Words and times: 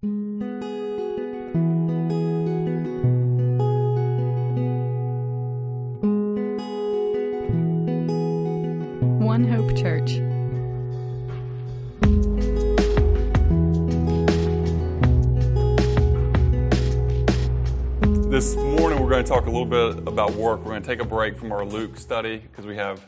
One 0.00 0.14
Hope 9.42 9.76
Church. 9.76 10.20
This 18.30 18.54
morning, 18.54 19.02
we're 19.02 19.10
going 19.10 19.24
to 19.24 19.28
talk 19.28 19.46
a 19.46 19.50
little 19.50 19.66
bit 19.66 19.98
about 20.06 20.34
work. 20.34 20.60
We're 20.60 20.66
going 20.66 20.82
to 20.82 20.88
take 20.88 21.00
a 21.00 21.04
break 21.04 21.36
from 21.36 21.50
our 21.50 21.64
Luke 21.64 21.96
study 21.96 22.36
because 22.36 22.66
we 22.66 22.76
have 22.76 23.04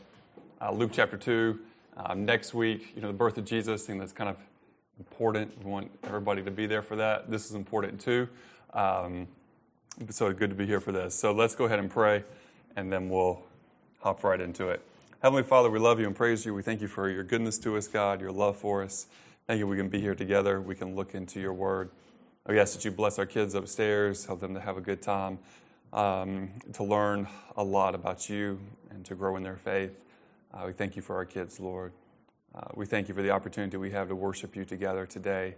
uh, 0.60 0.72
Luke 0.72 0.90
chapter 0.92 1.16
2. 1.16 1.56
Um, 1.98 2.24
next 2.24 2.52
week, 2.52 2.94
you 2.96 3.02
know, 3.02 3.06
the 3.06 3.14
birth 3.14 3.38
of 3.38 3.44
Jesus, 3.44 3.88
and 3.88 4.00
that's 4.00 4.12
kind 4.12 4.28
of 4.28 4.38
important. 5.00 5.64
We 5.64 5.70
want 5.70 5.90
everybody 6.04 6.42
to 6.42 6.50
be 6.50 6.66
there 6.66 6.82
for 6.82 6.94
that. 6.96 7.30
This 7.30 7.46
is 7.46 7.54
important 7.54 8.00
too. 8.00 8.28
Um, 8.74 9.26
so 10.10 10.30
good 10.32 10.50
to 10.50 10.56
be 10.56 10.66
here 10.66 10.78
for 10.78 10.92
this. 10.92 11.14
So 11.14 11.32
let's 11.32 11.54
go 11.54 11.64
ahead 11.64 11.78
and 11.78 11.90
pray, 11.90 12.22
and 12.76 12.92
then 12.92 13.08
we'll 13.08 13.42
hop 14.00 14.22
right 14.22 14.40
into 14.40 14.68
it. 14.68 14.82
Heavenly 15.22 15.42
Father, 15.42 15.70
we 15.70 15.78
love 15.78 15.98
you 15.98 16.06
and 16.06 16.14
praise 16.14 16.44
you. 16.44 16.54
We 16.54 16.62
thank 16.62 16.82
you 16.82 16.88
for 16.88 17.08
your 17.08 17.24
goodness 17.24 17.58
to 17.60 17.76
us, 17.78 17.88
God, 17.88 18.20
your 18.20 18.30
love 18.30 18.58
for 18.58 18.82
us. 18.82 19.06
Thank 19.46 19.58
you 19.58 19.66
we 19.66 19.78
can 19.78 19.88
be 19.88 20.00
here 20.00 20.14
together. 20.14 20.60
We 20.60 20.74
can 20.74 20.94
look 20.94 21.14
into 21.14 21.40
your 21.40 21.54
word. 21.54 21.90
We 22.46 22.60
ask 22.60 22.74
that 22.74 22.84
you 22.84 22.90
bless 22.90 23.18
our 23.18 23.26
kids 23.26 23.54
upstairs, 23.54 24.26
help 24.26 24.40
them 24.40 24.54
to 24.54 24.60
have 24.60 24.76
a 24.76 24.82
good 24.82 25.00
time, 25.00 25.38
um, 25.94 26.50
to 26.74 26.84
learn 26.84 27.26
a 27.56 27.64
lot 27.64 27.94
about 27.94 28.28
you 28.28 28.60
and 28.90 29.04
to 29.06 29.14
grow 29.14 29.36
in 29.36 29.42
their 29.42 29.56
faith. 29.56 29.98
Uh, 30.52 30.64
we 30.66 30.72
thank 30.72 30.94
you 30.94 31.02
for 31.02 31.16
our 31.16 31.24
kids, 31.24 31.58
Lord. 31.58 31.92
Uh, 32.54 32.62
we 32.74 32.84
thank 32.84 33.08
you 33.08 33.14
for 33.14 33.22
the 33.22 33.30
opportunity 33.30 33.76
we 33.76 33.90
have 33.90 34.08
to 34.08 34.16
worship 34.16 34.56
you 34.56 34.64
together 34.64 35.06
today. 35.06 35.54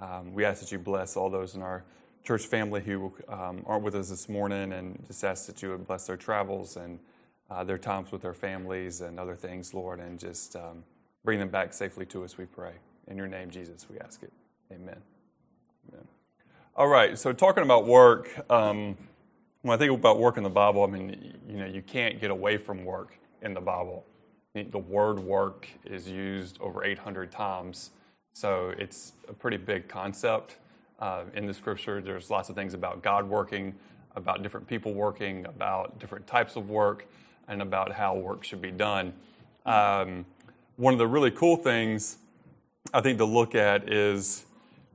Um, 0.00 0.32
we 0.32 0.44
ask 0.44 0.60
that 0.60 0.70
you 0.70 0.78
bless 0.78 1.16
all 1.16 1.28
those 1.28 1.54
in 1.56 1.62
our 1.62 1.84
church 2.22 2.46
family 2.46 2.80
who 2.80 3.12
um, 3.28 3.62
aren't 3.66 3.82
with 3.82 3.94
us 3.94 4.10
this 4.10 4.28
morning 4.28 4.72
and 4.72 5.02
just 5.06 5.24
ask 5.24 5.46
that 5.46 5.62
you 5.62 5.70
would 5.70 5.86
bless 5.86 6.06
their 6.06 6.16
travels 6.16 6.76
and 6.76 7.00
uh, 7.50 7.64
their 7.64 7.78
times 7.78 8.12
with 8.12 8.22
their 8.22 8.34
families 8.34 9.00
and 9.00 9.18
other 9.18 9.34
things, 9.34 9.74
Lord, 9.74 9.98
and 9.98 10.18
just 10.18 10.54
um, 10.56 10.84
bring 11.24 11.38
them 11.38 11.48
back 11.48 11.72
safely 11.72 12.06
to 12.06 12.24
us, 12.24 12.38
we 12.38 12.46
pray. 12.46 12.72
In 13.08 13.16
your 13.16 13.28
name, 13.28 13.50
Jesus, 13.50 13.86
we 13.90 13.98
ask 13.98 14.22
it. 14.22 14.32
Amen. 14.72 14.98
Amen. 15.88 16.06
All 16.76 16.88
right, 16.88 17.18
so 17.18 17.32
talking 17.32 17.62
about 17.62 17.86
work, 17.86 18.28
um, 18.50 18.96
when 19.62 19.74
I 19.74 19.78
think 19.78 19.92
about 19.92 20.18
work 20.18 20.36
in 20.36 20.42
the 20.42 20.50
Bible, 20.50 20.84
I 20.84 20.86
mean, 20.86 21.34
you 21.48 21.56
know, 21.56 21.66
you 21.66 21.82
can't 21.82 22.20
get 22.20 22.30
away 22.30 22.56
from 22.56 22.84
work 22.84 23.16
in 23.42 23.54
the 23.54 23.60
Bible. 23.60 24.04
The 24.62 24.78
word 24.78 25.20
work 25.20 25.68
is 25.84 26.08
used 26.08 26.58
over 26.62 26.82
800 26.82 27.30
times, 27.30 27.90
so 28.32 28.72
it's 28.78 29.12
a 29.28 29.34
pretty 29.34 29.58
big 29.58 29.86
concept 29.86 30.56
uh, 30.98 31.24
in 31.34 31.44
the 31.44 31.52
scripture. 31.52 32.00
There's 32.00 32.30
lots 32.30 32.48
of 32.48 32.56
things 32.56 32.72
about 32.72 33.02
God 33.02 33.28
working, 33.28 33.74
about 34.14 34.42
different 34.42 34.66
people 34.66 34.94
working, 34.94 35.44
about 35.44 35.98
different 35.98 36.26
types 36.26 36.56
of 36.56 36.70
work, 36.70 37.06
and 37.48 37.60
about 37.60 37.92
how 37.92 38.14
work 38.14 38.44
should 38.44 38.62
be 38.62 38.70
done. 38.70 39.12
Um, 39.66 40.24
one 40.76 40.94
of 40.94 40.98
the 40.98 41.06
really 41.06 41.30
cool 41.30 41.56
things 41.56 42.16
I 42.94 43.02
think 43.02 43.18
to 43.18 43.26
look 43.26 43.54
at 43.54 43.92
is 43.92 44.46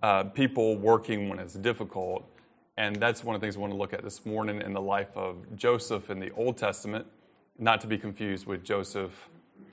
uh, 0.02 0.23
people 0.23 0.75
working 0.75 1.30
when 1.30 1.38
it's 1.38 1.53
difficult. 1.53 2.28
And 2.78 2.96
that's 2.96 3.23
one 3.23 3.36
of 3.36 3.42
the 3.42 3.46
things 3.46 3.58
I 3.58 3.59
want 3.59 3.73
to 3.73 3.78
look 3.78 3.94
at 3.94 4.03
this 4.03 4.25
morning 4.25 4.59
in 4.59 4.73
the 4.73 4.81
life 4.81 5.16
of 5.16 5.56
Joseph 5.56 6.09
in 6.09 6.20
the 6.20 6.31
Old 6.31 6.58
Testament, 6.58 7.06
not 7.59 7.80
to 7.81 7.88
be 7.88 8.00
confused 8.00 8.48
with 8.48 8.64
Joseph, 8.64 9.30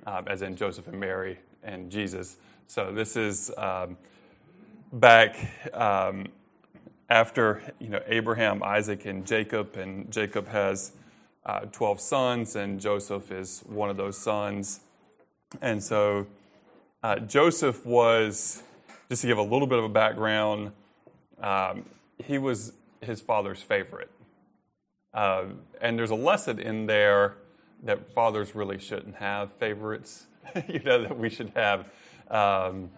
uh, 0.06 0.22
as 0.26 0.42
in 0.42 0.56
Joseph 0.56 0.88
and 0.88 0.98
Mary 0.98 1.38
and 1.62 1.90
Jesus. 1.90 2.36
So 2.66 2.92
this 2.92 3.16
is 3.16 3.50
um, 3.56 3.96
back 4.92 5.36
um, 5.74 6.26
after 7.08 7.62
you 7.78 7.88
know 7.88 8.00
Abraham, 8.06 8.62
Isaac, 8.62 9.06
and 9.06 9.26
Jacob, 9.26 9.76
and 9.76 10.10
Jacob 10.10 10.48
has 10.48 10.92
uh, 11.46 11.60
12 11.72 12.00
sons, 12.00 12.56
and 12.56 12.80
Joseph 12.80 13.32
is 13.32 13.62
one 13.66 13.90
of 13.90 13.96
those 13.96 14.18
sons. 14.18 14.80
And 15.62 15.82
so 15.82 16.26
uh, 17.02 17.20
Joseph 17.20 17.86
was 17.86 18.62
just 19.08 19.22
to 19.22 19.28
give 19.28 19.38
a 19.38 19.42
little 19.42 19.66
bit 19.66 19.78
of 19.78 19.84
a 19.84 19.88
background, 19.88 20.72
um, 21.42 21.84
he 22.18 22.36
was 22.36 22.72
his 23.00 23.20
father's 23.20 23.62
favorite. 23.62 24.10
Uh, 25.14 25.44
and 25.80 25.98
there's 25.98 26.10
a 26.10 26.16
lesson 26.16 26.58
in 26.58 26.86
there 26.86 27.36
that 27.82 28.12
fathers 28.14 28.54
really 28.54 28.78
shouldn't 28.78 29.16
have 29.16 29.52
favorites, 29.52 30.26
you 30.68 30.80
know, 30.80 31.02
that 31.02 31.18
we 31.18 31.28
should 31.28 31.52
have. 31.54 31.90
Um, 32.30 32.90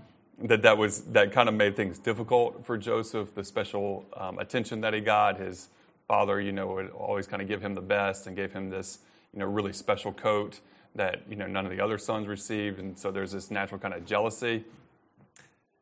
that 0.43 0.63
that 0.63 0.79
was 0.79 1.03
that 1.13 1.33
kind 1.33 1.49
of 1.49 1.55
made 1.55 1.77
things 1.77 1.99
difficult 1.99 2.65
for 2.65 2.79
Joseph. 2.79 3.35
The 3.35 3.45
special 3.45 4.07
um, 4.17 4.39
attention 4.39 4.81
that 4.81 4.95
he 4.95 5.01
got, 5.01 5.39
his 5.39 5.69
father, 6.09 6.41
you 6.41 6.53
know, 6.53 6.67
would 6.69 6.91
always 6.91 7.27
kind 7.27 7.43
of 7.43 7.49
give 7.49 7.61
him 7.61 7.75
the 7.75 7.83
best 7.83 8.27
and 8.27 8.35
gave 8.35 8.53
him 8.53 8.71
this, 8.71 9.01
you 9.33 9.39
know, 9.39 9.47
really 9.47 9.73
special 9.73 10.13
coat 10.13 10.61
that 10.95 11.23
you 11.29 11.37
know 11.37 11.47
none 11.47 11.67
of 11.67 11.71
the 11.71 11.81
other 11.81 11.99
sons 11.99 12.27
received, 12.27 12.79
and 12.79 12.99
so 12.99 13.11
there's 13.11 13.33
this 13.33 13.51
natural 13.51 13.79
kind 13.79 13.95
of 13.95 14.05
jealousy. 14.07 14.65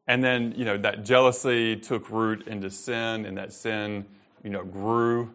And 0.07 0.25
then, 0.25 0.55
you 0.57 0.65
know, 0.65 0.79
that 0.79 1.05
jealousy 1.05 1.77
took 1.77 2.09
root 2.11 2.47
into 2.49 2.71
sin, 2.71 3.27
and 3.27 3.37
that 3.37 3.53
sin, 3.53 4.07
you 4.43 4.49
know, 4.49 4.65
grew 4.65 5.31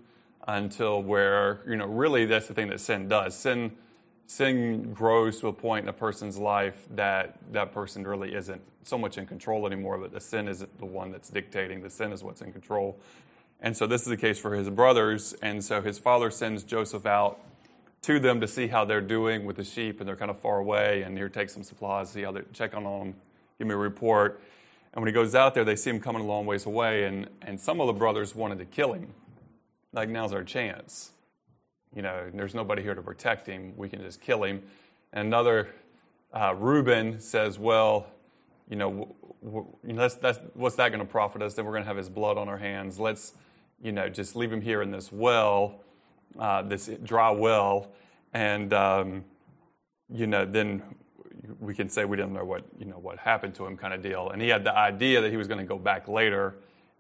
until 0.48 1.02
where, 1.02 1.62
you 1.68 1.76
know, 1.76 1.86
really 1.86 2.26
that's 2.26 2.48
the 2.48 2.54
thing 2.54 2.70
that 2.70 2.80
sin 2.80 3.08
does. 3.08 3.36
Sin, 3.36 3.72
sin 4.28 4.94
grows 4.94 5.40
to 5.40 5.48
a 5.48 5.54
point 5.54 5.84
in 5.84 5.90
a 5.90 5.94
person's 5.94 6.38
life 6.38 6.86
that 6.92 7.38
that 7.52 7.72
person 7.72 8.06
really 8.06 8.34
isn't 8.34 8.62
so 8.84 8.98
much 8.98 9.18
in 9.18 9.26
control 9.26 9.66
anymore, 9.66 9.98
but 9.98 10.12
the 10.12 10.20
sin 10.20 10.48
isn't 10.48 10.78
the 10.80 10.86
one 10.86 11.12
that's 11.12 11.30
dictating. 11.30 11.82
The 11.82 11.90
sin 11.90 12.12
is 12.12 12.24
what's 12.24 12.42
in 12.42 12.52
control. 12.52 13.00
And 13.62 13.78
so 13.78 13.88
this 13.88 14.02
is 14.02 14.08
the 14.08 14.18
case 14.18 14.38
for 14.38 14.56
his 14.56 14.70
brothers. 14.70 15.34
And 15.42 15.64
so 15.64 15.82
his 15.82 15.98
father 15.98 16.30
sends 16.30 16.64
Joseph 16.64 17.06
out 17.06 17.40
to 18.02 18.20
them 18.20 18.42
to 18.42 18.48
see 18.48 18.68
how 18.68 18.84
they're 18.84 19.00
doing 19.00 19.46
with 19.46 19.56
the 19.56 19.64
sheep, 19.64 20.02
and 20.02 20.08
they're 20.08 20.18
kind 20.18 20.30
of 20.30 20.38
far 20.38 20.60
away. 20.60 21.04
And 21.04 21.18
here, 21.18 21.30
take 21.30 21.50
some 21.50 21.64
supplies, 21.64 22.12
see 22.12 22.24
how 22.24 22.34
they 22.34 22.42
check 22.52 22.76
on 22.76 22.84
them, 22.84 23.16
give 23.58 23.68
me 23.68 23.74
a 23.74 23.78
report. 23.78 24.42
And 24.94 25.02
when 25.02 25.08
he 25.08 25.14
goes 25.14 25.34
out 25.34 25.54
there, 25.56 25.64
they 25.64 25.78
see 25.78 25.90
him 25.90 26.02
coming 26.02 26.22
a 26.22 26.26
long 26.26 26.46
ways 26.46 26.66
away, 26.66 27.06
and, 27.06 27.30
and 27.42 27.60
some 27.60 27.80
of 27.80 27.88
the 27.88 27.94
brothers 27.94 28.36
wanted 28.36 28.60
to 28.60 28.66
kill 28.66 28.94
him. 28.94 29.08
Like, 29.94 30.10
now's 30.10 30.34
our 30.34 30.44
chance. 30.44 31.12
You 31.96 32.02
know, 32.02 32.30
there's 32.34 32.56
nobody 32.56 32.82
here 32.82 32.96
to 32.96 33.02
protect 33.02 33.48
him. 33.48 33.74
We 33.78 33.88
can 33.88 34.02
just 34.02 34.20
kill 34.20 34.44
him. 34.44 34.64
And 35.14 35.28
another, 35.28 35.70
uh, 36.34 36.56
Reuben, 36.58 37.20
says, 37.20 37.60
Well, 37.60 38.08
you 38.68 38.76
know, 38.76 38.90
w- 38.90 39.66
w- 39.84 39.96
that's, 39.96 40.16
that's, 40.16 40.40
what's 40.56 40.76
that 40.78 40.90
going 40.90 41.00
to 41.00 41.06
profit 41.06 41.44
us? 41.44 41.54
Then 41.54 41.66
we're 41.66 41.74
going 41.74 41.84
to 41.84 41.88
have 41.88 41.98
his 41.98 42.10
blood 42.10 42.38
on 42.38 42.50
our 42.50 42.58
hands. 42.58 43.00
Let's, 43.00 43.34
you 43.82 43.92
know, 43.92 44.10
just 44.10 44.36
leave 44.36 44.52
him 44.52 44.62
here 44.62 44.82
in 44.82 44.90
this 44.90 45.12
well, 45.12 45.82
uh, 46.40 46.64
this 46.64 46.90
dry 47.04 47.30
well, 47.30 47.92
and, 48.34 48.74
um, 48.74 49.26
you 50.12 50.26
know, 50.26 50.46
then 50.46 50.82
we 51.60 51.74
can 51.74 51.90
say 51.90 52.06
we 52.06 52.18
didn't 52.18 52.34
know 52.34 52.46
what 52.46 52.64
you 52.78 52.86
know 52.86 52.98
what 52.98 53.18
happened 53.20 53.54
to 53.56 53.66
him 53.66 53.76
kind 53.76 53.94
of 53.94 54.02
deal 54.02 54.30
and 54.30 54.42
he 54.42 54.48
had 54.48 54.64
the 54.64 54.76
idea 54.76 55.22
that 55.22 55.30
he 55.32 55.38
was 55.38 55.48
going 55.48 55.60
to 55.60 55.66
go 55.66 55.78
back 55.78 56.08
later 56.08 56.56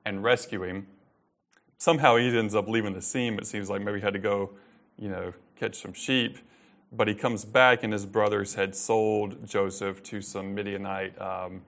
and 0.05 0.23
rescue 0.23 0.63
him 0.63 0.85
somehow 1.83 2.15
he 2.15 2.37
ends 2.37 2.55
up 2.55 2.69
leaving 2.69 2.93
the 2.93 3.01
scene 3.01 3.33
it 3.37 3.45
seems 3.45 3.69
like 3.69 3.81
maybe 3.81 3.99
he 3.99 4.03
had 4.05 4.13
to 4.13 4.19
go 4.19 4.49
you 4.97 5.09
know 5.09 5.33
catch 5.59 5.75
some 5.75 5.93
sheep. 5.93 6.37
But 6.93 7.07
he 7.07 7.15
comes 7.15 7.43
back 7.43 7.83
and 7.83 7.91
his 7.91 8.05
brothers 8.05 8.55
had 8.55 8.73
sold 8.73 9.45
joseph 9.45 10.01
to 10.03 10.21
some 10.21 10.55
midianite 10.55 11.19
um, 11.21 11.61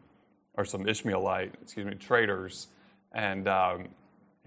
or 0.54 0.64
some 0.64 0.88
ishmaelite 0.88 1.56
excuse 1.62 1.86
me 1.86 1.96
traders. 1.96 2.68
And 3.12 3.48
um, 3.50 3.90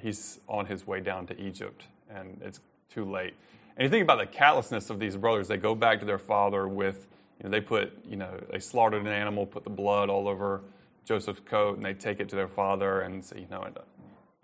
he's 0.01 0.41
on 0.49 0.65
his 0.67 0.87
way 0.87 1.01
down 1.01 1.27
to 1.27 1.39
egypt 1.39 1.85
and 2.09 2.41
it's 2.43 2.61
too 2.91 3.05
late. 3.05 3.35
And 3.77 3.85
you 3.85 3.91
think 3.91 4.05
about 4.05 4.19
the 4.19 4.27
callousness 4.27 4.89
of 4.89 4.99
these 4.99 5.17
brothers. 5.17 5.49
They 5.49 5.59
go 5.59 5.75
back 5.75 6.01
to 6.01 6.07
their 6.07 6.19
father 6.19 6.67
with 6.67 7.07
you 7.39 7.45
know, 7.45 7.51
they 7.51 7.61
put, 7.61 7.93
you 8.09 8.17
know, 8.17 8.41
they 8.51 8.59
slaughtered 8.59 9.03
an 9.03 9.13
animal, 9.13 9.45
put 9.45 9.65
the 9.65 9.71
blood 9.71 10.09
all 10.09 10.29
over 10.29 10.63
Joseph's 11.05 11.43
coat, 11.45 11.77
and 11.77 11.85
they 11.85 11.95
take 11.95 12.21
it 12.21 12.29
to 12.31 12.37
their 12.37 12.49
father 12.49 13.03
and 13.03 13.23
say, 13.23 13.41
you 13.41 13.47
know, 13.51 13.71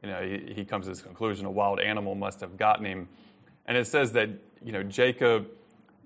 you 0.04 0.10
know, 0.10 0.22
he, 0.22 0.52
he 0.52 0.64
comes 0.64 0.84
to 0.84 0.90
this 0.90 1.00
conclusion: 1.00 1.46
a 1.46 1.50
wild 1.50 1.80
animal 1.80 2.14
must 2.14 2.40
have 2.40 2.56
gotten 2.56 2.84
him. 2.84 3.08
And 3.66 3.78
it 3.78 3.86
says 3.86 4.12
that, 4.12 4.28
you 4.62 4.72
know, 4.72 4.82
Jacob, 4.82 5.48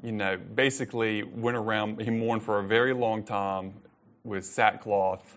you 0.02 0.12
know, 0.12 0.36
basically 0.36 1.24
went 1.24 1.56
around. 1.56 2.00
He 2.00 2.10
mourned 2.10 2.44
for 2.44 2.60
a 2.60 2.62
very 2.62 2.94
long 2.94 3.24
time 3.24 3.74
with 4.22 4.46
sackcloth, 4.46 5.36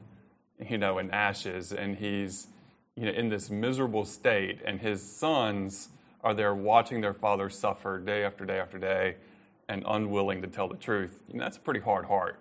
you 0.70 0.78
know, 0.78 1.00
and 1.00 1.12
ashes, 1.12 1.72
and 1.74 1.98
he's, 1.98 2.48
you 2.96 3.06
know, 3.06 3.12
in 3.12 3.30
this 3.30 3.50
miserable 3.50 4.06
state. 4.06 4.60
And 4.64 4.80
his 4.80 5.02
sons 5.02 5.90
are 6.24 6.36
there 6.36 6.54
watching 6.54 7.02
their 7.02 7.14
father 7.16 7.50
suffer 7.50 7.98
day 7.98 8.24
after 8.24 8.46
day 8.46 8.60
after 8.60 8.78
day 8.78 9.16
and 9.68 9.84
unwilling 9.88 10.42
to 10.42 10.48
tell 10.48 10.68
the 10.68 10.76
truth, 10.76 11.18
you 11.28 11.40
know, 11.40 11.44
that's 11.44 11.58
a 11.58 11.62
pretty 11.62 11.80
hard 11.80 12.06
heart. 12.06 12.40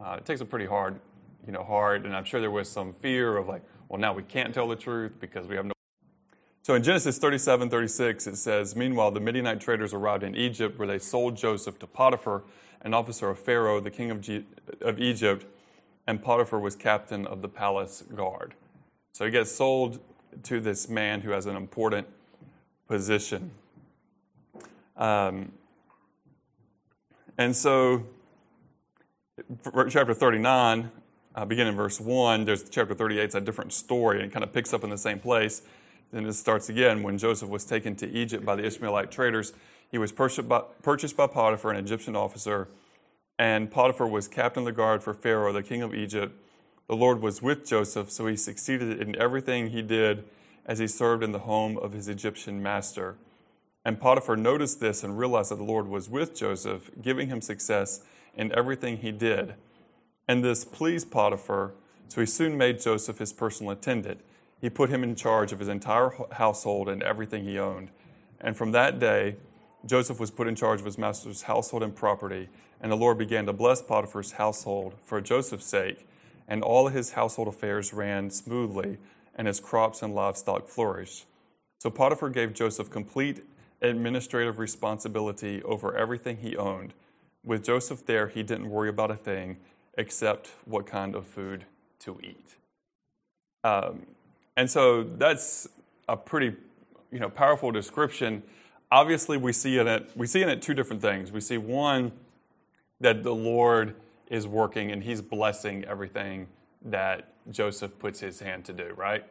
Uh, 0.00 0.16
it 0.18 0.24
takes 0.24 0.40
a 0.40 0.44
pretty 0.44 0.66
hard, 0.66 0.98
you 1.46 1.52
know, 1.52 1.62
heart, 1.62 2.04
and 2.04 2.16
I'm 2.16 2.24
sure 2.24 2.40
there 2.40 2.50
was 2.50 2.68
some 2.68 2.92
fear 2.92 3.36
of 3.36 3.46
like, 3.46 3.62
well, 3.88 4.00
now 4.00 4.12
we 4.12 4.22
can't 4.22 4.52
tell 4.52 4.68
the 4.68 4.76
truth 4.76 5.12
because 5.20 5.46
we 5.46 5.56
have 5.56 5.66
no. 5.66 5.72
So 6.62 6.74
in 6.74 6.82
Genesis 6.82 7.16
37, 7.18 7.70
36, 7.70 8.26
it 8.26 8.36
says, 8.36 8.76
Meanwhile, 8.76 9.12
the 9.12 9.20
Midianite 9.20 9.60
traders 9.60 9.94
arrived 9.94 10.22
in 10.22 10.36
Egypt, 10.36 10.78
where 10.78 10.86
they 10.86 10.98
sold 10.98 11.36
Joseph 11.36 11.78
to 11.78 11.86
Potiphar, 11.86 12.44
an 12.82 12.92
officer 12.92 13.30
of 13.30 13.38
Pharaoh, 13.38 13.80
the 13.80 13.90
king 13.90 14.10
of, 14.10 14.20
G- 14.20 14.44
of 14.82 15.00
Egypt, 15.00 15.46
and 16.06 16.22
Potiphar 16.22 16.60
was 16.60 16.76
captain 16.76 17.26
of 17.26 17.40
the 17.40 17.48
palace 17.48 18.02
guard. 18.14 18.54
So 19.12 19.24
he 19.24 19.30
gets 19.30 19.50
sold 19.50 20.00
to 20.44 20.60
this 20.60 20.88
man 20.88 21.22
who 21.22 21.30
has 21.30 21.46
an 21.46 21.56
important 21.56 22.06
position. 22.86 23.50
Um, 24.96 25.52
and 27.38 27.54
so, 27.54 28.04
chapter 29.88 30.12
39, 30.12 30.90
uh, 31.38 31.44
beginning 31.44 31.70
in 31.70 31.76
verse 31.76 32.00
1, 32.00 32.46
there's 32.46 32.68
chapter 32.68 32.94
38, 32.94 33.22
it's 33.22 33.34
a 33.36 33.40
different 33.40 33.72
story, 33.72 34.16
and 34.16 34.26
it 34.26 34.32
kind 34.32 34.42
of 34.42 34.52
picks 34.52 34.74
up 34.74 34.82
in 34.82 34.90
the 34.90 34.98
same 34.98 35.20
place. 35.20 35.62
Then 36.10 36.26
it 36.26 36.32
starts 36.32 36.68
again 36.68 37.04
when 37.04 37.16
Joseph 37.16 37.48
was 37.48 37.64
taken 37.64 37.94
to 37.96 38.08
Egypt 38.10 38.44
by 38.44 38.56
the 38.56 38.64
Ishmaelite 38.64 39.12
traders. 39.12 39.52
He 39.88 39.98
was 39.98 40.10
purchased 40.10 40.48
by, 40.48 40.62
purchased 40.82 41.16
by 41.16 41.28
Potiphar, 41.28 41.70
an 41.70 41.76
Egyptian 41.76 42.16
officer, 42.16 42.66
and 43.38 43.70
Potiphar 43.70 44.08
was 44.08 44.26
captain 44.26 44.62
of 44.62 44.64
the 44.64 44.72
guard 44.72 45.04
for 45.04 45.14
Pharaoh, 45.14 45.52
the 45.52 45.62
king 45.62 45.80
of 45.80 45.94
Egypt. 45.94 46.34
The 46.88 46.96
Lord 46.96 47.22
was 47.22 47.40
with 47.40 47.64
Joseph, 47.64 48.10
so 48.10 48.26
he 48.26 48.34
succeeded 48.34 49.00
in 49.00 49.14
everything 49.14 49.68
he 49.68 49.80
did 49.80 50.24
as 50.66 50.80
he 50.80 50.88
served 50.88 51.22
in 51.22 51.30
the 51.30 51.40
home 51.40 51.78
of 51.78 51.92
his 51.92 52.08
Egyptian 52.08 52.60
master. 52.60 53.14
And 53.84 54.00
Potiphar 54.00 54.36
noticed 54.36 54.80
this 54.80 55.04
and 55.04 55.16
realized 55.16 55.52
that 55.52 55.56
the 55.56 55.62
Lord 55.62 55.86
was 55.86 56.10
with 56.10 56.34
Joseph, 56.34 56.90
giving 57.00 57.28
him 57.28 57.40
success 57.40 58.00
in 58.34 58.50
everything 58.58 58.96
he 58.96 59.12
did. 59.12 59.54
And 60.28 60.44
this 60.44 60.64
pleased 60.64 61.10
Potiphar, 61.10 61.72
so 62.08 62.20
he 62.20 62.26
soon 62.26 62.58
made 62.58 62.80
Joseph 62.80 63.18
his 63.18 63.32
personal 63.32 63.72
attendant. 63.72 64.20
He 64.60 64.68
put 64.68 64.90
him 64.90 65.02
in 65.02 65.14
charge 65.14 65.52
of 65.52 65.58
his 65.58 65.68
entire 65.68 66.12
household 66.32 66.88
and 66.88 67.02
everything 67.02 67.44
he 67.44 67.58
owned. 67.58 67.88
And 68.40 68.56
from 68.56 68.72
that 68.72 68.98
day, 68.98 69.36
Joseph 69.86 70.20
was 70.20 70.30
put 70.30 70.46
in 70.46 70.54
charge 70.54 70.80
of 70.80 70.84
his 70.84 70.98
master's 70.98 71.42
household 71.42 71.82
and 71.82 71.96
property, 71.96 72.48
and 72.80 72.92
the 72.92 72.96
Lord 72.96 73.16
began 73.16 73.46
to 73.46 73.52
bless 73.52 73.80
Potiphar's 73.80 74.32
household 74.32 74.94
for 75.02 75.20
Joseph's 75.20 75.66
sake, 75.66 76.06
and 76.46 76.62
all 76.62 76.88
his 76.88 77.12
household 77.12 77.48
affairs 77.48 77.94
ran 77.94 78.30
smoothly, 78.30 78.98
and 79.34 79.46
his 79.46 79.60
crops 79.60 80.02
and 80.02 80.14
livestock 80.14 80.68
flourished. 80.68 81.24
So 81.78 81.90
Potiphar 81.90 82.30
gave 82.30 82.54
Joseph 82.54 82.90
complete 82.90 83.44
administrative 83.80 84.58
responsibility 84.58 85.62
over 85.62 85.96
everything 85.96 86.38
he 86.38 86.56
owned. 86.56 86.92
With 87.44 87.64
Joseph 87.64 88.04
there, 88.04 88.26
he 88.26 88.42
didn't 88.42 88.68
worry 88.68 88.88
about 88.88 89.12
a 89.12 89.16
thing 89.16 89.58
except 89.98 90.52
what 90.64 90.86
kind 90.86 91.14
of 91.14 91.26
food 91.26 91.64
to 91.98 92.18
eat. 92.22 92.56
Um, 93.64 94.06
and 94.56 94.70
so 94.70 95.02
that's 95.02 95.68
a 96.08 96.16
pretty 96.16 96.56
you 97.10 97.18
know, 97.18 97.28
powerful 97.28 97.70
description. 97.70 98.42
Obviously, 98.90 99.36
we 99.36 99.52
see 99.52 99.78
in 99.78 99.86
it 99.86 100.10
we 100.16 100.26
see 100.26 100.42
in 100.42 100.48
it 100.48 100.62
two 100.62 100.72
different 100.72 101.02
things. 101.02 101.30
We 101.30 101.40
see 101.40 101.58
one 101.58 102.12
that 103.00 103.22
the 103.22 103.34
Lord 103.34 103.94
is 104.30 104.46
working 104.46 104.90
and 104.90 105.02
He's 105.02 105.20
blessing 105.20 105.84
everything 105.84 106.46
that 106.82 107.32
Joseph 107.50 107.98
puts 107.98 108.20
his 108.20 108.40
hand 108.40 108.64
to 108.66 108.72
do. 108.72 108.94
Right. 108.96 109.24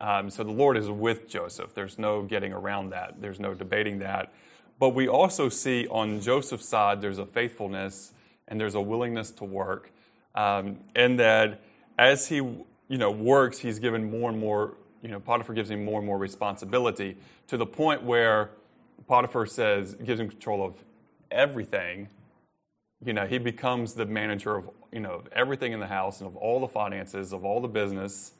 Um, 0.00 0.30
so 0.30 0.44
the 0.44 0.52
Lord 0.52 0.76
is 0.76 0.88
with 0.88 1.28
Joseph. 1.28 1.74
There's 1.74 1.98
no 1.98 2.22
getting 2.22 2.52
around 2.52 2.90
that. 2.90 3.20
There's 3.20 3.40
no 3.40 3.52
debating 3.52 3.98
that. 3.98 4.32
But 4.78 4.90
we 4.90 5.08
also 5.08 5.48
see 5.48 5.88
on 5.88 6.20
Joseph's 6.20 6.66
side 6.66 7.00
there's 7.00 7.18
a 7.18 7.26
faithfulness 7.26 8.12
and 8.48 8.60
there's 8.60 8.74
a 8.74 8.80
willingness 8.80 9.30
to 9.32 9.44
work, 9.44 9.92
um, 10.34 10.78
and 10.96 11.20
that 11.20 11.62
as 11.98 12.28
he 12.28 12.40
you 12.88 12.96
know, 12.96 13.10
works, 13.10 13.58
he's 13.58 13.78
given 13.78 14.10
more 14.10 14.30
and 14.30 14.40
more, 14.40 14.74
you 15.02 15.08
know, 15.08 15.20
Potiphar 15.20 15.54
gives 15.54 15.70
him 15.70 15.84
more 15.84 15.98
and 15.98 16.06
more 16.06 16.18
responsibility 16.18 17.16
to 17.46 17.56
the 17.56 17.66
point 17.66 18.02
where 18.02 18.50
Potiphar 19.06 19.46
says, 19.46 19.94
gives 19.94 20.18
him 20.18 20.28
control 20.28 20.64
of 20.64 20.74
everything. 21.30 22.08
You 23.04 23.12
know, 23.12 23.26
he 23.26 23.38
becomes 23.38 23.94
the 23.94 24.06
manager 24.06 24.56
of, 24.56 24.70
you 24.90 25.00
know, 25.00 25.22
everything 25.32 25.72
in 25.72 25.80
the 25.80 25.86
house 25.86 26.20
and 26.20 26.28
of 26.28 26.36
all 26.36 26.60
the 26.60 26.68
finances, 26.68 27.32
of 27.32 27.44
all 27.44 27.60
the 27.60 27.68
business. 27.68 28.32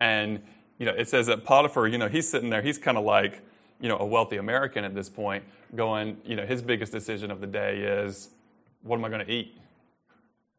And, 0.00 0.42
you 0.78 0.84
know, 0.84 0.92
it 0.92 1.08
says 1.08 1.26
that 1.28 1.44
Potiphar, 1.44 1.86
you 1.86 1.98
know, 1.98 2.08
he's 2.08 2.28
sitting 2.28 2.50
there, 2.50 2.62
he's 2.62 2.78
kind 2.78 2.98
of 2.98 3.04
like, 3.04 3.42
you 3.80 3.88
know, 3.88 3.96
a 3.98 4.06
wealthy 4.06 4.36
American 4.36 4.84
at 4.84 4.94
this 4.94 5.08
point, 5.08 5.44
going, 5.74 6.18
you 6.24 6.34
know, 6.34 6.44
his 6.44 6.62
biggest 6.62 6.90
decision 6.90 7.30
of 7.30 7.40
the 7.40 7.46
day 7.46 7.78
is, 7.78 8.30
what 8.82 8.96
am 8.96 9.04
I 9.04 9.08
going 9.08 9.24
to 9.24 9.32
eat? 9.32 9.56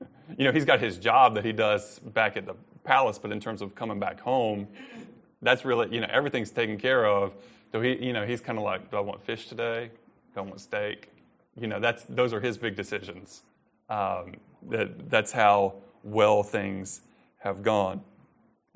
You 0.37 0.45
know, 0.45 0.51
he's 0.51 0.63
got 0.63 0.79
his 0.79 0.99
job 0.99 1.33
that 1.35 1.43
he 1.43 1.51
does 1.51 1.97
back 1.97 2.37
at 2.37 2.45
the 2.45 2.53
palace, 2.83 3.17
but 3.17 3.31
in 3.31 3.39
terms 3.39 3.63
of 3.63 3.73
coming 3.73 3.99
back 3.99 4.19
home, 4.19 4.67
that's 5.41 5.65
really, 5.65 5.93
you 5.93 6.01
know, 6.01 6.07
everything's 6.11 6.51
taken 6.51 6.77
care 6.77 7.03
of. 7.03 7.33
So 7.71 7.81
he, 7.81 8.05
you 8.05 8.13
know, 8.13 8.25
he's 8.27 8.39
kind 8.39 8.59
of 8.59 8.63
like, 8.63 8.91
do 8.91 8.97
I 8.97 8.99
want 8.99 9.23
fish 9.23 9.47
today? 9.47 9.89
Do 10.35 10.41
I 10.41 10.43
want 10.43 10.61
steak? 10.61 11.11
You 11.59 11.65
know, 11.65 11.79
that's, 11.79 12.03
those 12.03 12.31
are 12.31 12.39
his 12.39 12.59
big 12.59 12.75
decisions. 12.75 13.41
Um, 13.89 14.35
that, 14.69 15.09
that's 15.09 15.31
how 15.31 15.75
well 16.03 16.43
things 16.43 17.01
have 17.39 17.63
gone. 17.63 18.01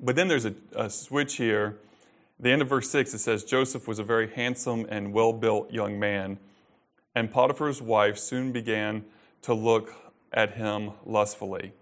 But 0.00 0.16
then 0.16 0.28
there's 0.28 0.44
a, 0.44 0.54
a 0.74 0.90
switch 0.90 1.36
here. 1.36 1.78
The 2.40 2.50
end 2.50 2.62
of 2.62 2.68
verse 2.68 2.90
6, 2.90 3.14
it 3.14 3.18
says, 3.18 3.44
Joseph 3.44 3.86
was 3.86 3.98
a 3.98 4.04
very 4.04 4.30
handsome 4.30 4.86
and 4.88 5.12
well 5.12 5.32
built 5.32 5.72
young 5.72 5.98
man, 5.98 6.38
and 7.14 7.30
Potiphar's 7.30 7.80
wife 7.80 8.18
soon 8.18 8.50
began 8.50 9.04
to 9.44 9.52
look 9.52 9.94
at 10.32 10.54
him 10.54 10.92
lustfully. 11.04 11.72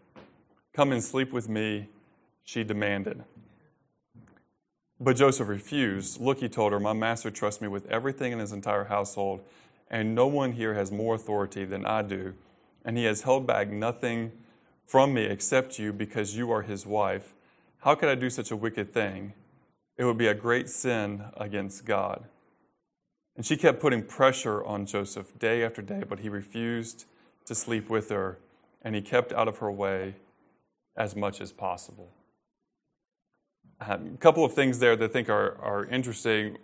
Come 0.75 0.91
and 0.91 1.03
sleep 1.03 1.32
with 1.32 1.49
me, 1.49 1.88
she 2.43 2.64
demanded. 2.64 3.23
But 4.99 5.14
Joseph 5.14 5.47
refused. 5.47 6.20
Look, 6.20 6.41
he 6.41 6.49
told 6.49 6.73
her, 6.73 6.81
my 6.81 6.93
master 6.93 7.31
trusts 7.31 7.62
me 7.62 7.69
with 7.69 7.87
everything 7.87 8.32
in 8.32 8.41
his 8.41 8.53
entire 8.53 8.85
household, 8.85 9.43
and 9.88 10.12
no 10.12 10.26
one 10.26 10.53
here 10.53 10.75
has 10.75 10.91
more 10.91 11.14
authority 11.14 11.64
than 11.64 11.87
I 11.87 12.03
do. 12.03 12.35
And 12.85 12.99
he 12.99 13.05
has 13.05 13.23
held 13.23 13.47
back 13.47 13.69
nothing 13.69 14.32
from 14.85 15.14
me 15.14 15.23
except 15.23 15.79
you 15.79 15.93
because 15.93 16.37
you 16.37 16.50
are 16.50 16.62
his 16.62 16.85
wife. 16.85 17.32
How 17.79 17.94
could 17.94 18.09
I 18.09 18.17
do 18.17 18.29
such 18.29 18.50
a 18.50 18.56
wicked 18.56 18.93
thing? 18.93 19.35
It 19.97 20.05
would 20.05 20.19
be 20.19 20.26
a 20.26 20.35
great 20.35 20.69
sin 20.69 21.26
against 21.37 21.87
God. 21.87 22.25
And 23.37 23.47
she 23.47 23.56
kept 23.56 23.81
putting 23.81 24.03
pressure 24.03 24.64
on 24.64 24.85
Joseph 24.85 25.38
day 25.38 25.64
after 25.64 25.81
day, 25.81 26.03
but 26.09 26.20
he 26.20 26.29
refused 26.29 27.05
to 27.46 27.54
sleep 27.54 27.88
with 27.88 28.08
her, 28.10 28.38
and 28.82 28.94
he 28.94 29.02
kept 29.02 29.32
out 29.32 29.48
of 29.48 29.58
her 29.58 29.70
way 29.70 30.16
as 30.96 31.16
much 31.16 31.40
as 31.40 31.52
possible. 31.52 32.12
A 33.80 33.94
um, 33.94 34.16
couple 34.18 34.44
of 34.44 34.54
things 34.54 34.78
there 34.78 34.96
that 34.96 35.10
I 35.10 35.12
think 35.12 35.28
are, 35.28 35.58
are 35.60 35.84
interesting. 35.86 36.58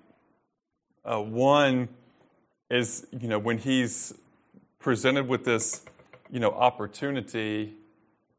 Uh, 1.04 1.20
one 1.20 1.88
is, 2.70 3.06
you 3.18 3.28
know, 3.28 3.38
when 3.38 3.58
he's 3.58 4.14
presented 4.78 5.26
with 5.28 5.44
this, 5.44 5.84
you 6.30 6.38
know, 6.38 6.52
opportunity, 6.52 7.74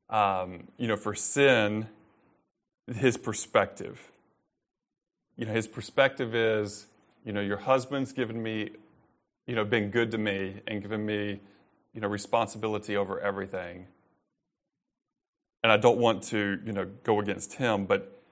um, 0.09 0.67
you 0.77 0.87
know, 0.87 0.95
for 0.95 1.13
sin, 1.15 1.87
his 2.95 3.17
perspective. 3.17 4.11
You 5.35 5.45
know, 5.45 5.53
his 5.53 5.67
perspective 5.67 6.35
is, 6.35 6.87
you 7.25 7.33
know, 7.33 7.41
your 7.41 7.57
husband's 7.57 8.11
given 8.11 8.41
me, 8.41 8.71
you 9.47 9.55
know, 9.55 9.65
been 9.65 9.89
good 9.89 10.11
to 10.11 10.17
me 10.17 10.61
and 10.67 10.81
given 10.81 11.05
me, 11.05 11.41
you 11.99 12.03
know, 12.03 12.07
responsibility 12.07 12.95
over 12.95 13.19
everything. 13.19 13.85
And 15.61 15.69
I 15.69 15.75
don't 15.75 15.97
want 15.97 16.23
to, 16.29 16.57
you 16.65 16.71
know, 16.71 16.87
go 17.03 17.19
against 17.19 17.55
him, 17.55 17.85
but 17.85 18.23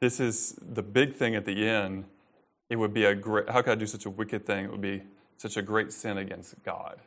this 0.00 0.20
is 0.20 0.58
the 0.58 0.82
big 0.82 1.14
thing 1.14 1.34
at 1.34 1.44
the 1.44 1.68
end. 1.68 2.06
It 2.70 2.76
would 2.76 2.94
be 2.94 3.04
a 3.04 3.14
great, 3.14 3.50
how 3.50 3.60
could 3.60 3.72
I 3.72 3.74
do 3.74 3.86
such 3.86 4.06
a 4.06 4.10
wicked 4.10 4.46
thing? 4.46 4.64
It 4.64 4.70
would 4.70 4.80
be 4.80 5.02
such 5.36 5.58
a 5.58 5.62
great 5.62 5.92
sin 5.92 6.16
against 6.16 6.54
God. 6.64 6.98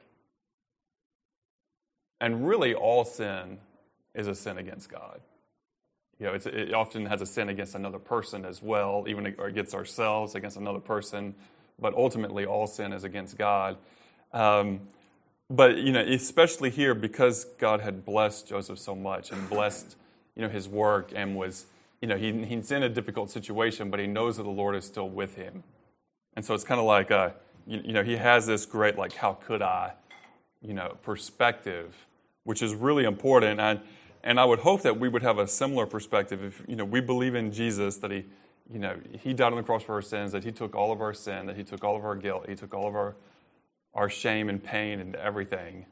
And 2.21 2.47
really, 2.47 2.75
all 2.75 3.03
sin 3.03 3.57
is 4.13 4.27
a 4.27 4.35
sin 4.35 4.59
against 4.59 4.87
God. 4.87 5.19
You 6.19 6.27
know, 6.27 6.33
it 6.33 6.75
often 6.75 7.07
has 7.07 7.23
a 7.23 7.25
sin 7.25 7.49
against 7.49 7.73
another 7.73 7.97
person 7.97 8.45
as 8.45 8.61
well, 8.61 9.05
even 9.07 9.25
against 9.25 9.73
ourselves, 9.73 10.35
against 10.35 10.57
another 10.57 10.79
person. 10.79 11.33
But 11.79 11.95
ultimately, 11.95 12.45
all 12.45 12.67
sin 12.67 12.93
is 12.93 13.03
against 13.03 13.35
God. 13.35 13.77
Um, 14.31 14.81
but 15.49 15.77
you 15.77 15.91
know, 15.91 16.01
especially 16.01 16.69
here, 16.69 16.93
because 16.93 17.45
God 17.57 17.81
had 17.81 18.05
blessed 18.05 18.47
Joseph 18.47 18.79
so 18.79 18.95
much 18.95 19.31
and 19.31 19.49
blessed 19.49 19.95
you 20.35 20.41
know 20.41 20.49
his 20.49 20.67
work 20.67 21.11
and 21.15 21.35
was 21.35 21.65
you 22.03 22.07
know, 22.07 22.17
he, 22.17 22.33
he's 22.43 22.69
in 22.69 22.83
a 22.83 22.89
difficult 22.89 23.31
situation, 23.31 23.89
but 23.89 23.97
he 23.97 24.07
knows 24.07 24.35
that 24.35 24.43
the 24.43 24.49
Lord 24.49 24.75
is 24.75 24.83
still 24.83 25.09
with 25.09 25.35
him. 25.35 25.63
And 26.35 26.43
so 26.43 26.53
it's 26.53 26.65
kind 26.65 26.81
of 26.81 26.85
like, 26.85 27.11
uh, 27.11 27.29
you, 27.65 27.81
you 27.81 27.93
know, 27.93 28.03
he 28.03 28.17
has 28.17 28.45
this 28.45 28.65
great, 28.65 28.97
like, 28.97 29.13
how 29.13 29.35
could 29.35 29.61
I, 29.61 29.93
you 30.61 30.73
know, 30.73 30.97
perspective, 31.01 32.05
which 32.43 32.61
is 32.61 32.75
really 32.75 33.05
important. 33.05 33.61
And, 33.61 33.79
and 34.21 34.37
I 34.37 34.43
would 34.43 34.59
hope 34.59 34.81
that 34.81 34.99
we 34.99 35.07
would 35.07 35.21
have 35.21 35.37
a 35.37 35.47
similar 35.47 35.85
perspective 35.85 36.43
if, 36.43 36.61
you 36.67 36.75
know, 36.75 36.83
we 36.83 36.99
believe 36.99 37.35
in 37.35 37.53
Jesus, 37.53 37.95
that 37.99 38.11
he, 38.11 38.25
you 38.69 38.79
know, 38.79 38.97
he 39.21 39.33
died 39.33 39.53
on 39.53 39.57
the 39.57 39.63
cross 39.63 39.83
for 39.83 39.95
our 39.95 40.01
sins, 40.01 40.33
that 40.33 40.43
he 40.43 40.51
took 40.51 40.75
all 40.75 40.91
of 40.91 40.99
our 40.99 41.13
sin, 41.13 41.45
that 41.45 41.55
he 41.55 41.63
took 41.63 41.85
all 41.85 41.95
of 41.95 42.03
our 42.03 42.17
guilt, 42.17 42.49
he 42.49 42.55
took 42.55 42.73
all 42.73 42.85
of 42.85 42.95
our, 42.95 43.15
our 43.93 44.09
shame 44.09 44.49
and 44.49 44.63
pain 44.63 44.99
and 44.99 45.15
everything. 45.15 45.85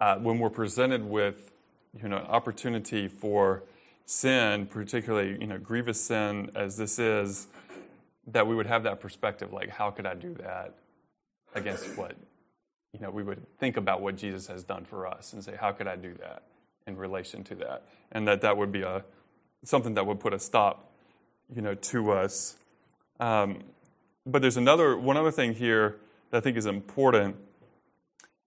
Uh, 0.00 0.16
when 0.16 0.38
we're 0.38 0.50
presented 0.50 1.04
with, 1.04 1.52
you 2.00 2.08
know, 2.08 2.16
an 2.16 2.26
opportunity 2.26 3.08
for 3.08 3.62
sin, 4.06 4.66
particularly 4.66 5.38
you 5.40 5.46
know 5.46 5.58
grievous 5.58 6.00
sin 6.00 6.50
as 6.54 6.76
this 6.76 6.98
is, 6.98 7.46
that 8.26 8.46
we 8.46 8.54
would 8.54 8.66
have 8.66 8.82
that 8.84 9.00
perspective 9.00 9.52
like 9.52 9.70
how 9.70 9.90
could 9.90 10.06
I 10.06 10.14
do 10.14 10.34
that 10.34 10.74
against 11.54 11.96
what 11.96 12.16
you 12.92 13.00
know 13.00 13.10
we 13.10 13.22
would 13.22 13.46
think 13.58 13.76
about 13.76 14.00
what 14.00 14.16
Jesus 14.16 14.46
has 14.46 14.62
done 14.62 14.84
for 14.84 15.06
us 15.06 15.32
and 15.32 15.42
say 15.42 15.56
how 15.58 15.72
could 15.72 15.86
I 15.86 15.96
do 15.96 16.14
that 16.20 16.42
in 16.86 16.96
relation 16.96 17.44
to 17.44 17.54
that, 17.56 17.84
and 18.10 18.26
that 18.28 18.40
that 18.40 18.56
would 18.56 18.72
be 18.72 18.82
a 18.82 19.04
something 19.64 19.94
that 19.94 20.06
would 20.06 20.20
put 20.20 20.34
a 20.34 20.38
stop, 20.38 20.90
you 21.54 21.62
know, 21.62 21.74
to 21.74 22.10
us. 22.10 22.56
Um, 23.20 23.60
but 24.26 24.42
there's 24.42 24.56
another 24.56 24.96
one 24.96 25.16
other 25.16 25.30
thing 25.30 25.54
here 25.54 25.96
that 26.32 26.38
I 26.38 26.40
think 26.40 26.56
is 26.56 26.66
important. 26.66 27.36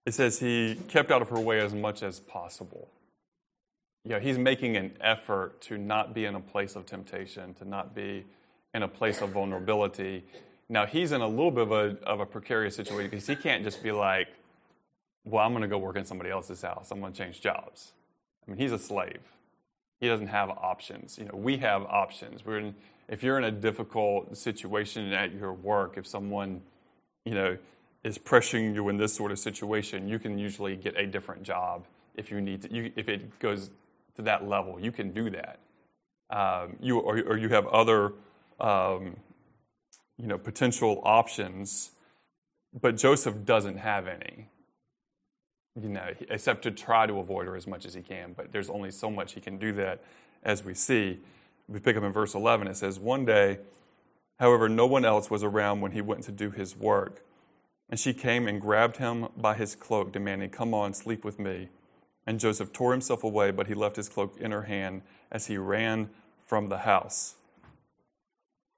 It 0.05 0.13
says 0.13 0.39
he 0.39 0.77
kept 0.89 1.11
out 1.11 1.21
of 1.21 1.29
her 1.29 1.39
way 1.39 1.61
as 1.61 1.73
much 1.73 2.03
as 2.03 2.19
possible. 2.19 2.89
You 4.03 4.11
know, 4.11 4.19
he's 4.19 4.37
making 4.37 4.75
an 4.75 4.91
effort 4.99 5.61
to 5.61 5.77
not 5.77 6.13
be 6.13 6.25
in 6.25 6.35
a 6.35 6.39
place 6.39 6.75
of 6.75 6.85
temptation, 6.85 7.53
to 7.55 7.65
not 7.65 7.95
be 7.95 8.25
in 8.73 8.83
a 8.83 8.87
place 8.87 9.21
of 9.21 9.29
vulnerability. 9.29 10.25
Now 10.67 10.85
he's 10.85 11.11
in 11.11 11.21
a 11.21 11.27
little 11.27 11.51
bit 11.51 11.63
of 11.63 11.71
a, 11.71 11.97
of 12.03 12.19
a 12.19 12.25
precarious 12.25 12.75
situation 12.75 13.09
because 13.09 13.27
he 13.27 13.35
can't 13.35 13.63
just 13.63 13.81
be 13.81 13.91
like, 13.91 14.27
well, 15.23 15.43
I'm 15.43 15.53
going 15.53 15.63
to 15.63 15.67
go 15.67 15.77
work 15.77 15.95
in 15.95 16.05
somebody 16.05 16.29
else's 16.29 16.61
house. 16.61 16.91
I'm 16.91 16.99
going 16.99 17.13
to 17.13 17.17
change 17.17 17.41
jobs. 17.41 17.93
I 18.45 18.51
mean, 18.51 18.59
he's 18.59 18.71
a 18.71 18.79
slave. 18.79 19.21
He 19.99 20.07
doesn't 20.07 20.27
have 20.27 20.49
options. 20.49 21.17
You 21.17 21.25
know, 21.25 21.35
we 21.35 21.57
have 21.57 21.83
options. 21.83 22.45
We're 22.45 22.59
in, 22.59 22.75
if 23.07 23.23
you're 23.23 23.37
in 23.37 23.43
a 23.43 23.51
difficult 23.51 24.37
situation 24.37 25.13
at 25.13 25.33
your 25.33 25.53
work, 25.53 25.97
if 25.97 26.05
someone, 26.05 26.61
you 27.23 27.33
know, 27.33 27.57
is 28.05 28.17
pressuring 28.17 28.73
you 28.73 28.87
in 28.87 28.97
this 28.97 29.13
sort 29.13 29.31
of 29.31 29.39
situation, 29.39 30.07
you 30.07 30.19
can 30.19 30.37
usually 30.37 30.77
get 30.77 30.97
a 30.97 31.05
different 31.05 31.43
job 31.43 31.85
if 32.15 32.31
you 32.31 32.39
need 32.39 32.61
to. 32.61 32.73
You, 32.73 32.91
if 32.95 33.09
it 33.09 33.39
goes 33.39 33.71
to 34.15 34.21
that 34.21 34.47
level, 34.47 34.79
you 34.79 34.91
can 34.91 35.11
do 35.11 35.29
that. 35.31 35.59
Um, 36.29 36.77
you 36.79 36.99
or, 36.99 37.17
or, 37.17 37.37
you 37.37 37.49
have 37.49 37.67
other, 37.67 38.13
um, 38.59 39.17
you 40.17 40.27
know, 40.27 40.37
potential 40.37 41.01
options, 41.03 41.91
but 42.79 42.95
Joseph 42.95 43.43
doesn't 43.45 43.77
have 43.77 44.07
any 44.07 44.47
you 45.81 45.89
know, 45.89 46.07
except 46.29 46.63
to 46.63 46.71
try 46.71 47.05
to 47.05 47.19
avoid 47.19 47.47
her 47.47 47.55
as 47.55 47.67
much 47.67 47.85
as 47.85 47.93
he 47.93 48.01
can. 48.01 48.33
But 48.35 48.51
there's 48.51 48.69
only 48.69 48.91
so 48.91 49.09
much 49.09 49.33
he 49.33 49.41
can 49.41 49.57
do 49.57 49.73
that, 49.73 50.01
as 50.43 50.63
we 50.63 50.73
see. 50.73 51.19
We 51.67 51.79
pick 51.79 51.97
up 51.97 52.03
in 52.03 52.11
verse 52.11 52.33
11. 52.33 52.67
It 52.67 52.77
says, 52.77 52.99
One 52.99 53.25
day, 53.25 53.59
however, 54.39 54.69
no 54.69 54.85
one 54.85 55.03
else 55.03 55.29
was 55.29 55.43
around 55.43 55.81
when 55.81 55.91
he 55.91 56.01
went 56.01 56.23
to 56.23 56.31
do 56.31 56.49
his 56.49 56.77
work. 56.77 57.23
And 57.89 57.99
she 57.99 58.13
came 58.13 58.47
and 58.47 58.59
grabbed 58.59 58.97
him 58.97 59.27
by 59.37 59.53
his 59.53 59.75
cloak, 59.75 60.11
demanding, 60.11 60.49
Come 60.49 60.73
on, 60.73 60.93
sleep 60.93 61.23
with 61.23 61.39
me. 61.39 61.69
And 62.25 62.39
Joseph 62.39 62.73
tore 62.73 62.91
himself 62.91 63.23
away, 63.23 63.51
but 63.51 63.67
he 63.67 63.73
left 63.73 63.95
his 63.95 64.09
cloak 64.09 64.37
in 64.39 64.51
her 64.51 64.63
hand 64.63 65.03
as 65.31 65.47
he 65.47 65.57
ran 65.57 66.09
from 66.45 66.69
the 66.69 66.79
house. 66.79 67.35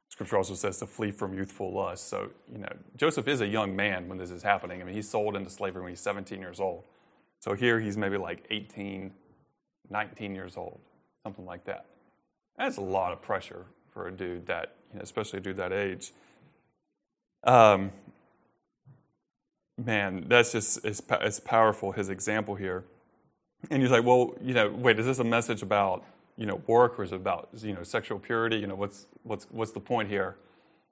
Scripture 0.10 0.38
also 0.38 0.56
says 0.56 0.80
to 0.80 0.88
flee 0.88 1.12
from 1.12 1.34
youthful 1.34 1.72
lust. 1.72 2.10
So, 2.10 2.32
you 2.52 2.58
know, 2.58 2.74
Joseph 2.96 3.28
is 3.28 3.40
a 3.42 3.48
young 3.48 3.76
man 3.76 4.10
when 4.10 4.18
this 4.18 4.32
is 4.32 4.42
happening. 4.42 4.82
I 4.82 4.84
mean, 4.84 4.96
he's 4.96 5.10
sold 5.10 5.36
into 5.36 5.50
slavery 5.50 5.84
when 5.84 5.92
he's 5.92 6.02
17 6.02 6.40
years 6.40 6.60
old. 6.60 6.84
So 7.40 7.54
here 7.54 7.80
he's 7.80 7.98
maybe 7.98 8.18
like 8.18 8.46
18, 8.50 9.14
19 9.90 10.36
years 10.36 10.58
old, 10.58 10.80
something 11.24 11.46
like 11.46 11.66
that. 11.66 11.86
That's 12.58 12.78
a 12.78 12.82
lot 12.82 13.14
of 13.14 13.22
pressure 13.22 13.66
for 13.94 14.08
a 14.08 14.12
dude 14.12 14.48
that, 14.48 14.76
you 14.92 14.98
know, 14.98 15.04
especially 15.04 15.38
a 15.38 15.42
dude 15.42 15.58
that 15.58 15.72
age. 15.72 16.14
Um, 17.44 17.92
man, 19.78 20.26
that's 20.28 20.52
just, 20.52 20.84
it's, 20.84 21.02
it's 21.10 21.40
powerful, 21.40 21.92
his 21.92 22.10
example 22.10 22.56
here. 22.56 22.86
And 23.70 23.82
you're 23.82 23.92
like, 23.92 24.04
well, 24.04 24.36
you 24.42 24.54
know, 24.54 24.70
wait, 24.70 25.00
is 25.00 25.06
this 25.06 25.20
a 25.20 25.24
message 25.24 25.62
about 25.62 26.04
you 26.38 26.46
know, 26.46 26.62
work 26.68 27.00
or 27.00 27.04
is 27.04 27.12
it 27.12 27.16
about, 27.16 27.50
you 27.62 27.74
know, 27.74 27.84
sexual 27.84 28.20
purity? 28.20 28.58
You 28.58 28.68
know, 28.68 28.76
what's, 28.76 29.08
what's, 29.24 29.48
what's 29.50 29.72
the 29.72 29.80
point 29.80 30.08
here? 30.08 30.38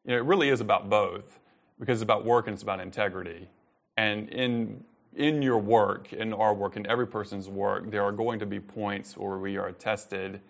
You 0.03 0.11
know, 0.11 0.17
it 0.17 0.25
really 0.25 0.49
is 0.49 0.59
about 0.59 0.89
both 0.89 1.39
because 1.79 2.01
it's 2.01 2.03
about 2.03 2.25
work 2.25 2.47
and 2.47 2.55
it's 2.55 2.63
about 2.63 2.79
integrity. 2.79 3.47
And 3.95 4.27
in, 4.29 4.83
in 5.15 5.41
your 5.41 5.59
work, 5.59 6.11
in 6.11 6.33
our 6.33 6.53
work, 6.53 6.75
in 6.75 6.85
every 6.87 7.07
person's 7.07 7.47
work, 7.47 7.91
there 7.91 8.03
are 8.03 8.11
going 8.11 8.39
to 8.39 8.45
be 8.45 8.59
points 8.59 9.15
where 9.15 9.37
we 9.37 9.55
are 9.57 9.71
tested, 9.71 10.41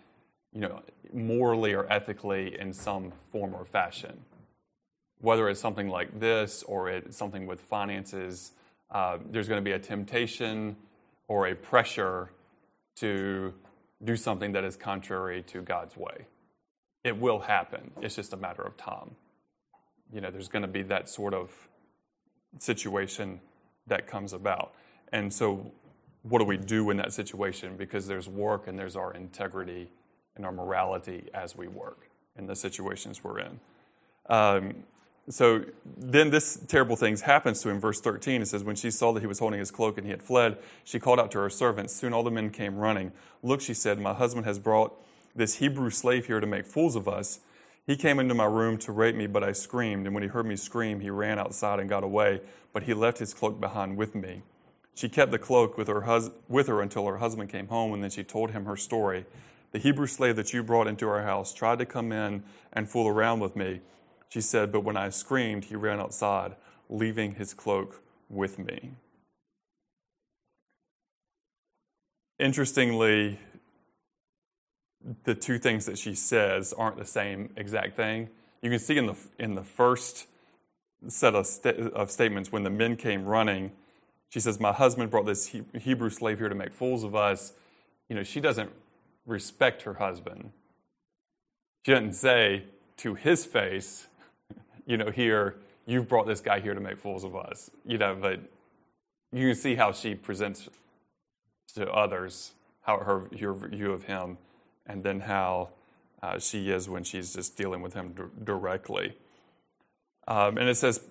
you 0.54 0.62
know, 0.62 0.82
morally 1.13 1.74
or 1.74 1.92
ethically 1.92 2.58
in 2.58 2.74
some 2.74 3.12
form 3.32 3.54
or 3.54 3.65
fashion. 3.65 4.22
Whether 5.22 5.50
it's 5.50 5.60
something 5.60 5.89
like 5.89 6.19
this 6.19 6.63
or 6.63 6.89
it's 6.89 7.17
something 7.17 7.48
with 7.48 7.62
finances, 7.62 8.51
uh, 8.91 9.17
there's 9.31 9.48
going 9.48 9.60
to 9.60 9.65
be 9.65 9.72
a 9.72 9.79
temptation 9.79 10.75
or 11.27 11.48
a 11.48 11.55
pressure 11.55 12.31
to 12.98 13.53
do 14.03 14.15
something 14.15 14.51
that 14.51 14.63
is 14.63 14.75
contrary 14.75 15.41
to 15.43 15.62
God's 15.62 15.98
way. 15.98 16.27
It 17.03 17.17
will 17.19 17.39
happen. 17.39 17.91
It's 18.01 18.15
just 18.15 18.34
a 18.34 18.38
matter 18.38 18.62
of 18.62 18.77
time. 18.77 19.12
You 20.12 20.22
know, 20.22 20.31
there's 20.31 20.48
going 20.48 20.62
to 20.62 20.67
be 20.67 20.81
that 20.84 21.10
sort 21.10 21.34
of 21.34 21.51
situation 22.60 23.39
that 23.88 24.07
comes 24.07 24.34
about. 24.34 24.74
And 25.12 25.34
so, 25.34 25.72
what 26.24 26.39
do 26.39 26.45
we 26.45 26.57
do 26.57 26.89
in 26.89 26.98
that 26.98 27.13
situation? 27.13 27.77
Because 27.77 28.07
there's 28.07 28.27
work 28.27 28.67
and 28.67 28.77
there's 28.77 28.95
our 28.95 29.13
integrity 29.13 29.89
and 30.36 30.45
our 30.45 30.51
morality 30.51 31.29
as 31.34 31.55
we 31.55 31.67
work 31.67 32.10
in 32.38 32.48
the 32.48 32.55
situations 32.55 33.24
we're 33.24 33.39
in. 33.39 33.60
Um, 34.27 34.75
so 35.29 35.65
then 35.86 36.29
this 36.29 36.60
terrible 36.67 36.96
thing 36.96 37.17
happens 37.17 37.62
to 37.63 37.70
him. 37.70 37.79
Verse 37.79 38.00
13, 38.00 38.44
it 38.44 38.48
says, 38.48 38.63
When 38.63 38.75
she 38.75 38.91
saw 38.91 39.12
that 39.13 39.22
he 39.22 39.27
was 39.27 39.39
holding 39.39 39.60
his 39.60 39.72
cloak 39.72 39.98
and 39.98 40.05
he 40.05 40.12
had 40.12 40.22
fled, 40.22 40.58
she 40.84 41.00
called 41.00 41.20
out 41.20 41.32
to 41.32 41.39
her 41.39 41.50
servants. 41.50 41.96
Soon 41.96 42.13
all 42.13 42.24
the 42.24 42.32
men 42.32 42.51
came 42.51 42.77
running. 42.77 43.12
Look, 43.41 43.62
she 43.62 43.74
said, 43.74 44.00
My 44.00 44.13
husband 44.13 44.46
has 44.46 44.60
brought 44.60 44.94
this 45.36 45.55
Hebrew 45.55 45.89
slave 45.89 46.27
here 46.27 46.39
to 46.39 46.48
make 46.48 46.67
fools 46.67 46.96
of 46.96 47.08
us. 47.08 47.39
He 47.88 47.96
came 47.96 48.20
into 48.20 48.34
my 48.34 48.46
room 48.46 48.77
to 48.79 48.91
rape 48.91 49.15
me, 49.15 49.27
but 49.27 49.44
I 49.44 49.51
screamed. 49.51 50.05
And 50.05 50.13
when 50.13 50.24
he 50.24 50.29
heard 50.29 50.46
me 50.46 50.55
scream, 50.55 51.00
he 51.00 51.10
ran 51.10 51.39
outside 51.39 51.79
and 51.79 51.89
got 51.89 52.03
away, 52.03 52.41
but 52.72 52.84
he 52.84 52.94
left 52.94 53.17
his 53.17 53.34
cloak 53.34 53.60
behind 53.60 53.98
with 53.98 54.15
me. 54.15 54.44
She 54.96 55.10
kept 55.10 55.32
the 55.32 55.39
cloak 55.39 55.77
with 55.77 55.88
her, 55.88 56.01
hus- 56.01 56.32
with 56.48 56.67
her 56.67 56.82
until 56.82 57.05
her 57.08 57.17
husband 57.17 57.50
came 57.50 57.67
home, 57.67 57.94
and 57.94 58.01
then 58.01 58.10
she 58.10 58.24
told 58.24 58.51
him 58.51 58.65
her 58.65 58.77
story. 58.77 59.25
The 59.72 59.79
Hebrew 59.79 60.08
slave 60.08 60.38
that 60.38 60.53
you 60.53 60.63
brought 60.63 60.88
into 60.88 61.08
our 61.10 61.24
house 61.24 61.53
tried 61.53 61.79
to 61.79 61.86
come 61.86 62.12
in 62.12 62.44
and 62.72 62.88
fool 62.88 63.08
around 63.08 63.41
with 63.41 63.55
me. 63.55 63.82
She 64.29 64.41
said, 64.41 64.72
But 64.72 64.82
when 64.82 64.98
I 64.98 65.10
screamed, 65.10 65.65
he 65.65 65.75
ran 65.75 66.00
outside, 66.00 66.55
leaving 66.89 67.36
his 67.36 67.53
cloak 67.53 68.01
with 68.29 68.60
me. 68.60 68.91
Interestingly, 72.38 73.39
the 75.24 75.36
two 75.36 75.58
things 75.58 75.86
that 75.86 75.98
she 75.98 76.15
says 76.15 76.74
aren't 76.74 76.98
the 76.98 77.05
same 77.05 77.51
exact 77.55 77.96
thing. 77.96 78.29
You 78.62 78.70
can 78.70 78.79
see 78.79 78.98
in 78.98 79.05
the, 79.05 79.15
in 79.38 79.55
the 79.55 79.63
first 79.63 80.27
set 81.08 81.36
of, 81.36 81.48
of 81.94 82.12
statements 82.12 82.51
when 82.51 82.63
the 82.63 82.70
men 82.70 82.96
came 82.96 83.25
running, 83.25 83.72
she 84.29 84.39
says, 84.39 84.60
My 84.60 84.74
husband 84.74 85.12
brought 85.12 85.25
this 85.25 85.48
he- 85.48 85.63
Hebrew 85.79 86.10
slave 86.10 86.39
here 86.39 86.50
to 86.50 86.55
make 86.55 86.74
fools 86.74 87.03
of 87.03 87.15
us. 87.15 87.53
You 88.10 88.15
know, 88.15 88.24
she 88.24 88.41
doesn't 88.41 88.72
respect 89.25 89.84
her 89.84 89.96
husband. 89.96 90.51
She 91.86 91.91
doesn't 91.91 92.13
say 92.13 92.63
to 92.98 93.13
his 93.13 93.46
face, 93.46 94.08
you 94.86 94.98
know, 94.98 95.12
here, 95.12 95.56
you've 95.86 96.08
brought 96.08 96.27
this 96.27 96.42
guy 96.42 96.60
here 96.60 96.74
to 96.74 96.82
make 96.82 96.98
fools 96.98 97.24
of 97.24 97.36
us. 97.36 97.70
You 97.86 97.98
know, 97.98 98.15
but 98.15 98.39
you 99.32 99.48
can 99.48 99.56
see 99.56 99.75
how 99.75 99.92
she 99.92 100.15
presents 100.15 100.70
to 101.74 101.92
others 101.92 102.54
how 102.86 103.00
her 103.00 103.27
your 103.32 103.54
view 103.54 103.92
of 103.92 104.04
him, 104.04 104.38
and 104.86 105.04
then 105.04 105.22
how 105.22 105.70
uh, 106.22 106.39
she 106.39 106.70
is 106.70 106.88
when 106.88 107.04
she's 107.04 107.34
just 107.34 107.58
dealing 107.58 107.82
with 107.82 107.94
him 107.94 108.13
d- 108.13 108.24
directly. 108.44 109.18
Um, 110.27 110.58
and 110.58 110.70
it 110.70 110.75
says 110.75 111.01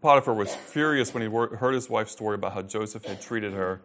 Potiphar 0.00 0.34
was 0.34 0.54
furious 0.54 1.12
when 1.14 1.22
he 1.22 1.28
heard 1.28 1.74
his 1.74 1.88
wife's 1.88 2.12
story 2.12 2.34
about 2.34 2.52
how 2.52 2.62
Joseph 2.62 3.04
had 3.06 3.20
treated 3.20 3.54
her, 3.54 3.80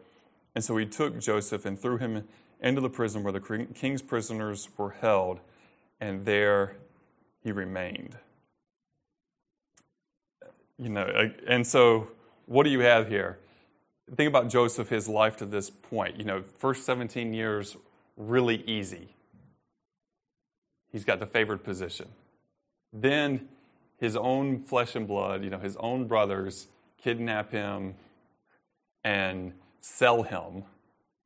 and 0.54 0.64
so 0.64 0.76
he 0.78 0.86
took 0.86 1.20
Joseph 1.20 1.66
and 1.66 1.80
threw 1.80 1.98
him 1.98 2.28
into 2.60 2.82
the 2.82 2.90
prison 2.90 3.24
where 3.24 3.34
the 3.34 3.68
king's 3.74 4.02
prisoners 4.02 4.70
were 4.78 4.92
held, 4.92 5.40
and 6.00 6.26
there 6.26 6.76
he 7.42 7.52
remained. 7.52 8.18
You 10.78 10.90
know, 10.90 11.32
and 11.48 11.66
so 11.66 12.10
what 12.46 12.64
do 12.64 12.70
you 12.70 12.80
have 12.80 13.08
here? 13.08 13.40
Think 14.16 14.28
about 14.28 14.50
Joseph, 14.50 14.90
his 14.90 15.08
life 15.08 15.38
to 15.38 15.46
this 15.46 15.70
point. 15.70 16.18
You 16.18 16.26
know, 16.26 16.44
first 16.60 16.86
17 16.86 17.34
years, 17.34 17.78
really 18.18 18.64
easy. 18.68 19.16
He's 20.92 21.06
got 21.06 21.20
the 21.20 21.26
favored 21.26 21.64
position. 21.64 22.10
Then 22.92 23.48
his 23.98 24.16
own 24.16 24.64
flesh 24.64 24.96
and 24.96 25.08
blood, 25.08 25.44
you 25.44 25.50
know, 25.50 25.60
his 25.60 25.76
own 25.78 26.08
brothers 26.08 26.68
kidnap 27.02 27.52
him 27.52 27.96
and 29.04 29.54
sell 29.82 30.24
him 30.24 30.64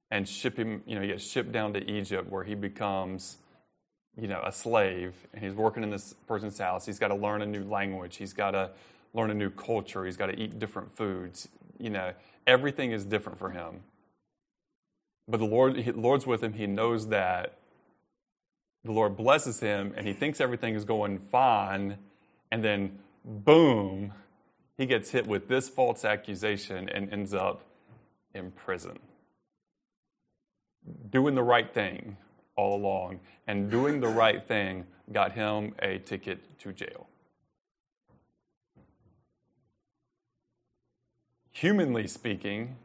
and 0.10 0.28
ship 0.28 0.58
him, 0.58 0.82
you 0.86 0.96
know, 0.96 1.02
he 1.02 1.08
gets 1.08 1.30
shipped 1.30 1.52
down 1.52 1.74
to 1.74 1.92
Egypt 1.92 2.30
where 2.30 2.44
he 2.44 2.56
becomes, 2.56 3.38
you 4.20 4.28
know, 4.28 4.42
a 4.46 4.52
slave 4.52 5.14
and 5.34 5.44
he's 5.44 5.54
working 5.54 5.84
in 5.84 5.90
this 5.90 6.14
person's 6.28 6.58
house. 6.58 6.86
He's 6.86 7.00
got 7.00 7.10
to 7.10 7.16
learn 7.16 7.42
a 7.42 7.46
new 7.46 7.64
language. 7.64 8.16
He's 8.16 8.34
got 8.34 8.52
to 8.52 8.72
learn 9.14 9.32
a 9.32 9.34
new 9.34 9.50
culture. 9.50 10.06
He's 10.06 10.18
got 10.18 10.28
to 10.28 10.40
eat 10.40 10.60
different 10.60 10.96
foods. 10.96 11.48
You 11.80 11.90
know, 11.90 12.14
everything 12.46 12.92
is 12.92 13.06
different 13.06 13.38
for 13.38 13.52
him. 13.52 13.82
But 15.28 15.38
the 15.38 15.46
Lord, 15.46 15.96
Lord's 15.96 16.26
with 16.26 16.44
him. 16.44 16.54
He 16.54 16.68
knows 16.68 17.08
that. 17.08 17.58
The 18.84 18.92
Lord 18.92 19.18
blesses 19.18 19.60
him, 19.60 19.94
and 19.98 20.08
he 20.08 20.14
thinks 20.14 20.40
everything 20.40 20.76
is 20.76 20.86
going 20.86 21.20
fine. 21.20 21.98
And 22.52 22.64
then, 22.64 23.00
boom, 23.26 24.14
he 24.78 24.86
gets 24.86 25.12
hit 25.12 25.28
with 25.28 25.50
this 25.50 25.68
false 25.68 26.06
accusation 26.06 26.88
and 26.88 27.12
ends 27.12 27.34
up 27.34 27.64
in 28.34 28.52
prison. 28.52 29.00
Doing 31.10 31.36
the 31.36 31.44
right 31.44 31.74
thing, 31.74 32.16
all 32.56 32.78
along. 32.78 33.20
And 33.48 33.70
doing 33.70 34.00
the 34.00 34.08
right 34.08 34.46
thing 34.48 34.86
got 35.12 35.34
him 35.34 35.74
a 35.80 35.98
ticket 36.00 36.58
to 36.60 36.72
jail. 36.72 37.08
Humanly 41.58 42.06
speaking, 42.06 42.76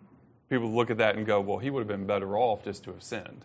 people 0.48 0.72
look 0.72 0.90
at 0.90 0.96
that 0.96 1.14
and 1.16 1.26
go, 1.26 1.42
well, 1.42 1.58
he 1.58 1.68
would 1.68 1.80
have 1.80 1.88
been 1.88 2.06
better 2.06 2.38
off 2.38 2.64
just 2.64 2.82
to 2.84 2.92
have 2.92 3.02
sinned. 3.02 3.44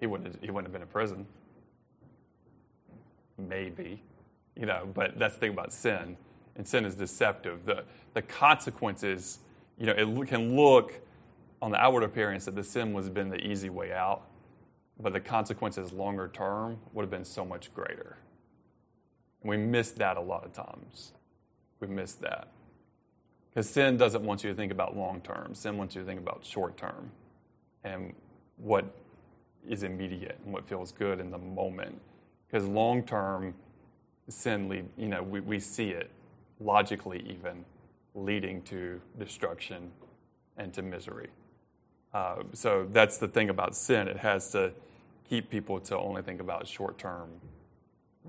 He 0.00 0.06
wouldn't 0.06 0.32
have, 0.32 0.42
he 0.42 0.50
wouldn't 0.50 0.66
have 0.66 0.72
been 0.72 0.82
in 0.82 0.88
prison. 0.88 1.26
Maybe. 3.38 4.02
You 4.56 4.66
know, 4.66 4.88
but 4.92 5.16
that's 5.16 5.34
the 5.34 5.40
thing 5.40 5.52
about 5.52 5.72
sin. 5.72 6.16
And 6.56 6.66
sin 6.66 6.84
is 6.84 6.96
deceptive. 6.96 7.66
The, 7.66 7.84
the 8.14 8.22
consequences, 8.22 9.38
you 9.78 9.86
know, 9.86 9.92
it 9.92 10.26
can 10.26 10.56
look 10.56 11.00
on 11.62 11.70
the 11.70 11.78
outward 11.78 12.02
appearance 12.02 12.46
that 12.46 12.56
the 12.56 12.64
sin 12.64 12.92
was 12.94 13.08
been 13.08 13.28
the 13.28 13.46
easy 13.46 13.70
way 13.70 13.92
out, 13.92 14.22
but 14.98 15.12
the 15.12 15.20
consequences 15.20 15.92
longer 15.92 16.26
term 16.26 16.78
would 16.92 17.02
have 17.04 17.10
been 17.12 17.24
so 17.24 17.44
much 17.44 17.72
greater. 17.72 18.16
And 19.42 19.50
we 19.50 19.56
miss 19.56 19.92
that 19.92 20.16
a 20.16 20.20
lot 20.20 20.44
of 20.44 20.52
times. 20.52 21.12
We 21.78 21.86
miss 21.86 22.14
that. 22.14 22.48
Because 23.58 23.70
sin 23.70 23.96
doesn't 23.96 24.22
want 24.22 24.44
you 24.44 24.50
to 24.50 24.54
think 24.54 24.70
about 24.70 24.96
long 24.96 25.20
term, 25.20 25.52
sin 25.52 25.76
wants 25.76 25.96
you 25.96 26.02
to 26.02 26.06
think 26.06 26.20
about 26.20 26.44
short 26.44 26.76
term 26.76 27.10
and 27.82 28.14
what 28.56 28.84
is 29.68 29.82
immediate 29.82 30.38
and 30.44 30.52
what 30.52 30.64
feels 30.64 30.92
good 30.92 31.18
in 31.18 31.32
the 31.32 31.38
moment. 31.38 32.00
Because 32.46 32.68
long 32.68 33.02
term, 33.02 33.54
sin, 34.28 34.68
lead, 34.68 34.88
you 34.96 35.08
know, 35.08 35.24
we, 35.24 35.40
we 35.40 35.58
see 35.58 35.90
it 35.90 36.08
logically 36.60 37.18
even 37.28 37.64
leading 38.14 38.62
to 38.62 39.00
destruction 39.18 39.90
and 40.56 40.72
to 40.74 40.80
misery. 40.80 41.30
Uh, 42.14 42.44
so 42.52 42.86
that's 42.92 43.18
the 43.18 43.26
thing 43.26 43.50
about 43.50 43.74
sin. 43.74 44.06
It 44.06 44.18
has 44.18 44.52
to 44.52 44.70
keep 45.28 45.50
people 45.50 45.80
to 45.80 45.98
only 45.98 46.22
think 46.22 46.40
about 46.40 46.68
short 46.68 46.96
term 46.96 47.28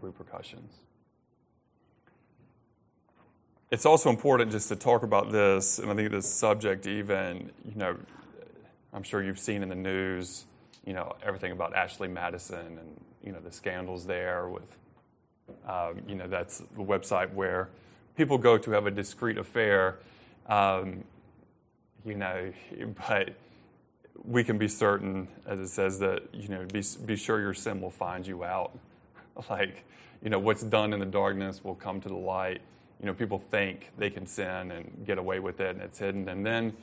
repercussions. 0.02 0.74
It's 3.72 3.86
also 3.86 4.10
important 4.10 4.52
just 4.52 4.68
to 4.70 4.76
talk 4.76 5.04
about 5.04 5.32
this, 5.32 5.78
and 5.78 5.92
I 5.92 5.96
think 5.96 6.10
this 6.10 6.28
subject, 6.28 6.88
even, 6.88 7.52
you 7.64 7.76
know, 7.76 7.98
I'm 8.92 9.04
sure 9.04 9.22
you've 9.22 9.38
seen 9.38 9.62
in 9.62 9.70
the 9.70 9.76
news, 9.76 10.46
you 10.88 10.94
know, 10.94 11.16
everything 11.22 11.52
about 11.52 11.76
Ashley 11.76 12.08
Madison 12.08 12.80
and, 12.80 13.00
you 13.24 13.32
know, 13.32 13.40
the 13.40 13.52
scandals 13.52 14.08
there 14.08 14.50
with, 14.50 14.76
um, 15.68 16.02
you 16.08 16.16
know, 16.16 16.26
that's 16.28 16.58
the 16.58 16.84
website 16.84 17.32
where 17.34 17.70
people 18.18 18.40
go 18.40 18.58
to 18.58 18.72
have 18.72 18.88
a 18.88 18.92
discreet 18.92 19.38
affair, 19.38 20.00
um, 20.48 21.04
you 22.04 22.16
know, 22.16 22.52
but 23.08 23.36
we 24.26 24.44
can 24.44 24.58
be 24.58 24.68
certain, 24.68 25.28
as 25.46 25.60
it 25.60 25.68
says, 25.68 26.00
that, 26.00 26.24
you 26.34 26.48
know, 26.48 26.66
be, 26.74 26.84
be 27.06 27.16
sure 27.16 27.40
your 27.40 27.54
sin 27.54 27.82
will 27.82 27.92
find 27.92 28.26
you 28.26 28.44
out. 28.44 28.76
like, 29.52 29.86
you 30.24 30.32
know, 30.32 30.40
what's 30.40 30.64
done 30.64 30.92
in 30.92 31.00
the 31.00 31.06
darkness 31.06 31.64
will 31.64 31.76
come 31.76 32.02
to 32.02 32.10
the 32.10 32.16
light. 32.16 32.62
You 33.00 33.06
know, 33.06 33.14
people 33.14 33.40
think 33.40 33.92
they 33.98 34.10
can 34.10 34.26
sin 34.28 34.72
and 34.72 35.06
get 35.06 35.18
away 35.18 35.40
with 35.40 35.60
it 35.60 35.76
and 35.76 35.82
it's 35.82 36.00
hidden. 36.00 36.28
And 36.28 36.46
then, 36.46 36.74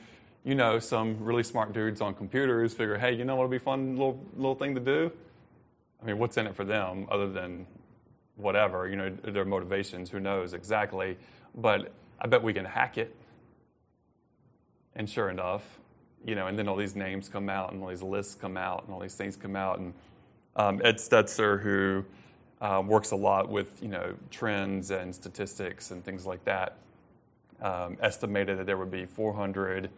you 0.43 0.55
know, 0.55 0.79
some 0.79 1.23
really 1.23 1.43
smart 1.43 1.73
dudes 1.73 2.01
on 2.01 2.15
computers 2.15 2.73
figure, 2.73 2.97
hey, 2.97 3.13
you 3.13 3.23
know 3.23 3.35
what 3.35 3.49
would 3.49 3.55
be 3.55 3.63
fun 3.63 3.97
little, 3.97 4.19
little 4.35 4.55
thing 4.55 4.73
to 4.75 4.81
do? 4.81 5.11
I 6.01 6.05
mean, 6.05 6.17
what's 6.17 6.37
in 6.37 6.47
it 6.47 6.55
for 6.55 6.63
them 6.63 7.07
other 7.11 7.29
than 7.29 7.67
whatever, 8.35 8.87
you 8.87 8.95
know, 8.95 9.09
their 9.09 9.45
motivations, 9.45 10.09
who 10.09 10.19
knows 10.19 10.53
exactly. 10.53 11.17
But 11.55 11.91
I 12.19 12.27
bet 12.27 12.41
we 12.41 12.53
can 12.53 12.65
hack 12.65 12.97
it. 12.97 13.15
And 14.95 15.09
sure 15.09 15.29
enough, 15.29 15.79
you 16.25 16.35
know, 16.35 16.47
and 16.47 16.57
then 16.57 16.67
all 16.67 16.75
these 16.75 16.95
names 16.95 17.29
come 17.29 17.49
out 17.49 17.73
and 17.73 17.81
all 17.81 17.89
these 17.89 18.01
lists 18.03 18.35
come 18.35 18.57
out 18.57 18.83
and 18.85 18.93
all 18.93 18.99
these 18.99 19.15
things 19.15 19.35
come 19.35 19.55
out. 19.55 19.79
And 19.79 19.93
um, 20.55 20.81
Ed 20.83 20.97
Stetzer, 20.97 21.61
who 21.61 22.05
uh, 22.61 22.81
works 22.85 23.11
a 23.11 23.15
lot 23.15 23.49
with, 23.49 23.81
you 23.81 23.87
know, 23.87 24.15
trends 24.31 24.91
and 24.91 25.13
statistics 25.13 25.91
and 25.91 26.03
things 26.03 26.25
like 26.25 26.43
that, 26.45 26.77
um, 27.61 27.97
estimated 28.01 28.57
that 28.57 28.65
there 28.65 28.77
would 28.77 28.91
be 28.91 29.05
400 29.05 29.89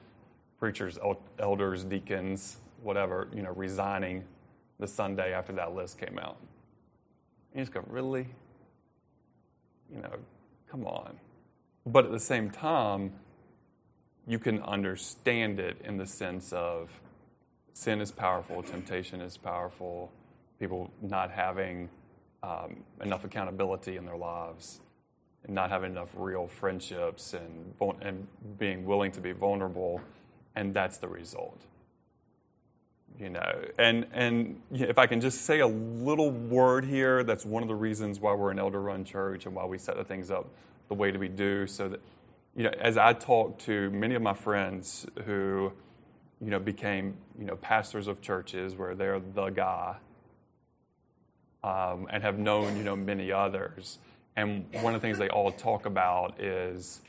preachers, 0.59 0.97
el- 0.97 1.21
elders, 1.37 1.83
deacons, 1.83 2.57
whatever, 2.81 3.27
you 3.33 3.41
know, 3.41 3.51
resigning 3.53 4.23
the 4.79 4.87
Sunday 4.87 5.33
after 5.33 5.53
that 5.53 5.73
list 5.73 5.97
came 5.99 6.19
out. 6.19 6.37
And 7.53 7.59
you 7.59 7.61
just 7.61 7.73
go, 7.73 7.83
really? 7.87 8.27
You 9.93 10.01
know, 10.01 10.15
come 10.69 10.85
on. 10.85 11.17
But 11.85 12.05
at 12.05 12.11
the 12.11 12.19
same 12.19 12.49
time, 12.49 13.13
you 14.27 14.37
can 14.37 14.61
understand 14.61 15.59
it 15.59 15.77
in 15.83 15.97
the 15.97 16.05
sense 16.05 16.53
of 16.53 16.89
sin 17.73 18.01
is 18.01 18.11
powerful, 18.11 18.61
temptation 18.61 19.21
is 19.21 19.37
powerful, 19.37 20.11
people 20.59 20.91
not 21.01 21.31
having 21.31 21.89
um, 22.43 22.83
enough 23.01 23.23
accountability 23.23 23.97
in 23.97 24.05
their 24.05 24.17
lives, 24.17 24.81
and 25.45 25.55
not 25.55 25.69
having 25.69 25.91
enough 25.91 26.09
real 26.15 26.47
friendships, 26.47 27.33
and, 27.33 27.73
and 28.01 28.27
being 28.57 28.85
willing 28.85 29.11
to 29.11 29.21
be 29.21 29.31
vulnerable, 29.31 30.01
and 30.55 30.73
that's 30.73 30.97
the 30.97 31.07
result. 31.07 31.61
You 33.19 33.29
know, 33.29 33.65
and 33.77 34.05
and 34.13 34.61
if 34.71 34.97
I 34.97 35.05
can 35.05 35.19
just 35.19 35.41
say 35.41 35.59
a 35.59 35.67
little 35.67 36.31
word 36.31 36.85
here, 36.85 37.23
that's 37.23 37.45
one 37.45 37.63
of 37.63 37.67
the 37.67 37.75
reasons 37.75 38.19
why 38.19 38.33
we're 38.33 38.51
an 38.51 38.59
elder-run 38.59 39.03
church 39.03 39.45
and 39.45 39.53
why 39.53 39.65
we 39.65 39.77
set 39.77 39.97
the 39.97 40.05
things 40.05 40.31
up 40.31 40.47
the 40.87 40.93
way 40.93 41.11
that 41.11 41.19
we 41.19 41.27
do, 41.27 41.67
so 41.67 41.89
that 41.89 41.99
you 42.55 42.63
know, 42.63 42.71
as 42.79 42.97
I 42.97 43.13
talk 43.13 43.59
to 43.59 43.89
many 43.91 44.15
of 44.15 44.21
my 44.21 44.33
friends 44.33 45.05
who, 45.25 45.71
you 46.41 46.49
know, 46.49 46.59
became, 46.59 47.15
you 47.37 47.45
know, 47.45 47.55
pastors 47.55 48.07
of 48.07 48.21
churches 48.21 48.75
where 48.75 48.95
they're 48.95 49.19
the 49.19 49.49
guy, 49.49 49.97
um, 51.63 52.07
and 52.09 52.23
have 52.23 52.37
known, 52.37 52.77
you 52.77 52.83
know, 52.83 52.95
many 52.95 53.31
others. 53.31 53.99
And 54.35 54.65
one 54.71 54.95
of 54.95 55.01
the 55.01 55.05
things 55.05 55.17
they 55.17 55.29
all 55.29 55.51
talk 55.51 55.85
about 55.85 56.39
is, 56.39 57.01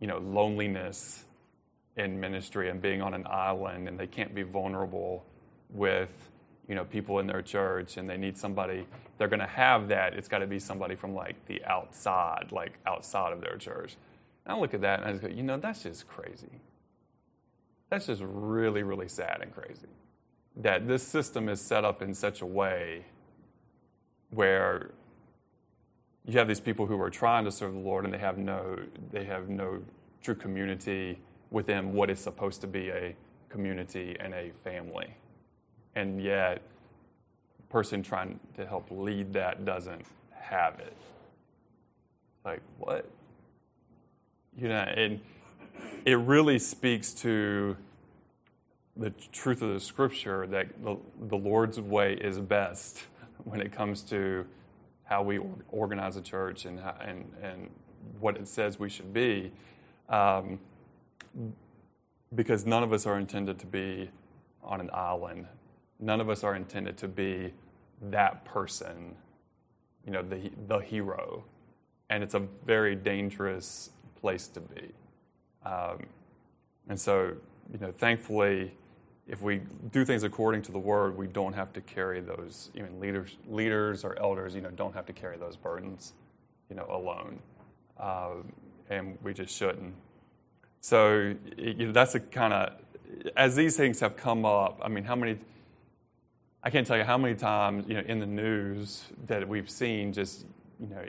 you 0.00 0.06
know, 0.06 0.18
loneliness 0.18 1.24
in 1.96 2.20
ministry 2.20 2.68
and 2.68 2.82
being 2.82 3.00
on 3.00 3.14
an 3.14 3.26
island, 3.28 3.88
and 3.88 3.98
they 3.98 4.06
can't 4.06 4.34
be 4.34 4.42
vulnerable 4.42 5.24
with, 5.70 6.10
you 6.68 6.74
know, 6.74 6.84
people 6.84 7.18
in 7.18 7.26
their 7.26 7.40
church, 7.40 7.96
and 7.96 8.08
they 8.08 8.18
need 8.18 8.36
somebody. 8.36 8.86
They're 9.16 9.28
going 9.28 9.40
to 9.40 9.46
have 9.46 9.88
that. 9.88 10.12
It's 10.12 10.28
got 10.28 10.38
to 10.38 10.46
be 10.46 10.58
somebody 10.58 10.94
from 10.94 11.14
like 11.14 11.46
the 11.46 11.64
outside, 11.64 12.48
like 12.50 12.74
outside 12.86 13.32
of 13.32 13.40
their 13.40 13.56
church. 13.56 13.96
And 14.44 14.54
I 14.54 14.60
look 14.60 14.74
at 14.74 14.82
that 14.82 15.00
and 15.00 15.08
I 15.08 15.12
just 15.12 15.22
go, 15.22 15.28
you 15.28 15.42
know, 15.42 15.56
that's 15.56 15.82
just 15.82 16.06
crazy. 16.06 16.60
That's 17.88 18.06
just 18.06 18.22
really, 18.22 18.82
really 18.82 19.08
sad 19.08 19.38
and 19.40 19.54
crazy. 19.54 19.88
That 20.56 20.86
this 20.86 21.02
system 21.02 21.48
is 21.48 21.60
set 21.60 21.84
up 21.84 22.02
in 22.02 22.14
such 22.14 22.42
a 22.42 22.46
way 22.46 23.06
where 24.30 24.90
you 26.26 26.38
have 26.38 26.48
these 26.48 26.60
people 26.60 26.86
who 26.86 27.00
are 27.00 27.10
trying 27.10 27.44
to 27.44 27.52
serve 27.52 27.72
the 27.72 27.78
Lord 27.78 28.04
and 28.04 28.12
they 28.12 28.18
have 28.18 28.36
no, 28.36 28.78
they 29.12 29.24
have 29.24 29.48
no 29.48 29.82
true 30.22 30.34
community 30.34 31.18
within 31.50 31.92
what 31.92 32.10
is 32.10 32.18
supposed 32.18 32.60
to 32.62 32.66
be 32.66 32.88
a 32.90 33.14
community 33.48 34.16
and 34.18 34.34
a 34.34 34.50
family. 34.64 35.14
And 35.94 36.20
yet, 36.20 36.62
the 37.56 37.62
person 37.68 38.02
trying 38.02 38.40
to 38.56 38.66
help 38.66 38.88
lead 38.90 39.32
that 39.34 39.64
doesn't 39.64 40.04
have 40.32 40.80
it. 40.80 40.96
Like, 42.44 42.60
what? 42.78 43.08
You 44.58 44.68
know, 44.68 44.74
and 44.74 45.20
it 46.04 46.14
really 46.14 46.58
speaks 46.58 47.12
to 47.14 47.76
the 48.96 49.10
truth 49.32 49.62
of 49.62 49.72
the 49.72 49.80
scripture 49.80 50.46
that 50.48 50.82
the, 50.82 50.96
the 51.28 51.36
Lord's 51.36 51.80
way 51.80 52.14
is 52.14 52.38
best 52.38 53.02
when 53.46 53.60
it 53.60 53.72
comes 53.72 54.02
to 54.02 54.44
how 55.04 55.22
we 55.22 55.38
organize 55.70 56.16
a 56.16 56.20
church 56.20 56.64
and, 56.64 56.80
how, 56.80 56.96
and, 57.00 57.32
and 57.40 57.70
what 58.18 58.36
it 58.36 58.48
says 58.48 58.78
we 58.78 58.88
should 58.88 59.14
be. 59.14 59.52
Um, 60.08 60.58
because 62.34 62.66
none 62.66 62.82
of 62.82 62.92
us 62.92 63.06
are 63.06 63.18
intended 63.18 63.58
to 63.60 63.66
be 63.66 64.10
on 64.64 64.80
an 64.80 64.90
island. 64.92 65.46
None 66.00 66.20
of 66.20 66.28
us 66.28 66.42
are 66.42 66.56
intended 66.56 66.96
to 66.98 67.08
be 67.08 67.52
that 68.10 68.44
person, 68.44 69.14
you 70.04 70.10
know, 70.10 70.22
the, 70.22 70.50
the 70.66 70.78
hero. 70.78 71.44
And 72.10 72.24
it's 72.24 72.34
a 72.34 72.42
very 72.66 72.96
dangerous 72.96 73.90
place 74.20 74.48
to 74.48 74.60
be. 74.60 74.90
Um, 75.64 76.06
and 76.88 77.00
so, 77.00 77.34
you 77.72 77.78
know, 77.78 77.92
thankfully, 77.92 78.74
if 79.28 79.42
we 79.42 79.60
do 79.90 80.04
things 80.04 80.22
according 80.22 80.62
to 80.62 80.72
the 80.72 80.78
word, 80.78 81.16
we 81.16 81.26
don't 81.26 81.52
have 81.52 81.72
to 81.72 81.80
carry 81.80 82.20
those, 82.20 82.70
even 82.74 83.00
leaders, 83.00 83.36
leaders 83.48 84.04
or 84.04 84.18
elders, 84.18 84.54
you 84.54 84.60
know, 84.60 84.70
don't 84.70 84.94
have 84.94 85.06
to 85.06 85.12
carry 85.12 85.36
those 85.36 85.56
burdens, 85.56 86.12
you 86.70 86.76
know, 86.76 86.86
alone. 86.88 87.40
Uh, 87.98 88.34
and 88.88 89.18
we 89.22 89.34
just 89.34 89.54
shouldn't. 89.54 89.94
So 90.80 91.34
you 91.56 91.86
know, 91.86 91.92
that's 91.92 92.14
a 92.14 92.20
kind 92.20 92.52
of, 92.52 92.74
as 93.36 93.56
these 93.56 93.76
things 93.76 93.98
have 94.00 94.16
come 94.16 94.44
up, 94.44 94.78
I 94.82 94.88
mean, 94.88 95.02
how 95.02 95.16
many, 95.16 95.38
I 96.62 96.70
can't 96.70 96.86
tell 96.86 96.96
you 96.96 97.04
how 97.04 97.18
many 97.18 97.34
times, 97.34 97.86
you 97.88 97.94
know, 97.94 98.04
in 98.06 98.20
the 98.20 98.26
news 98.26 99.06
that 99.26 99.48
we've 99.48 99.68
seen 99.68 100.12
just, 100.12 100.46
you 100.78 100.86
know, 100.86 101.04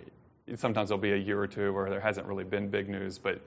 sometimes 0.55 0.89
there'll 0.89 1.01
be 1.01 1.11
a 1.11 1.17
year 1.17 1.39
or 1.39 1.47
two 1.47 1.71
where 1.73 1.89
there 1.89 1.99
hasn't 1.99 2.25
really 2.25 2.43
been 2.43 2.69
big 2.69 2.89
news, 2.89 3.19
but 3.19 3.41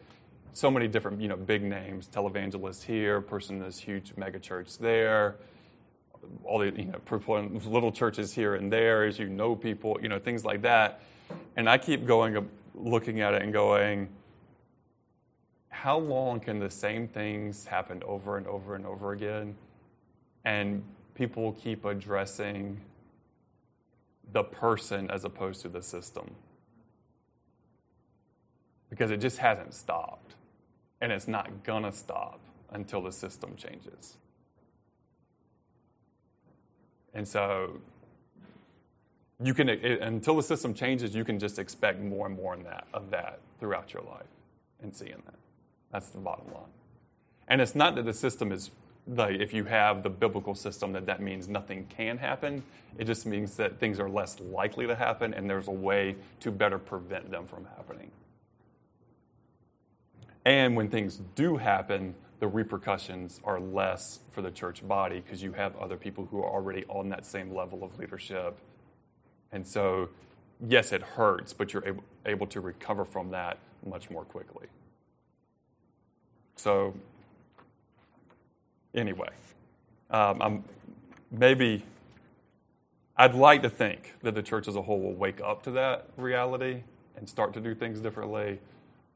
so 0.53 0.71
many 0.71 0.89
different, 0.89 1.21
you 1.21 1.29
know, 1.29 1.37
big 1.37 1.63
names, 1.63 2.09
televangelist 2.09 2.85
here, 2.85 3.21
person 3.21 3.57
in 3.57 3.63
this 3.63 3.79
huge 3.79 4.15
megachurch 4.17 4.79
there, 4.79 5.37
all 6.45 6.59
the 6.59 6.73
you 6.77 6.87
know 6.87 7.61
little 7.67 7.93
churches 7.93 8.35
here 8.35 8.55
and 8.55 8.73
there 8.73 9.05
as 9.05 9.19
you 9.19 9.29
know 9.29 9.55
people, 9.55 9.99
you 10.03 10.09
know 10.09 10.19
things 10.19 10.45
like 10.45 10.63
that. 10.63 11.01
And 11.57 11.69
I 11.69 11.79
keep 11.79 12.07
going, 12.07 12.49
looking 12.75 13.21
at 13.21 13.35
it 13.35 13.43
and 13.43 13.53
going, 13.53 14.09
how 15.69 15.99
long 15.99 16.41
can 16.41 16.59
the 16.59 16.71
same 16.71 17.09
things 17.09 17.65
happen 17.67 18.03
over 18.05 18.37
and 18.37 18.47
over 18.47 18.75
and 18.75 18.85
over 18.85 19.13
again? 19.13 19.57
And 20.45 20.83
people 21.15 21.53
keep 21.53 21.85
addressing 21.85 22.81
the 24.33 24.43
person 24.43 25.11
as 25.11 25.25
opposed 25.25 25.63
to 25.63 25.69
the 25.69 25.83
system. 25.83 26.35
Because 28.89 29.11
it 29.11 29.19
just 29.19 29.39
hasn't 29.39 29.75
stopped. 29.75 30.35
And 31.01 31.13
it's 31.13 31.29
not 31.29 31.65
going 31.65 31.85
to 31.85 31.93
stop 31.93 32.41
until 32.71 33.03
the 33.03 33.13
system 33.13 33.57
changes. 33.57 34.17
And 37.15 37.27
so 37.27 37.81
you 39.43 39.55
can 39.55 39.69
it, 39.69 40.01
until 40.03 40.37
the 40.37 40.43
system 40.43 40.75
changes, 40.75 41.15
you 41.15 41.25
can 41.25 41.39
just 41.39 41.59
expect 41.59 42.01
more 42.01 42.27
and 42.27 42.37
more 42.37 42.57
that, 42.57 42.87
of 42.93 43.11
that 43.11 43.41
throughout 43.59 43.93
your 43.93 44.03
life 44.03 44.27
and 44.83 44.95
seeing 44.95 45.23
that. 45.27 45.35
That's 45.93 46.11
the 46.11 46.19
bottom 46.19 46.47
line. 46.53 46.63
And 47.49 47.61
it's 47.61 47.75
not 47.75 47.97
that 47.97 48.05
the 48.05 48.15
system 48.15 48.53
is 48.53 48.71
like 49.07 49.41
if 49.41 49.53
you 49.53 49.65
have 49.65 50.03
the 50.03 50.11
biblical 50.11 50.55
system 50.55 50.93
that 50.93 51.07
that 51.07 51.21
means 51.21 51.49
nothing 51.49 51.87
can 51.89 52.19
happen. 52.19 52.63
It 52.99 53.05
just 53.05 53.27
means 53.27 53.57
that 53.57 53.79
things 53.79 53.99
are 53.99 54.09
less 54.09 54.39
likely 54.41 54.87
to 54.87 54.95
happen 54.95 55.35
and 55.35 55.49
there's 55.49 55.69
a 55.69 55.73
way 55.73 56.17
to 56.41 56.51
better 56.51 56.79
prevent 56.79 57.31
them 57.31 57.47
from 57.47 57.67
happening. 57.77 58.11
And 60.45 60.77
when 60.77 60.89
things 60.89 61.21
do 61.35 61.57
happen, 61.59 62.15
the 62.39 62.49
repercussions 62.49 63.41
are 63.45 63.61
less 63.61 64.21
for 64.31 64.41
the 64.43 64.51
church 64.51 64.87
body 64.87 65.21
because 65.21 65.43
you 65.43 65.53
have 65.53 65.77
other 65.77 65.97
people 65.97 66.27
who 66.31 66.39
are 66.39 66.51
already 66.51 66.85
on 66.89 67.09
that 67.11 67.27
same 67.27 67.55
level 67.55 67.85
of 67.85 67.99
leadership. 67.99 68.59
And 69.53 69.67
so, 69.67 70.09
yes, 70.67 70.93
it 70.93 71.03
hurts, 71.03 71.53
but 71.53 71.73
you're 71.73 71.87
able, 71.87 72.05
able 72.25 72.47
to 72.49 72.61
recover 72.61 73.05
from 73.05 73.31
that 73.31 73.59
much 73.85 74.11
more 74.11 74.25
quickly. 74.25 74.67
So, 76.57 76.95
anyway, 78.95 79.31
um, 80.11 80.43
I'm 80.43 80.65
maybe 81.31 81.85
I'd 83.17 83.35
like 83.35 83.63
to 83.63 83.71
think 83.71 84.15
that 84.23 84.35
the 84.35 84.43
church 84.43 84.67
as 84.67 84.77
a 84.77 84.83
whole 84.83 84.99
will 84.99 85.15
wake 85.15 85.41
up 85.43 85.63
to 85.65 85.71
that 85.73 86.09
reality 86.17 86.83
and 87.17 87.29
start 87.29 87.53
to 87.55 87.61
do 87.61 87.75
things 87.75 88.01
differently, 88.01 88.61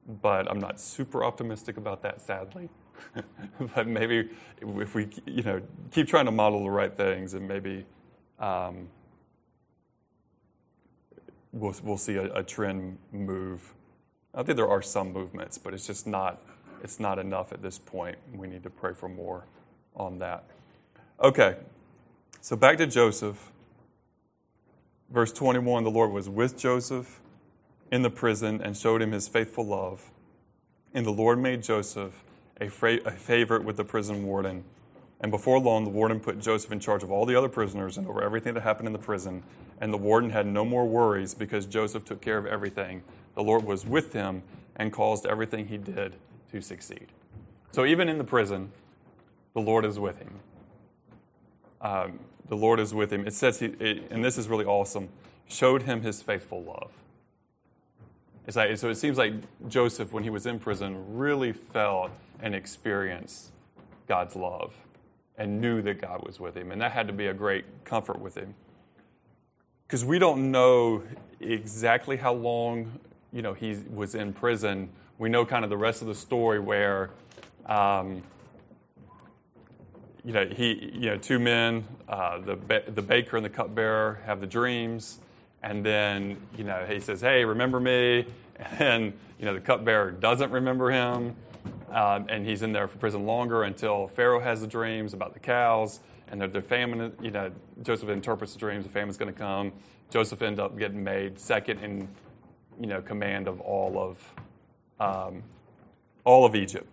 but 0.07 0.51
I'm 0.51 0.61
not 0.61 0.81
super 0.81 1.25
optimistic 1.25 1.77
about 1.77 2.03
that, 2.03 2.21
sadly. 2.21 2.69
but 3.75 3.87
maybe 3.87 4.31
if 4.61 4.95
we, 4.95 5.09
you 5.27 5.43
know, 5.43 5.63
keep 5.91 6.09
trying 6.09 6.27
to 6.27 6.31
model 6.31 6.63
the 6.65 6.71
right 6.71 6.95
things, 6.97 7.35
and 7.35 7.47
maybe 7.49 7.85
um, 8.39 8.89
we'll 11.53 11.75
we'll 11.83 11.97
see 11.99 12.17
a, 12.17 12.33
a 12.35 12.43
trend 12.43 12.99
move. 13.13 13.75
I 14.35 14.43
think 14.43 14.57
there 14.57 14.69
are 14.69 14.83
some 14.83 15.13
movements, 15.13 15.59
but 15.59 15.75
it's 15.75 15.87
just 15.87 16.07
not 16.07 16.41
it's 16.83 17.01
not 17.01 17.19
enough 17.19 17.53
at 17.53 17.63
this 17.63 17.79
point. 17.79 18.19
We 18.35 18.47
need 18.47 18.63
to 18.65 18.71
pray 18.71 18.93
for 18.93 19.09
more 19.09 19.47
on 19.97 20.19
that. 20.21 20.45
Okay, 21.21 21.57
so 22.41 22.57
back 22.57 22.79
to 22.79 22.87
Joseph. 22.87 23.51
Verse 25.11 25.33
21 25.33 25.85
the 25.85 25.91
Lord 25.91 26.11
was 26.11 26.29
with 26.29 26.59
Joseph 26.59 27.21
in 27.91 28.03
the 28.03 28.11
prison 28.11 28.61
and 28.63 28.77
showed 28.77 29.03
him 29.03 29.13
his 29.13 29.29
faithful 29.29 29.67
love. 29.67 30.11
And 30.93 31.05
the 31.05 31.11
Lord 31.11 31.39
made 31.39 31.63
Joseph 31.63 32.23
a, 32.61 32.69
fra- 32.69 33.01
a 33.05 33.11
favorite 33.11 33.65
with 33.65 33.77
the 33.77 33.85
prison 33.85 34.25
warden. 34.25 34.65
And 35.21 35.31
before 35.31 35.59
long, 35.59 35.85
the 35.85 35.91
warden 35.91 36.21
put 36.21 36.41
Joseph 36.41 36.71
in 36.71 36.81
charge 36.81 37.03
of 37.03 37.11
all 37.11 37.25
the 37.25 37.35
other 37.35 37.49
prisoners 37.49 37.97
and 37.97 38.07
over 38.07 38.23
everything 38.23 38.55
that 38.55 38.63
happened 38.63 38.87
in 38.87 38.93
the 38.93 38.99
prison. 38.99 39.43
And 39.81 39.93
the 39.93 39.99
warden 39.99 40.31
had 40.31 40.47
no 40.47 40.65
more 40.65 40.87
worries 40.87 41.35
because 41.35 41.67
Joseph 41.67 42.05
took 42.05 42.21
care 42.21 42.39
of 42.39 42.47
everything. 42.47 43.03
The 43.35 43.43
Lord 43.43 43.65
was 43.65 43.87
with 43.87 44.13
him 44.13 44.43
and 44.77 44.93
caused 44.93 45.27
everything 45.27 45.69
he 45.69 45.79
did 45.79 46.17
to 46.53 46.61
succeed. 46.61 47.07
So 47.73 47.85
even 47.85 48.09
in 48.09 48.19
the 48.19 48.25
prison, 48.25 48.71
the 49.55 49.61
Lord 49.61 49.85
is 49.85 49.99
with 49.99 50.19
him. 50.19 50.41
Um, 51.81 52.21
the 52.49 52.57
Lord 52.57 52.79
is 52.79 52.95
with 52.95 53.13
him. 53.13 53.27
It 53.27 53.35
says, 53.35 53.61
he, 53.61 53.67
it, 53.67 54.11
and 54.11 54.25
this 54.25 54.39
is 54.39 54.49
really 54.49 54.65
awesome, 54.65 55.09
showed 55.49 55.83
him 55.83 56.03
his 56.03 56.23
faithful 56.23 56.63
love. 56.63 56.93
So 58.49 58.91
it 58.91 58.97
seems 58.97 59.17
like 59.17 59.35
Joseph, 59.69 60.13
when 60.13 60.23
he 60.23 60.31
was 60.31 60.47
in 60.47 60.59
prison, 60.59 61.17
really 61.17 61.53
felt 61.53 62.11
and 62.41 62.55
experienced 62.55 63.51
God's 64.07 64.37
love 64.37 64.75
and 65.39 65.61
knew 65.61 65.81
that 65.83 66.01
God 66.01 66.25
was 66.27 66.39
with 66.39 66.57
him. 66.57 66.71
And 66.71 66.81
that 66.81 66.93
had 66.93 67.07
to 67.07 67.13
be 67.13 67.27
a 67.27 67.35
great 67.35 67.65
comfort 67.85 68.21
with 68.21 68.37
him. 68.37 68.55
Because 69.87 70.05
we 70.05 70.19
don't 70.19 70.51
know 70.51 71.03
exactly 71.41 72.17
how 72.17 72.35
long 72.35 72.99
you 73.33 73.43
know, 73.43 73.55
he 73.55 73.79
was 73.93 74.15
in 74.15 74.33
prison 74.33 74.91
we 75.19 75.29
know 75.29 75.45
kind 75.45 75.65
of 75.65 75.71
the 75.71 75.77
rest 75.77 76.03
of 76.03 76.09
the 76.09 76.15
story 76.15 76.59
where, 76.59 77.11
um, 77.67 78.23
you 80.25 80.33
know, 80.33 80.47
he, 80.47 80.91
you 80.95 81.11
know, 81.11 81.17
two 81.17 81.39
men, 81.39 81.85
uh, 82.09 82.39
the 82.39 82.83
the 82.89 83.03
baker 83.03 83.37
and 83.37 83.45
the 83.45 83.51
cupbearer 83.51 84.21
have 84.27 84.41
the 84.41 84.47
dreams, 84.47 85.19
and 85.65 85.85
then 85.85 86.37
you 86.57 86.63
know 86.63 86.87
he 86.89 87.01
says, 87.01 87.21
"Hey, 87.21 87.45
remember 87.45 87.81
me?" 87.81 88.27
And 88.79 89.13
you 89.41 89.47
know 89.47 89.53
the 89.53 89.61
cupbearer 89.61 90.13
doesn't 90.13 90.53
remember 90.53 90.89
him, 90.89 91.35
um, 91.91 92.27
and 92.29 92.47
he's 92.47 92.63
in 92.63 92.73
there 92.73 92.87
for 92.87 92.99
prison 92.99 93.27
longer 93.27 93.65
until 93.65 94.07
Pharaoh 94.07 94.39
has 94.39 94.61
the 94.61 94.69
dreams 94.69 95.13
about 95.13 95.35
the 95.35 95.41
cows, 95.41 95.99
and 96.29 96.41
the, 96.41 96.63
famine. 96.63 97.13
You 97.21 97.33
know, 97.33 97.51
Joseph 97.83 98.09
interprets 98.11 98.53
the 98.53 98.61
dreams. 98.61 98.85
The 98.85 98.91
famine's 98.91 99.17
going 99.17 99.33
to 99.33 99.39
come. 99.39 99.73
Joseph 100.11 100.41
ends 100.41 100.61
up 100.61 100.79
getting 100.79 101.03
made 101.03 101.41
second 101.41 101.81
in, 101.81 102.09
you 102.81 102.87
know, 102.87 103.03
command 103.03 103.49
of 103.49 103.61
all 103.61 103.99
of 103.99 104.33
um, 105.01 105.43
all 106.23 106.45
of 106.45 106.55
Egypt. 106.55 106.87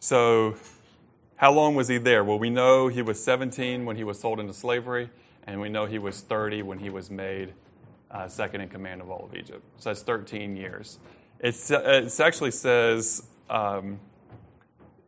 So, 0.00 0.56
how 1.36 1.52
long 1.52 1.74
was 1.74 1.88
he 1.88 1.98
there? 1.98 2.24
Well, 2.24 2.38
we 2.38 2.48
know 2.48 2.88
he 2.88 3.02
was 3.02 3.22
17 3.22 3.84
when 3.84 3.96
he 3.96 4.04
was 4.04 4.18
sold 4.18 4.40
into 4.40 4.54
slavery, 4.54 5.10
and 5.46 5.60
we 5.60 5.68
know 5.68 5.86
he 5.86 5.98
was 5.98 6.20
30 6.20 6.62
when 6.62 6.78
he 6.78 6.90
was 6.90 7.10
made 7.10 7.52
uh, 8.10 8.28
second 8.28 8.60
in 8.60 8.68
command 8.68 9.00
of 9.00 9.10
all 9.10 9.24
of 9.24 9.34
Egypt. 9.34 9.62
So 9.78 9.90
that's 9.90 10.02
13 10.02 10.56
years. 10.56 10.98
It's, 11.40 11.70
it 11.70 12.20
actually 12.20 12.50
says, 12.50 13.26
um, 13.50 14.00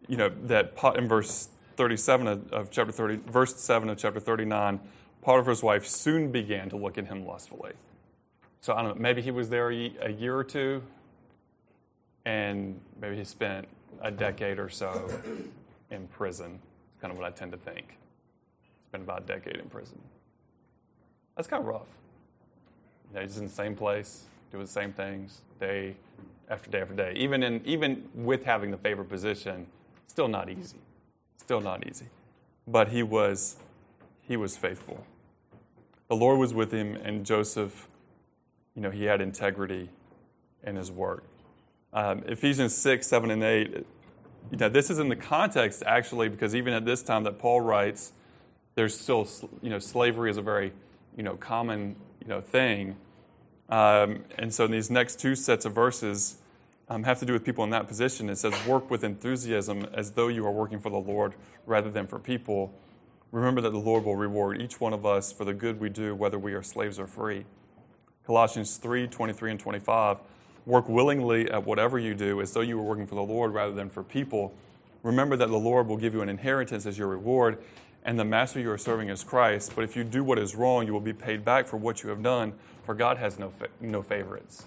you 0.07 0.17
know, 0.17 0.31
that 0.45 0.75
in 0.97 1.09
verse 1.09 1.49
37 1.77 2.27
of, 2.27 2.53
of, 2.53 2.71
chapter 2.71 2.93
30, 2.93 3.21
verse 3.31 3.57
7 3.57 3.89
of 3.89 3.99
chapter 3.99 4.21
39, 4.21 4.81
Potiphar's 5.23 5.63
wife 5.63 5.87
soon 5.87 6.31
began 6.31 6.69
to 6.71 6.77
look 6.77 6.99
at 6.99 7.07
him 7.07 7.27
lustfully. 7.27 7.73
So 8.61 8.75
I 8.75 8.83
don't 8.83 8.97
know, 8.97 9.03
maybe 9.03 9.23
he 9.23 9.31
was 9.31 9.49
there 9.49 9.71
a, 9.71 9.93
a 10.03 10.11
year 10.11 10.37
or 10.37 10.45
two, 10.45 10.83
and 12.25 12.81
maybe 13.01 13.17
he 13.17 13.25
spent 13.25 13.67
a 14.03 14.11
decade 14.11 14.59
or 14.59 14.69
so 14.69 15.09
in 15.91 16.07
prison. 16.09 16.59
It's 16.93 17.01
kind 17.01 17.13
of 17.13 17.19
what 17.19 17.27
I 17.27 17.31
tend 17.31 17.53
to 17.53 17.59
think. 17.59 17.97
Spent 18.89 19.05
about 19.05 19.23
a 19.23 19.27
decade 19.27 19.57
in 19.57 19.69
prison. 19.69 19.99
That's 21.39 21.47
kind 21.47 21.61
of 21.63 21.69
rough. 21.69 21.87
You 23.09 23.15
know, 23.15 23.23
he's 23.23 23.39
in 23.39 23.45
the 23.45 23.53
same 23.53 23.77
place, 23.77 24.25
doing 24.51 24.65
the 24.65 24.71
same 24.71 24.93
things 24.93 25.41
day 25.61 25.95
after 26.51 26.69
day 26.69 26.81
after 26.81 26.95
day. 26.95 27.15
Even 27.15 27.45
in 27.45 27.63
even 27.65 28.09
with 28.13 28.45
having 28.45 28.73
the 28.73 28.77
favored 28.77 29.09
position, 29.09 29.69
still 30.09 30.27
not 30.27 30.51
easy. 30.51 30.79
Still 31.37 31.61
not 31.61 31.87
easy. 31.87 32.07
But 32.67 32.89
he 32.89 33.05
was 33.05 33.57
he 34.21 34.37
was 34.37 34.57
faithful. 34.57 35.07
The 36.09 36.17
Lord 36.17 36.41
was 36.41 36.53
with 36.53 36.73
him, 36.73 36.97
and 36.97 37.25
Joseph, 37.25 37.87
you 38.75 38.83
know, 38.83 38.91
he 38.91 39.05
had 39.05 39.21
integrity 39.21 39.91
in 40.65 40.75
his 40.75 40.91
work. 40.91 41.23
Um, 41.93 42.25
Ephesians 42.27 42.75
6, 42.75 43.07
7, 43.07 43.31
and 43.31 43.43
8, 43.45 43.87
you 44.51 44.57
know, 44.59 44.69
this 44.69 44.91
is 44.91 44.99
in 44.99 45.09
the 45.09 45.17
context 45.17 45.85
actually 45.87 46.29
because 46.29 46.55
even 46.55 46.73
at 46.73 46.85
this 46.85 47.03
time 47.03 47.23
that 47.25 47.39
Paul 47.39 47.61
writes, 47.61 48.13
there's 48.75 48.99
still, 48.99 49.29
you 49.63 49.71
know, 49.71 49.79
slavery 49.79 50.31
is 50.31 50.37
a 50.37 50.43
very, 50.43 50.73
you 51.19 51.25
know, 51.25 51.37
common, 51.37 51.97
you 52.23 52.29
know, 52.29 52.41
thing. 52.41 52.97
Um, 53.69 54.25
and 54.39 54.55
so 54.55 54.67
these 54.67 54.91
next 54.91 55.21
two 55.21 55.35
sets 55.35 55.67
of 55.67 55.75
verses 55.75 56.39
um, 56.89 57.03
have 57.03 57.19
to 57.19 57.27
do 57.27 57.35
with 57.35 57.45
people 57.45 57.65
in 57.65 57.71
that 57.71 57.87
position. 57.87 58.31
It 58.31 58.39
says, 58.39 58.55
work 58.67 58.91
with 58.91 59.05
enthusiasm 59.05 59.87
as 59.93 60.13
though 60.13 60.29
you 60.29 60.47
are 60.47 60.53
working 60.53 60.79
for 60.79 60.89
the 60.89 60.97
Lord 60.97 61.35
rather 61.67 61.91
than 61.91 62.07
for 62.07 62.19
people. 62.19 62.73
Remember 63.33 63.61
that 63.61 63.73
the 63.73 63.79
Lord 63.79 64.05
will 64.05 64.17
reward 64.17 64.63
each 64.63 64.81
one 64.81 64.95
of 64.95 65.05
us 65.05 65.33
for 65.33 65.45
the 65.45 65.53
good 65.53 65.81
we 65.81 65.91
do, 65.91 66.15
whether 66.15 66.39
we 66.39 66.55
are 66.55 66.63
slaves 66.63 66.99
or 66.99 67.07
free. 67.07 67.45
Colossians 68.25 68.77
3, 68.77 69.09
23 69.09 69.51
and 69.51 69.61
25 69.61 70.19
Work 70.67 70.87
willingly 70.87 71.51
at 71.51 71.65
whatever 71.65 71.99
you 71.99 72.15
do 72.15 72.43
as 72.43 72.53
though 72.53 72.61
you 72.61 72.77
were 72.77 72.83
working 72.83 73.07
for 73.07 73.15
the 73.15 73.23
Lord 73.23 73.55
rather 73.55 73.73
than 73.73 73.89
for 73.89 74.03
people. 74.03 74.55
Remember 75.03 75.35
that 75.35 75.49
the 75.49 75.59
Lord 75.59 75.87
will 75.87 75.97
give 75.97 76.13
you 76.13 76.21
an 76.21 76.29
inheritance 76.29 76.85
as 76.85 76.99
your 76.99 77.09
reward, 77.09 77.57
and 78.09 78.19
the 78.19 78.25
master 78.25 78.59
you 78.59 78.71
are 78.71 78.79
serving 78.79 79.11
is 79.11 79.23
Christ. 79.23 79.75
But 79.77 79.85
if 79.85 79.95
you 79.95 80.03
do 80.03 80.25
what 80.25 80.39
is 80.39 80.57
wrong, 80.57 80.87
you 80.87 80.95
will 80.95 81.01
be 81.03 81.13
paid 81.13 81.45
back 81.45 81.67
for 81.67 81.77
what 81.77 82.03
you 82.03 82.09
have 82.09 82.23
done, 82.23 82.55
for 82.85 82.95
God 82.95 83.19
has 83.19 83.39
no, 83.39 83.51
fa- 83.51 83.69
no 83.83 84.01
favorites. 84.01 84.65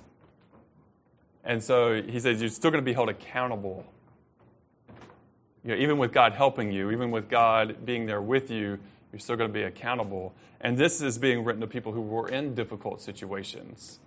And 1.43 1.63
so 1.63 2.03
he 2.03 2.19
says 2.19 2.39
you're 2.39 2.51
still 2.51 2.69
going 2.69 2.83
to 2.83 2.85
be 2.85 2.93
held 2.93 3.09
accountable 3.09 3.87
You 5.63 5.71
know, 5.71 5.81
even 5.81 5.97
with 5.97 6.13
God 6.13 6.33
helping 6.33 6.71
you, 6.71 6.91
even 6.91 7.11
with 7.11 7.29
God 7.29 7.85
being 7.85 8.05
there 8.05 8.21
with 8.21 8.51
you, 8.51 8.79
you're 9.11 9.19
still 9.19 9.35
going 9.35 9.49
to 9.49 9.53
be 9.53 9.63
accountable. 9.63 10.33
And 10.61 10.77
this 10.77 11.01
is 11.01 11.17
being 11.17 11.43
written 11.43 11.61
to 11.61 11.67
people 11.67 11.93
who 11.93 12.01
were 12.01 12.29
in 12.29 12.55
difficult 12.55 13.01
situations. 13.01 13.99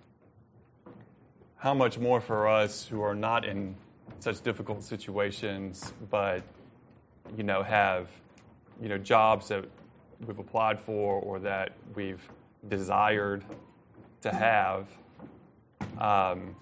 How 1.57 1.73
much 1.73 1.99
more 1.99 2.21
for 2.21 2.47
us 2.47 2.87
who 2.87 3.01
are 3.01 3.15
not 3.15 3.45
in 3.45 3.75
such 4.19 4.41
difficult 4.43 4.83
situations, 4.83 5.93
but 6.09 6.43
you 7.37 7.43
know 7.43 7.63
have 7.63 8.09
you 8.81 8.89
know 8.89 8.97
jobs 8.97 9.47
that 9.49 9.65
we've 10.25 10.39
applied 10.39 10.79
for 10.79 11.19
or 11.21 11.39
that 11.39 11.73
we've 11.93 12.21
desired 12.67 13.43
to 14.21 14.33
have, 14.33 14.87
um, 15.99 16.55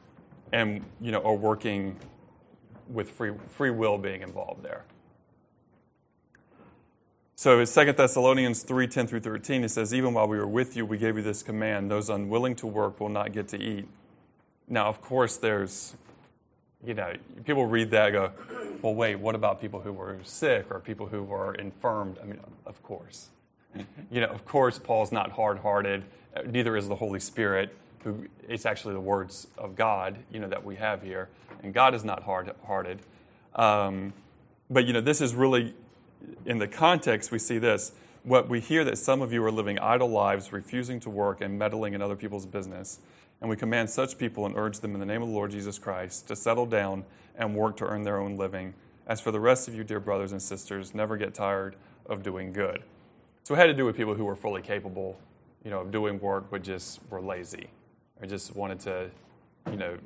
and 0.51 0.83
you 1.01 1.11
know 1.11 1.21
are 1.21 1.35
working 1.35 1.95
with 2.89 3.09
free 3.09 3.33
free 3.47 3.71
will 3.71 3.97
being 3.97 4.21
involved 4.21 4.63
there. 4.63 4.85
So 7.43 7.65
2 7.65 7.91
Thessalonians 7.91 8.63
3 8.63 8.87
10 8.87 9.07
through 9.07 9.19
13. 9.19 9.65
It 9.65 9.69
says, 9.69 9.93
Even 9.93 10.13
while 10.13 10.29
we 10.29 10.37
were 10.37 10.47
with 10.47 10.77
you, 10.77 10.85
we 10.85 10.97
gave 10.97 11.17
you 11.17 11.23
this 11.23 11.43
command 11.43 11.91
those 11.91 12.09
unwilling 12.09 12.55
to 12.55 12.67
work 12.67 13.01
will 13.01 13.09
not 13.09 13.33
get 13.33 13.49
to 13.49 13.61
eat. 13.61 13.85
Now, 14.69 14.85
of 14.85 15.01
course, 15.01 15.35
there's, 15.35 15.97
you 16.85 16.93
know, 16.93 17.13
people 17.45 17.65
read 17.65 17.91
that 17.91 18.11
go, 18.11 18.31
Well, 18.81 18.93
wait, 18.93 19.15
what 19.15 19.35
about 19.35 19.61
people 19.61 19.79
who 19.79 19.93
were 19.93 20.17
sick 20.23 20.67
or 20.69 20.79
people 20.79 21.07
who 21.07 21.23
were 21.23 21.55
infirmed? 21.55 22.17
I 22.21 22.25
mean, 22.25 22.39
of 22.65 22.81
course. 22.83 23.29
You 24.11 24.21
know, 24.21 24.27
of 24.27 24.45
course, 24.45 24.77
Paul's 24.77 25.11
not 25.11 25.31
hard 25.31 25.59
hearted, 25.59 26.03
neither 26.45 26.77
is 26.77 26.87
the 26.87 26.95
Holy 26.95 27.19
Spirit, 27.19 27.75
who 28.03 28.27
it's 28.47 28.65
actually 28.65 28.93
the 28.93 28.99
words 28.99 29.47
of 29.57 29.75
God, 29.75 30.17
you 30.31 30.39
know, 30.39 30.47
that 30.47 30.63
we 30.63 30.75
have 30.75 31.01
here. 31.01 31.29
And 31.63 31.73
God 31.73 31.95
is 31.95 32.03
not 32.03 32.23
hard 32.23 32.51
hearted. 32.67 32.99
Um, 33.55 34.13
but, 34.69 34.85
you 34.85 34.93
know, 34.93 35.01
this 35.01 35.21
is 35.21 35.33
really 35.33 35.73
in 36.45 36.57
the 36.57 36.67
context, 36.67 37.31
we 37.31 37.39
see 37.39 37.57
this. 37.57 37.93
What 38.23 38.47
we 38.47 38.59
hear 38.59 38.85
that 38.85 38.97
some 38.97 39.21
of 39.21 39.33
you 39.33 39.43
are 39.43 39.51
living 39.51 39.79
idle 39.79 40.07
lives, 40.07 40.53
refusing 40.53 40.99
to 41.01 41.09
work, 41.09 41.41
and 41.41 41.59
meddling 41.59 41.93
in 41.93 42.01
other 42.01 42.15
people's 42.15 42.45
business. 42.45 42.99
And 43.43 43.49
we 43.49 43.57
command 43.57 43.89
such 43.89 44.17
people 44.17 44.45
and 44.45 44.55
urge 44.55 44.79
them 44.79 44.93
in 44.93 45.01
the 45.01 45.05
name 45.05 45.21
of 45.21 45.27
the 45.27 45.33
Lord 45.33 45.51
Jesus 45.51 45.77
Christ 45.77 46.29
to 46.29 46.35
settle 46.35 46.65
down 46.65 47.03
and 47.35 47.53
work 47.53 47.75
to 47.75 47.85
earn 47.85 48.03
their 48.03 48.17
own 48.17 48.37
living. 48.37 48.73
As 49.05 49.19
for 49.19 49.31
the 49.31 49.39
rest 49.41 49.67
of 49.67 49.75
you, 49.75 49.83
dear 49.83 49.99
brothers 49.99 50.31
and 50.31 50.41
sisters, 50.41 50.95
never 50.95 51.17
get 51.17 51.33
tired 51.33 51.75
of 52.05 52.23
doing 52.23 52.53
good. 52.53 52.83
So 53.43 53.53
it 53.53 53.57
had 53.57 53.65
to 53.65 53.73
do 53.73 53.83
with 53.83 53.97
people 53.97 54.15
who 54.15 54.23
were 54.23 54.37
fully 54.37 54.61
capable, 54.61 55.19
you 55.61 55.69
know, 55.69 55.81
of 55.81 55.91
doing 55.91 56.21
work, 56.21 56.49
but 56.49 56.63
just 56.63 57.01
were 57.09 57.19
lazy 57.19 57.67
or 58.21 58.27
just 58.27 58.55
wanted 58.55 58.79
to, 58.79 59.11
you 59.69 59.75
know, 59.75 59.97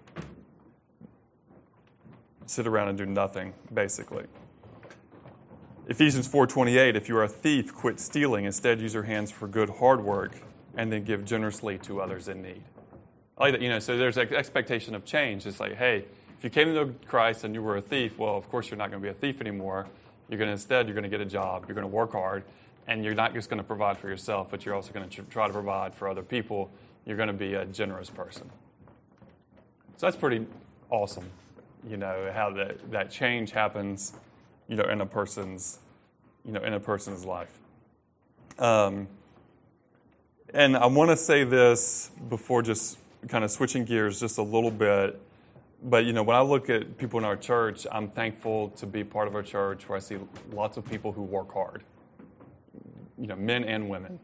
sit 2.47 2.65
around 2.65 2.87
and 2.87 2.97
do 2.97 3.05
nothing, 3.05 3.53
basically. 3.71 4.25
Ephesians 5.87 6.27
4:28 6.27 6.95
If 6.95 7.07
you 7.07 7.15
are 7.17 7.23
a 7.23 7.29
thief 7.29 7.71
quit 7.71 7.99
stealing 7.99 8.45
instead 8.45 8.81
use 8.81 8.95
your 8.95 9.03
hands 9.03 9.29
for 9.29 9.47
good 9.47 9.69
hard 9.69 10.03
work 10.03 10.41
and 10.75 10.91
then 10.91 11.03
give 11.03 11.23
generously 11.23 11.77
to 11.77 12.01
others 12.01 12.27
in 12.27 12.41
need. 12.41 12.63
I 13.37 13.43
like 13.43 13.53
that 13.53 13.61
you 13.61 13.69
know 13.69 13.79
so 13.79 13.97
there's 13.97 14.17
an 14.17 14.33
expectation 14.33 14.95
of 14.95 15.05
change 15.05 15.45
it's 15.45 15.59
like 15.59 15.75
hey 15.75 16.05
if 16.37 16.43
you 16.43 16.49
came 16.49 16.73
to 16.73 16.93
Christ 17.07 17.43
and 17.43 17.53
you 17.53 17.61
were 17.61 17.77
a 17.77 17.81
thief 17.81 18.17
well 18.17 18.35
of 18.35 18.49
course 18.49 18.69
you're 18.69 18.77
not 18.77 18.91
going 18.91 19.01
to 19.01 19.05
be 19.05 19.11
a 19.11 19.13
thief 19.13 19.41
anymore 19.41 19.87
you're 20.29 20.37
going 20.37 20.47
to 20.47 20.53
instead 20.53 20.87
you're 20.87 20.95
going 20.95 21.03
to 21.03 21.09
get 21.09 21.21
a 21.21 21.25
job 21.25 21.65
you're 21.67 21.75
going 21.75 21.83
to 21.83 21.93
work 21.93 22.11
hard 22.11 22.43
and 22.87 23.03
you're 23.03 23.15
not 23.15 23.33
just 23.33 23.49
going 23.49 23.57
to 23.57 23.63
provide 23.63 23.97
for 23.97 24.09
yourself 24.09 24.49
but 24.49 24.65
you're 24.65 24.75
also 24.75 24.91
going 24.91 25.07
to 25.07 25.21
try 25.23 25.47
to 25.47 25.53
provide 25.53 25.93
for 25.93 26.07
other 26.07 26.23
people 26.23 26.69
you're 27.05 27.17
going 27.17 27.27
to 27.27 27.33
be 27.33 27.53
a 27.53 27.63
generous 27.65 28.09
person. 28.09 28.49
So 29.95 30.07
that's 30.07 30.17
pretty 30.17 30.45
awesome 30.89 31.29
you 31.87 31.97
know 31.97 32.31
how 32.33 32.49
that, 32.51 32.91
that 32.91 33.11
change 33.11 33.51
happens 33.51 34.13
you 34.67 34.75
know, 34.75 34.83
in 34.83 35.01
a 35.01 35.05
person's, 35.05 35.79
you 36.45 36.51
know, 36.51 36.61
in 36.61 36.73
a 36.73 36.79
person's 36.79 37.25
life. 37.25 37.59
Um, 38.59 39.07
and 40.53 40.75
I 40.75 40.87
want 40.87 41.11
to 41.11 41.17
say 41.17 41.43
this 41.43 42.11
before 42.29 42.61
just 42.61 42.97
kind 43.27 43.43
of 43.43 43.51
switching 43.51 43.85
gears 43.85 44.19
just 44.19 44.37
a 44.37 44.43
little 44.43 44.71
bit. 44.71 45.19
But 45.83 46.05
you 46.05 46.13
know, 46.13 46.23
when 46.23 46.35
I 46.35 46.41
look 46.41 46.69
at 46.69 46.97
people 46.97 47.19
in 47.19 47.25
our 47.25 47.37
church, 47.37 47.85
I'm 47.91 48.09
thankful 48.09 48.69
to 48.69 48.85
be 48.85 49.03
part 49.03 49.27
of 49.27 49.35
our 49.35 49.43
church 49.43 49.87
where 49.87 49.97
I 49.97 49.99
see 49.99 50.17
lots 50.51 50.77
of 50.77 50.85
people 50.85 51.11
who 51.11 51.21
work 51.21 51.53
hard. 51.53 51.83
You 53.17 53.27
know, 53.27 53.35
men 53.35 53.63
and 53.63 53.89
women, 53.89 54.19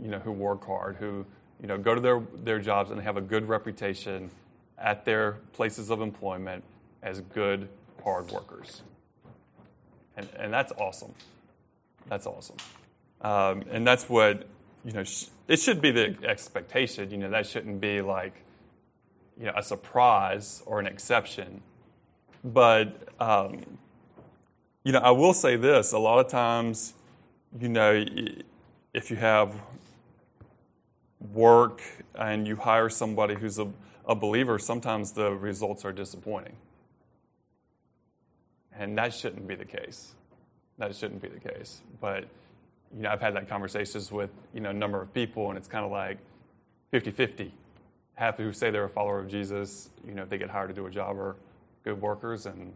you 0.00 0.08
know, 0.08 0.18
who 0.18 0.32
work 0.32 0.66
hard, 0.66 0.96
who 0.96 1.26
you 1.60 1.68
know 1.68 1.78
go 1.78 1.94
to 1.94 2.00
their 2.00 2.22
their 2.42 2.58
jobs 2.58 2.90
and 2.90 3.00
have 3.00 3.16
a 3.16 3.20
good 3.20 3.48
reputation 3.48 4.30
at 4.78 5.04
their 5.04 5.38
places 5.52 5.90
of 5.90 6.00
employment 6.00 6.64
as 7.02 7.20
good 7.20 7.68
hard 8.02 8.30
workers 8.30 8.82
and, 10.16 10.28
and 10.36 10.52
that's 10.52 10.72
awesome. 10.78 11.14
That's 12.08 12.26
awesome. 12.26 12.56
Um, 13.20 13.62
and 13.70 13.86
that's 13.86 14.08
what, 14.08 14.46
you 14.84 14.92
know, 14.92 15.04
it 15.48 15.56
should 15.56 15.80
be 15.80 15.90
the 15.90 16.16
expectation. 16.24 17.10
You 17.10 17.18
know, 17.18 17.30
that 17.30 17.46
shouldn't 17.46 17.80
be 17.80 18.00
like, 18.00 18.44
you 19.38 19.46
know, 19.46 19.52
a 19.56 19.62
surprise 19.62 20.62
or 20.66 20.80
an 20.80 20.86
exception. 20.86 21.62
But, 22.44 23.08
um, 23.20 23.78
you 24.84 24.92
know, 24.92 24.98
I 24.98 25.10
will 25.10 25.34
say 25.34 25.56
this 25.56 25.92
a 25.92 25.98
lot 25.98 26.18
of 26.24 26.30
times, 26.30 26.94
you 27.58 27.68
know, 27.68 28.04
if 28.92 29.10
you 29.10 29.16
have 29.16 29.54
work 31.32 31.82
and 32.14 32.48
you 32.48 32.56
hire 32.56 32.88
somebody 32.88 33.34
who's 33.34 33.58
a, 33.58 33.70
a 34.06 34.14
believer, 34.14 34.58
sometimes 34.58 35.12
the 35.12 35.30
results 35.32 35.84
are 35.84 35.92
disappointing. 35.92 36.56
And 38.74 38.98
that 38.98 39.14
shouldn't 39.14 39.46
be 39.46 39.54
the 39.54 39.64
case. 39.64 40.14
That 40.78 40.96
shouldn't 40.96 41.22
be 41.22 41.28
the 41.28 41.38
case. 41.38 41.82
But, 42.00 42.24
you 42.94 43.02
know, 43.02 43.10
I've 43.10 43.20
had 43.20 43.34
that 43.36 43.48
conversations 43.48 44.12
with, 44.12 44.30
you 44.52 44.60
know, 44.60 44.70
a 44.70 44.74
number 44.74 45.00
of 45.00 45.12
people, 45.14 45.48
and 45.48 45.58
it's 45.58 45.68
kind 45.68 45.84
of 45.84 45.90
like 45.90 46.18
50 46.90 47.10
50. 47.10 47.52
Half 48.14 48.36
who 48.36 48.52
say 48.52 48.70
they're 48.70 48.84
a 48.84 48.88
follower 48.88 49.18
of 49.18 49.28
Jesus, 49.28 49.90
you 50.06 50.14
know, 50.14 50.22
if 50.22 50.28
they 50.28 50.38
get 50.38 50.50
hired 50.50 50.68
to 50.68 50.74
do 50.74 50.86
a 50.86 50.90
job 50.90 51.16
are 51.16 51.36
good 51.84 52.00
workers, 52.00 52.46
and, 52.46 52.72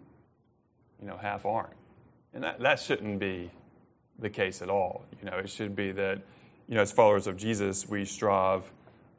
you 1.00 1.06
know, 1.06 1.16
half 1.16 1.44
aren't. 1.44 1.74
And 2.32 2.42
that, 2.42 2.58
that 2.60 2.80
shouldn't 2.80 3.18
be 3.18 3.50
the 4.18 4.30
case 4.30 4.62
at 4.62 4.70
all. 4.70 5.04
You 5.20 5.30
know, 5.30 5.36
it 5.36 5.50
should 5.50 5.76
be 5.76 5.92
that, 5.92 6.22
you 6.68 6.74
know, 6.74 6.80
as 6.80 6.90
followers 6.90 7.26
of 7.26 7.36
Jesus, 7.36 7.88
we 7.88 8.04
strive 8.04 8.70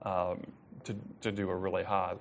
um, 0.03 0.41
to, 0.83 0.95
to 1.21 1.31
do 1.31 1.49
a 1.49 1.55
really 1.55 1.83
high, 1.83 2.15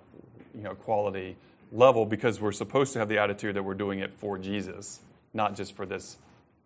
you 0.54 0.62
know, 0.62 0.74
quality 0.74 1.36
level 1.72 2.06
because 2.06 2.40
we're 2.40 2.52
supposed 2.52 2.92
to 2.92 2.98
have 2.98 3.08
the 3.08 3.18
attitude 3.18 3.56
that 3.56 3.62
we're 3.62 3.74
doing 3.74 3.98
it 3.98 4.12
for 4.12 4.38
Jesus, 4.38 5.00
not 5.34 5.56
just 5.56 5.74
for 5.74 5.86
this, 5.86 6.18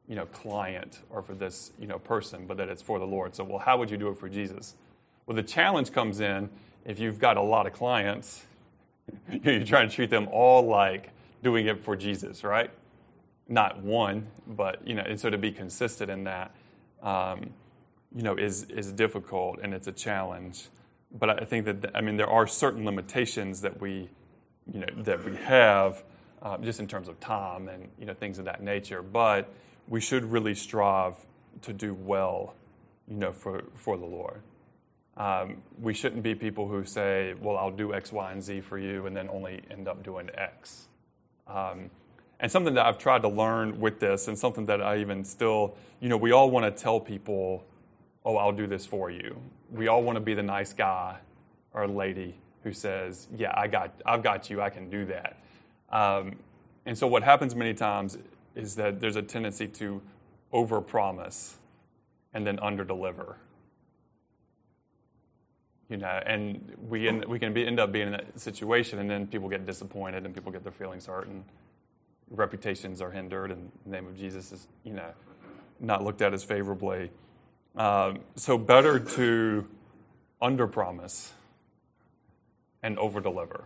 you 0.09 0.17
know, 0.17 0.27
client 0.27 1.01
or 1.11 1.23
for 1.23 1.35
this, 1.35 1.73
you 1.79 1.87
know, 1.87 1.99
person, 1.99 2.47
but 2.47 2.57
that 2.57 2.69
it's 2.69 2.83
for 2.83 2.99
the 2.99 3.07
Lord. 3.07 3.35
So, 3.35 3.45
well, 3.45 3.59
how 3.59 3.79
would 3.79 3.91
you 3.91 3.97
do 3.97 4.09
it 4.09 4.19
for 4.19 4.29
Jesus? 4.29 4.75
Well, 5.27 5.37
the 5.37 5.43
challenge 5.43 5.93
comes 5.93 6.21
in 6.21 6.51
if 6.85 6.99
you've 6.99 7.19
got 7.19 7.37
a 7.37 7.43
lot 7.43 7.67
of 7.67 7.73
clients, 7.73 8.45
you're 9.43 9.65
trying 9.65 9.89
to 9.89 9.95
treat 9.95 10.11
them 10.11 10.29
all 10.33 10.63
like 10.63 11.11
doing 11.43 11.67
it 11.67 11.79
for 11.79 11.97
Jesus, 11.97 12.45
right? 12.45 12.71
Not 13.49 13.83
one, 13.83 14.29
but 14.47 14.87
you 14.87 14.95
know, 14.95 15.03
and 15.03 15.19
so 15.19 15.31
to 15.31 15.39
be 15.39 15.53
consistent 15.53 16.11
in 16.11 16.25
that, 16.25 16.55
um, 17.03 17.51
you 18.15 18.23
know, 18.23 18.37
is 18.37 18.65
is 18.65 18.93
difficult 18.93 19.61
and 19.63 19.75
it's 19.75 19.87
a 19.87 19.93
challenge. 19.93 20.69
But 21.13 21.43
I 21.43 21.45
think 21.45 21.65
that 21.67 21.91
I 21.95 22.01
mean 22.01 22.17
there 22.17 22.31
are 22.31 22.47
certain 22.47 22.85
limitations 22.85 23.61
that 23.63 23.81
we 23.81 24.09
you 24.73 24.81
know, 24.81 24.87
that 24.99 25.25
we 25.25 25.37
have, 25.37 26.05
uh, 26.43 26.59
just 26.59 26.81
in 26.81 26.87
terms 26.87 27.09
of 27.09 27.19
time 27.21 27.69
and 27.69 27.89
you 27.99 28.07
know, 28.07 28.15
things 28.15 28.39
of 28.39 28.45
that 28.45 28.63
nature. 28.63 29.03
But 29.03 29.53
we 29.91 30.01
should 30.01 30.25
really 30.25 30.55
strive 30.55 31.17
to 31.63 31.75
do 31.75 31.93
well, 31.93 32.55
you 33.09 33.17
know, 33.17 33.33
for, 33.33 33.65
for 33.75 33.99
the 33.99 34.07
Lord. 34.07 34.41
Um, 35.17 35.59
we 35.79 35.93
shouldn't 35.93 36.23
be 36.23 36.35
people 36.35 36.69
who 36.69 36.85
say, 36.85 37.35
well, 37.41 37.59
I'll 37.59 37.73
do 37.73 37.93
X, 37.93 38.13
Y, 38.13 38.33
and 38.33 38.43
Z 38.43 38.63
for 38.63 38.79
you, 38.79 39.07
and 39.07 39.15
then 39.15 39.29
only 39.29 39.61
end 39.69 39.89
up 39.89 40.03
doing 40.03 40.31
X. 40.33 40.87
Um, 41.47 41.91
and 42.39 42.51
something 42.51 42.73
that 42.75 42.87
I've 42.87 42.99
tried 42.99 43.23
to 43.23 43.29
learn 43.29 43.81
with 43.81 43.99
this, 43.99 44.29
and 44.29 44.39
something 44.39 44.65
that 44.67 44.81
I 44.81 44.99
even 44.99 45.25
still, 45.25 45.75
you 45.99 46.09
know, 46.09 46.17
we 46.17 46.31
all 46.31 46.51
want 46.51 46.65
to 46.65 46.83
tell 46.83 47.01
people, 47.01 47.65
oh, 48.25 48.37
I'll 48.37 48.53
do 48.53 48.69
this 48.69 48.87
for 48.87 49.11
you. 49.11 49.37
We 49.71 49.89
all 49.89 50.03
want 50.03 50.17
to 50.17 50.21
be 50.21 50.35
the 50.35 50.43
nice 50.43 50.73
guy 50.73 51.19
or 51.75 51.87
lady 51.87 52.37
who 52.63 52.73
says, 52.73 53.27
"Yeah, 53.37 53.53
I 53.57 53.67
got, 53.67 53.93
I've 54.07 54.23
got 54.23 54.49
you. 54.49 54.63
I 54.63 54.71
can 54.71 54.89
do 54.89 55.05
that." 55.07 55.37
Um, 55.91 56.37
and 56.87 56.97
so, 56.97 57.07
what 57.07 57.23
happens 57.23 57.55
many 57.55 57.75
times 57.75 58.17
is 58.55 58.77
that 58.77 59.01
there's 59.01 59.17
a 59.17 59.23
tendency 59.23 59.67
to 59.67 60.03
overpromise 60.53 61.55
and 62.33 62.47
then 62.47 62.59
underdeliver. 62.59 63.37
You 65.89 65.97
know, 65.97 66.21
and 66.25 66.77
we 66.89 67.09
end, 67.09 67.25
we 67.25 67.39
can 67.41 67.53
be, 67.53 67.67
end 67.67 67.81
up 67.81 67.91
being 67.91 68.07
in 68.07 68.13
that 68.13 68.39
situation, 68.39 69.01
and 69.01 69.11
then 69.11 69.27
people 69.27 69.49
get 69.49 69.67
disappointed, 69.67 70.25
and 70.25 70.33
people 70.33 70.53
get 70.53 70.63
their 70.63 70.73
feelings 70.73 71.07
hurt, 71.07 71.27
and 71.27 71.45
reputations 72.31 73.03
are 73.03 73.11
hindered, 73.11 73.51
and 73.51 73.73
the 73.85 73.91
name 73.91 74.07
of 74.07 74.17
Jesus 74.17 74.53
is, 74.53 74.69
you 74.85 74.93
know, 74.93 75.11
not 75.81 76.05
looked 76.05 76.23
at 76.23 76.33
as 76.33 76.45
favorably. 76.45 77.11
Um, 77.75 78.21
so, 78.37 78.57
better 78.57 79.01
to 79.01 79.67
underpromise 80.41 81.31
and 82.83 82.99
over 82.99 83.21
deliver. 83.21 83.65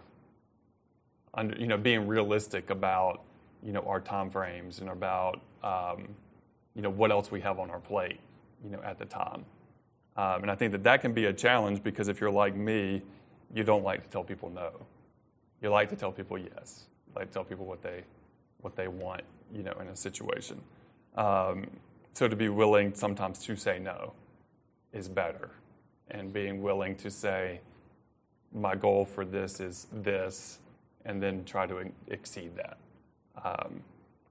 Under, 1.35 1.57
you 1.57 1.66
know, 1.66 1.77
being 1.77 2.07
realistic 2.07 2.70
about 2.70 3.20
you 3.64 3.72
know 3.72 3.83
our 3.87 4.00
time 4.00 4.31
frames 4.31 4.81
and 4.81 4.90
about 4.90 5.40
um, 5.62 6.09
you 6.74 6.83
know, 6.83 6.90
what 6.90 7.11
else 7.11 7.31
we 7.31 7.40
have 7.40 7.59
on 7.59 7.70
our 7.70 7.79
plate, 7.79 8.20
you 8.62 8.70
know, 8.70 8.81
at 8.83 8.98
the 8.98 9.05
time. 9.05 9.44
Um, 10.16 10.42
and 10.42 10.50
I 10.50 10.55
think 10.55 10.72
that 10.72 10.83
that 10.85 11.00
can 11.00 11.12
be 11.12 11.27
a 11.27 11.33
challenge 11.33 11.83
because 11.83 12.09
if 12.09 12.20
you're 12.20 12.31
like 12.31 12.55
me, 12.55 13.03
you 13.53 13.64
don't 13.64 13.85
like 13.85 14.03
to 14.03 14.09
tell 14.09 14.24
people 14.24 14.50
no. 14.50 14.87
You 15.62 15.70
like 15.70 15.88
to 15.90 15.96
tell 15.96 16.12
people 16.12 16.38
yes. 16.38 16.85
You 17.07 17.12
like 17.16 17.29
to 17.29 17.35
tell 17.35 17.44
people 17.44 17.64
what 17.64 17.83
they, 17.83 18.03
what 18.61 18.77
they 18.77 18.88
want, 18.88 19.22
you 19.53 19.62
know, 19.62 19.74
in 19.81 19.88
a 19.88 19.96
situation. 19.96 20.61
Um, 21.16 21.68
so 22.12 22.29
to 22.29 22.37
be 22.37 22.48
willing 22.48 22.94
sometimes 22.94 23.38
to 23.40 23.57
say 23.57 23.79
no 23.79 24.12
is 24.92 25.09
better. 25.09 25.50
And 26.11 26.33
being 26.33 26.62
willing 26.62 26.96
to 26.96 27.11
say, 27.11 27.61
my 28.53 28.77
goal 28.77 29.05
for 29.05 29.24
this 29.24 29.59
is 29.59 29.88
this, 29.92 30.59
and 31.05 31.20
then 31.22 31.44
try 31.44 31.66
to 31.66 31.90
exceed 32.09 32.57
that. 32.57 32.79
Um, 33.42 33.83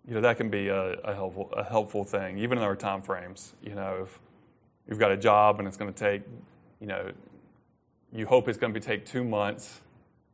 you 0.07 0.13
know, 0.13 0.21
that 0.21 0.37
can 0.37 0.49
be 0.49 0.67
a, 0.67 0.93
a, 1.01 1.13
helpful, 1.13 1.49
a 1.53 1.63
helpful 1.63 2.03
thing, 2.03 2.37
even 2.37 2.57
in 2.57 2.63
our 2.63 2.75
time 2.75 3.01
frames. 3.01 3.53
You 3.63 3.75
know, 3.75 4.03
if 4.03 4.19
you've 4.87 4.99
got 4.99 5.11
a 5.11 5.17
job 5.17 5.59
and 5.59 5.67
it's 5.67 5.77
going 5.77 5.93
to 5.93 5.97
take, 5.97 6.23
you 6.79 6.87
know, 6.87 7.11
you 8.13 8.25
hope 8.25 8.47
it's 8.47 8.57
going 8.57 8.73
to 8.73 8.79
take 8.79 9.05
two 9.05 9.23
months. 9.23 9.81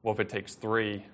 Well, 0.02 0.14
if 0.14 0.20
it 0.20 0.28
takes 0.28 0.56
three, 0.56 1.06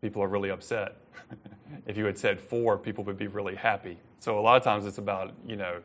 people 0.00 0.22
are 0.22 0.28
really 0.28 0.50
upset. 0.50 0.96
if 1.86 1.96
you 1.96 2.04
had 2.04 2.18
said 2.18 2.40
four, 2.40 2.76
people 2.76 3.02
would 3.04 3.16
be 3.16 3.28
really 3.28 3.54
happy. 3.54 3.96
So 4.18 4.38
a 4.38 4.42
lot 4.42 4.56
of 4.56 4.62
times 4.62 4.84
it's 4.84 4.98
about, 4.98 5.32
you 5.46 5.56
know, 5.56 5.80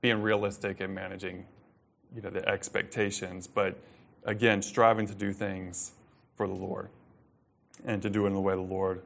being 0.00 0.20
realistic 0.20 0.80
and 0.80 0.94
managing, 0.94 1.44
you 2.14 2.22
know, 2.22 2.30
the 2.30 2.46
expectations. 2.48 3.46
But 3.46 3.78
again, 4.24 4.62
striving 4.62 5.06
to 5.06 5.14
do 5.14 5.32
things 5.32 5.92
for 6.36 6.46
the 6.46 6.54
Lord 6.54 6.88
and 7.84 8.02
to 8.02 8.10
do 8.10 8.24
it 8.24 8.28
in 8.28 8.34
the 8.34 8.40
way 8.40 8.54
the 8.54 8.60
Lord 8.60 9.02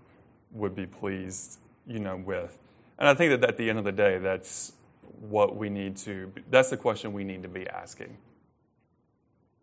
would 0.53 0.75
be 0.75 0.87
pleased, 0.87 1.59
you 1.87 1.99
know, 1.99 2.17
with. 2.17 2.59
And 2.99 3.09
I 3.09 3.15
think 3.15 3.31
that 3.31 3.49
at 3.49 3.57
the 3.57 3.69
end 3.69 3.79
of 3.79 3.85
the 3.85 3.93
day, 3.93 4.19
that's 4.19 4.73
what 5.21 5.57
we 5.57 5.71
need 5.71 5.97
to, 5.99 6.33
that's 6.51 6.71
the 6.71 6.77
question 6.77 7.13
we 7.13 7.25
need 7.25 7.43
to 7.43 7.49
be 7.49 7.69
asking. 7.69 8.17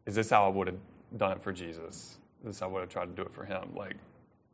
Is 0.06 0.15
this 0.15 0.30
how 0.30 0.45
I 0.45 0.49
would 0.49 0.67
have 0.67 0.80
done 1.15 1.34
it 1.34 1.41
for 1.41 1.52
Jesus? 1.52 2.17
Is 2.41 2.45
this 2.45 2.60
how 2.60 2.67
I 2.67 2.71
would 2.71 2.80
have 2.82 2.89
tried 2.89 3.06
to 3.06 3.12
do 3.12 3.21
it 3.21 3.34
for 3.34 3.45
him? 3.45 3.69
Like, 3.75 3.95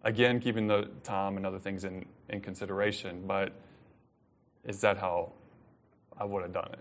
again, 0.03 0.39
keeping 0.39 0.67
the 0.67 0.89
time 1.03 1.37
and 1.37 1.45
other 1.45 1.59
things 1.59 1.83
in, 1.83 2.05
in 2.29 2.41
consideration, 2.41 3.23
but 3.25 3.53
is 4.63 4.81
that 4.81 4.97
how 4.97 5.31
I 6.17 6.25
would 6.25 6.43
have 6.43 6.53
done 6.53 6.69
it? 6.73 6.79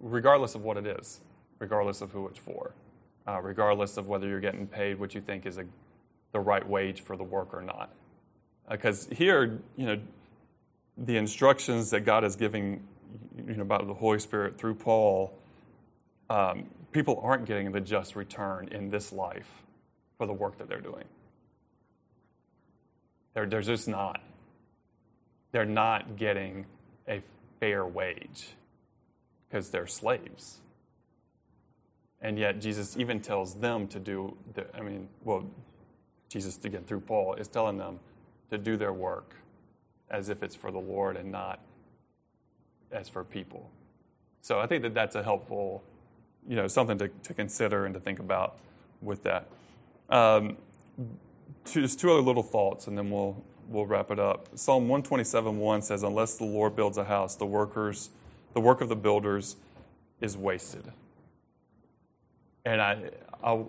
Regardless 0.00 0.54
of 0.54 0.62
what 0.62 0.76
it 0.76 0.86
is, 0.86 1.20
regardless 1.58 2.00
of 2.00 2.10
who 2.10 2.26
it's 2.26 2.38
for, 2.38 2.74
uh, 3.26 3.40
regardless 3.40 3.96
of 3.96 4.08
whether 4.08 4.26
you're 4.26 4.40
getting 4.40 4.66
paid 4.66 4.98
what 4.98 5.14
you 5.14 5.20
think 5.20 5.46
is 5.46 5.58
a, 5.58 5.64
the 6.32 6.40
right 6.40 6.66
wage 6.68 7.00
for 7.00 7.16
the 7.16 7.24
work 7.24 7.54
or 7.54 7.62
not. 7.62 7.94
Because 8.70 9.10
uh, 9.10 9.14
here, 9.14 9.60
you 9.76 9.86
know, 9.86 10.00
the 10.96 11.16
instructions 11.16 11.90
that 11.90 12.00
God 12.00 12.24
is 12.24 12.36
giving, 12.36 12.82
you 13.36 13.56
know, 13.56 13.62
about 13.62 13.86
the 13.86 13.94
Holy 13.94 14.18
Spirit 14.18 14.58
through 14.58 14.74
Paul, 14.74 15.36
um, 16.30 16.66
people 16.92 17.20
aren't 17.22 17.44
getting 17.46 17.72
the 17.72 17.80
just 17.80 18.14
return 18.16 18.68
in 18.68 18.90
this 18.90 19.12
life 19.12 19.62
for 20.18 20.26
the 20.26 20.32
work 20.32 20.58
that 20.58 20.68
they're 20.68 20.80
doing. 20.80 21.04
They're, 23.34 23.46
they're 23.46 23.62
just 23.62 23.88
not. 23.88 24.20
They're 25.52 25.64
not 25.64 26.16
getting 26.16 26.66
a 27.08 27.22
fair 27.60 27.86
wage 27.86 28.48
because 29.48 29.70
they're 29.70 29.86
slaves. 29.86 30.60
And 32.20 32.38
yet, 32.38 32.60
Jesus 32.60 32.96
even 32.96 33.20
tells 33.20 33.56
them 33.56 33.88
to 33.88 33.98
do, 33.98 34.36
the, 34.54 34.64
I 34.76 34.80
mean, 34.80 35.08
well, 35.24 35.44
Jesus, 36.28 36.58
again, 36.64 36.84
through 36.84 37.00
Paul, 37.00 37.34
is 37.34 37.48
telling 37.48 37.78
them 37.78 37.98
to 38.52 38.58
do 38.58 38.76
their 38.76 38.92
work 38.92 39.34
as 40.10 40.28
if 40.28 40.42
it's 40.42 40.54
for 40.54 40.70
the 40.70 40.78
Lord 40.78 41.16
and 41.16 41.32
not 41.32 41.58
as 42.92 43.08
for 43.08 43.24
people. 43.24 43.70
So 44.42 44.60
I 44.60 44.66
think 44.66 44.82
that 44.82 44.92
that's 44.92 45.16
a 45.16 45.22
helpful, 45.22 45.82
you 46.46 46.54
know, 46.54 46.68
something 46.68 46.98
to, 46.98 47.08
to 47.08 47.34
consider 47.34 47.86
and 47.86 47.94
to 47.94 48.00
think 48.00 48.18
about 48.18 48.58
with 49.00 49.22
that. 49.22 49.48
Um, 50.10 50.58
two, 51.64 51.80
just 51.80 51.98
two 51.98 52.12
other 52.12 52.20
little 52.20 52.42
thoughts, 52.42 52.86
and 52.86 52.98
then 52.98 53.10
we'll 53.10 53.42
we'll 53.68 53.86
wrap 53.86 54.10
it 54.10 54.18
up. 54.18 54.48
Psalm 54.54 54.82
127 54.82 55.58
1 55.58 55.82
says, 55.82 56.02
Unless 56.02 56.34
the 56.34 56.44
Lord 56.44 56.76
builds 56.76 56.98
a 56.98 57.04
house, 57.04 57.34
the 57.34 57.46
workers, 57.46 58.10
the 58.52 58.60
work 58.60 58.82
of 58.82 58.90
the 58.90 58.96
builders 58.96 59.56
is 60.20 60.36
wasted. 60.36 60.92
And 62.66 62.82
I, 62.82 63.10
I, 63.42 63.64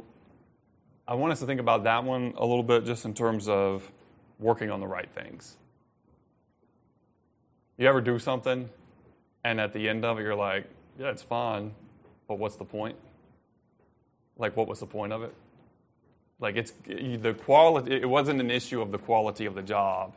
I 1.07 1.13
want 1.15 1.31
us 1.31 1.39
to 1.39 1.45
think 1.45 1.61
about 1.61 1.85
that 1.85 2.03
one 2.03 2.33
a 2.35 2.45
little 2.45 2.63
bit 2.63 2.85
just 2.85 3.05
in 3.05 3.13
terms 3.13 3.47
of 3.47 3.89
working 4.43 4.69
on 4.69 4.79
the 4.79 4.87
right 4.87 5.09
things. 5.09 5.57
You 7.77 7.87
ever 7.87 8.01
do 8.01 8.19
something, 8.19 8.69
and 9.43 9.59
at 9.59 9.73
the 9.73 9.89
end 9.89 10.05
of 10.05 10.19
it, 10.19 10.23
you're 10.23 10.35
like, 10.35 10.65
yeah, 10.99 11.09
it's 11.09 11.23
fine, 11.23 11.71
but 12.27 12.37
what's 12.37 12.55
the 12.57 12.65
point? 12.65 12.95
Like, 14.37 14.55
what 14.55 14.67
was 14.67 14.79
the 14.79 14.85
point 14.85 15.13
of 15.13 15.23
it? 15.23 15.33
Like 16.43 16.57
it's 16.57 16.73
the 16.85 17.33
quality. 17.33 17.95
It 17.95 18.09
wasn't 18.09 18.41
an 18.41 18.51
issue 18.51 18.81
of 18.81 18.91
the 18.91 18.97
quality 18.97 19.45
of 19.45 19.55
the 19.55 19.61
job. 19.61 20.13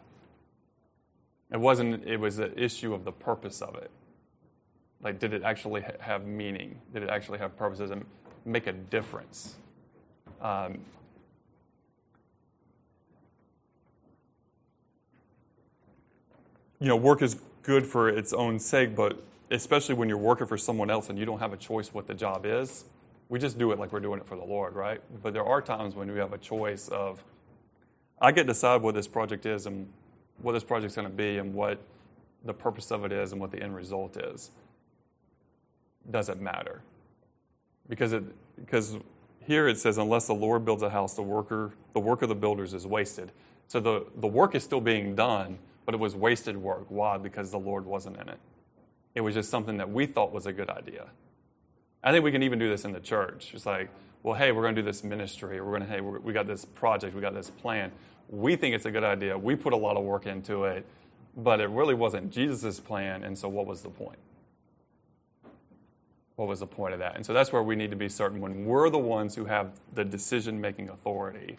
It 1.53 1.61
wasn't. 1.61 2.05
It 2.05 2.19
was 2.19 2.41
an 2.41 2.53
issue 2.57 2.93
of 2.95 3.05
the 3.05 3.13
purpose 3.13 3.63
of 3.63 3.77
it. 3.77 3.93
Like, 5.01 5.21
did 5.21 5.33
it 5.33 5.45
actually 5.45 5.85
have 6.01 6.27
meaning? 6.27 6.81
Did 6.93 7.05
it 7.05 7.11
actually 7.11 7.39
have 7.39 7.57
purposes 7.57 7.93
and 7.93 8.05
make 8.45 8.67
a 8.67 8.73
difference? 8.73 9.55
Um, 10.41 10.79
you 16.81 16.89
know, 16.89 16.97
work 16.97 17.23
is 17.23 17.37
good 17.63 17.87
for 17.87 18.09
its 18.09 18.33
own 18.33 18.59
sake, 18.59 18.95
but 18.95 19.23
especially 19.51 19.95
when 19.95 20.09
you're 20.09 20.19
working 20.19 20.47
for 20.47 20.59
someone 20.59 20.91
else 20.91 21.09
and 21.09 21.19
you 21.19 21.25
don't 21.25 21.39
have 21.39 21.53
a 21.53 21.57
choice 21.57 21.93
what 21.93 22.07
the 22.07 22.15
job 22.15 22.45
is, 22.45 22.85
we 23.29 23.39
just 23.39 23.59
do 23.59 23.73
it 23.73 23.79
like 23.79 23.93
we're 23.93 24.01
doing 24.01 24.21
it 24.21 24.27
for 24.27 24.37
the 24.37 24.45
Lord, 24.45 24.75
right? 24.75 25.01
But 25.23 25.33
there 25.33 25.45
are 25.45 25.61
times 25.61 25.95
when 25.95 26.13
we 26.13 26.19
have 26.19 26.33
a 26.33 26.39
choice 26.39 26.89
of, 26.89 27.25
I 28.21 28.33
get 28.33 28.43
to 28.43 28.49
decide 28.49 28.83
what 28.83 28.95
this 28.95 29.09
project 29.09 29.47
is 29.47 29.67
and 29.67 29.89
what 30.39 30.53
this 30.53 30.65
project's 30.65 30.95
going 30.95 31.09
to 31.09 31.15
be 31.15 31.39
and 31.39 31.55
what 31.55 31.81
the 32.45 32.55
purpose 32.55 32.91
of 32.91 33.05
it 33.05 33.13
is 33.13 33.33
and 33.33 33.41
what 33.41 33.51
the 33.51 33.63
end 33.63 33.75
result 33.75 34.17
is. 34.17 34.51
Does 36.09 36.29
it 36.29 36.41
matter? 36.41 36.83
Because 37.89 38.13
it 38.13 38.23
because 38.57 38.97
here 39.41 39.69
it 39.69 39.79
says, 39.79 39.99
unless 39.99 40.27
the 40.27 40.35
Lord 40.35 40.65
builds 40.65 40.83
a 40.83 40.91
house, 40.91 41.15
the 41.15 41.23
worker 41.23 41.73
the 41.95 42.01
work 42.01 42.23
of 42.23 42.29
the 42.29 42.35
builders 42.35 42.75
is 42.75 42.87
wasted. 42.87 43.33
So 43.69 43.81
the, 43.81 44.07
the 44.17 44.29
work 44.29 44.55
is 44.55 44.63
still 44.63 44.81
being 44.81 45.17
done, 45.17 45.59
but 45.87 45.95
it 45.95 45.99
was 45.99 46.15
wasted 46.15 46.57
work. 46.59 46.85
Why? 46.89 47.17
Because 47.17 47.51
the 47.51 47.59
Lord 47.59 47.87
wasn't 47.87 48.19
in 48.21 48.29
it. 48.29 48.39
It 49.15 49.23
was 49.23 49.35
just 49.35 49.49
something 49.49 49.79
that 49.79 49.91
we 49.91 50.05
thought 50.05 50.33
was 50.33 50.45
a 50.45 50.53
good 50.53 50.69
idea. 50.69 51.07
I 52.05 52.13
think 52.13 52.23
we 52.23 52.33
can 52.33 52.43
even 52.43 52.59
do 52.59 52.69
this 52.69 52.85
in 52.85 52.93
the 52.93 53.01
church. 53.01 53.53
It's 53.55 53.65
like, 53.65 53.89
well, 54.23 54.35
hey, 54.35 54.53
we're 54.53 54.63
going 54.63 54.75
to 54.75 54.83
do 54.83 54.87
this 54.87 55.05
ministry, 55.05 55.61
we're 55.61 55.79
going 55.79 55.83
to, 55.83 55.89
hey, 55.89 56.01
we 56.01 56.33
got 56.33 56.47
this 56.49 56.65
project, 56.65 57.15
we 57.15 57.21
got 57.21 57.33
this 57.33 57.49
plan. 57.49 57.93
We 58.29 58.57
think 58.57 58.75
it's 58.75 58.85
a 58.85 58.91
good 58.91 59.05
idea. 59.05 59.39
We 59.39 59.55
put 59.55 59.73
a 59.73 59.77
lot 59.77 59.97
of 59.97 60.03
work 60.03 60.27
into 60.27 60.65
it, 60.65 60.85
but 61.37 61.61
it 61.61 61.71
really 61.71 61.95
wasn't 61.95 62.33
Jesus' 62.33 62.81
plan, 62.81 63.23
and 63.23 63.39
so 63.39 63.49
what 63.49 63.67
was 63.67 63.83
the 63.83 63.89
point? 63.89 64.19
What 66.35 66.49
was 66.49 66.61
the 66.61 66.67
point 66.67 66.93
of 66.93 66.99
that? 66.99 67.15
And 67.15 67.25
so 67.25 67.33
that's 67.33 67.53
where 67.53 67.63
we 67.63 67.77
need 67.77 67.91
to 67.91 67.97
be 67.97 68.09
certain 68.09 68.41
when 68.41 68.67
we're 68.67 68.91
the 68.91 68.99
ones 68.99 69.37
who 69.37 69.45
have 69.45 69.73
the 69.95 70.05
decision 70.05 70.61
making 70.61 70.89
authority 70.89 71.57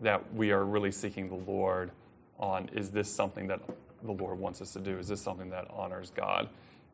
that 0.00 0.34
we 0.34 0.52
are 0.52 0.64
really 0.64 0.90
seeking 0.90 1.28
the 1.28 1.50
Lord 1.50 1.90
on 2.40 2.68
is 2.72 2.90
this 2.90 3.08
something 3.08 3.46
that 3.48 3.60
the 4.02 4.12
Lord 4.12 4.38
wants 4.38 4.60
us 4.60 4.72
to 4.72 4.80
do? 4.80 4.98
Is 4.98 5.08
this 5.08 5.20
something 5.20 5.50
that 5.50 5.66
honors 5.70 6.10
God 6.10 6.48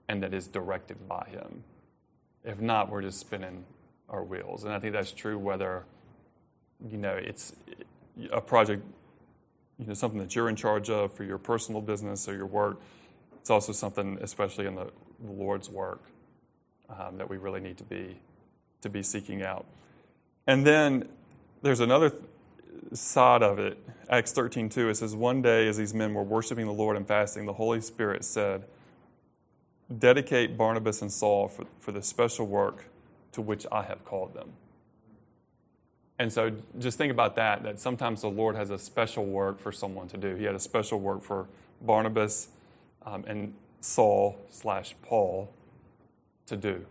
and 0.09 0.23
that 0.23 0.35
is 0.35 0.47
directed 0.47 1.09
by 1.09 1.29
Him? 1.31 1.65
If 2.45 2.61
not, 2.61 2.91
we're 2.91 3.03
just 3.03 3.21
spinning 3.21 3.65
our 4.09 4.23
wheels. 4.23 4.65
And 4.65 4.73
I 4.73 4.79
think 4.79 4.93
that's 4.93 5.13
true 5.13 5.39
whether, 5.39 5.85
you 6.87 6.99
know, 6.99 7.15
it's 7.15 7.55
a 8.31 8.41
project, 8.41 8.85
you 9.79 9.87
know, 9.87 9.95
something 9.95 10.21
that 10.21 10.35
you're 10.35 10.49
in 10.49 10.57
charge 10.57 10.91
of 10.91 11.13
for 11.13 11.25
your 11.25 11.39
personal 11.39 11.81
business 11.81 12.29
or 12.29 12.37
your 12.37 12.47
work. 12.47 12.81
It's 13.41 13.51
also 13.51 13.73
something, 13.73 14.19
especially 14.21 14.67
in 14.67 14.75
the, 14.75 14.91
Lord's 15.25 15.71
work, 15.71 16.03
um, 16.91 17.17
that 17.17 17.31
we 17.31 17.39
really 17.39 17.61
need 17.61 17.79
to 17.79 17.85
be 17.85 18.19
to 18.83 18.91
be 18.91 19.03
seeking 19.03 19.43
out. 19.43 19.65
And 20.47 20.67
then 20.67 21.09
there's 21.63 21.81
another 21.81 22.13
side 23.01 23.43
of 23.43 23.59
it. 23.59 23.79
Acts 24.09 24.33
13, 24.33 24.69
2, 24.69 24.89
it 24.89 24.97
says, 24.97 25.15
One 25.15 25.43
day 25.43 25.69
as 25.69 25.77
these 25.77 25.95
men 25.95 26.15
were 26.15 26.23
worshiping 26.23 26.67
the 26.67 26.73
Lord 26.73 26.97
and 26.97 27.07
fasting, 27.07 27.47
the 27.47 27.55
Holy 27.55 27.81
Spirit 27.81 28.25
said, 28.25 28.65
dedicate 29.99 30.57
Barnabas 30.57 31.03
and 31.03 31.13
Saul 31.13 31.49
for, 31.49 31.67
for 31.79 31.93
the 31.93 32.03
special 32.03 32.47
work 32.47 32.87
to 33.33 33.41
which 33.41 33.67
I 33.71 33.83
have 33.83 34.05
called 34.05 34.35
them. 34.35 34.53
And 36.19 36.33
so 36.33 36.53
just 36.79 36.97
think 36.97 37.13
about 37.13 37.37
that, 37.37 37.63
that 37.63 37.79
sometimes 37.79 38.23
the 38.23 38.31
Lord 38.31 38.57
has 38.57 38.71
a 38.71 38.79
special 38.79 39.25
work 39.25 39.61
for 39.61 39.71
someone 39.71 40.09
to 40.09 40.17
do. 40.17 40.35
He 40.35 40.45
had 40.45 40.55
a 40.55 40.61
special 40.61 40.99
work 40.99 41.23
for 41.23 41.47
Barnabas 41.83 42.49
um, 43.05 43.25
and 43.27 43.55
Saul 43.81 44.39
slash 44.51 44.95
Paul 45.03 45.53
to 46.47 46.57
do. 46.57 46.87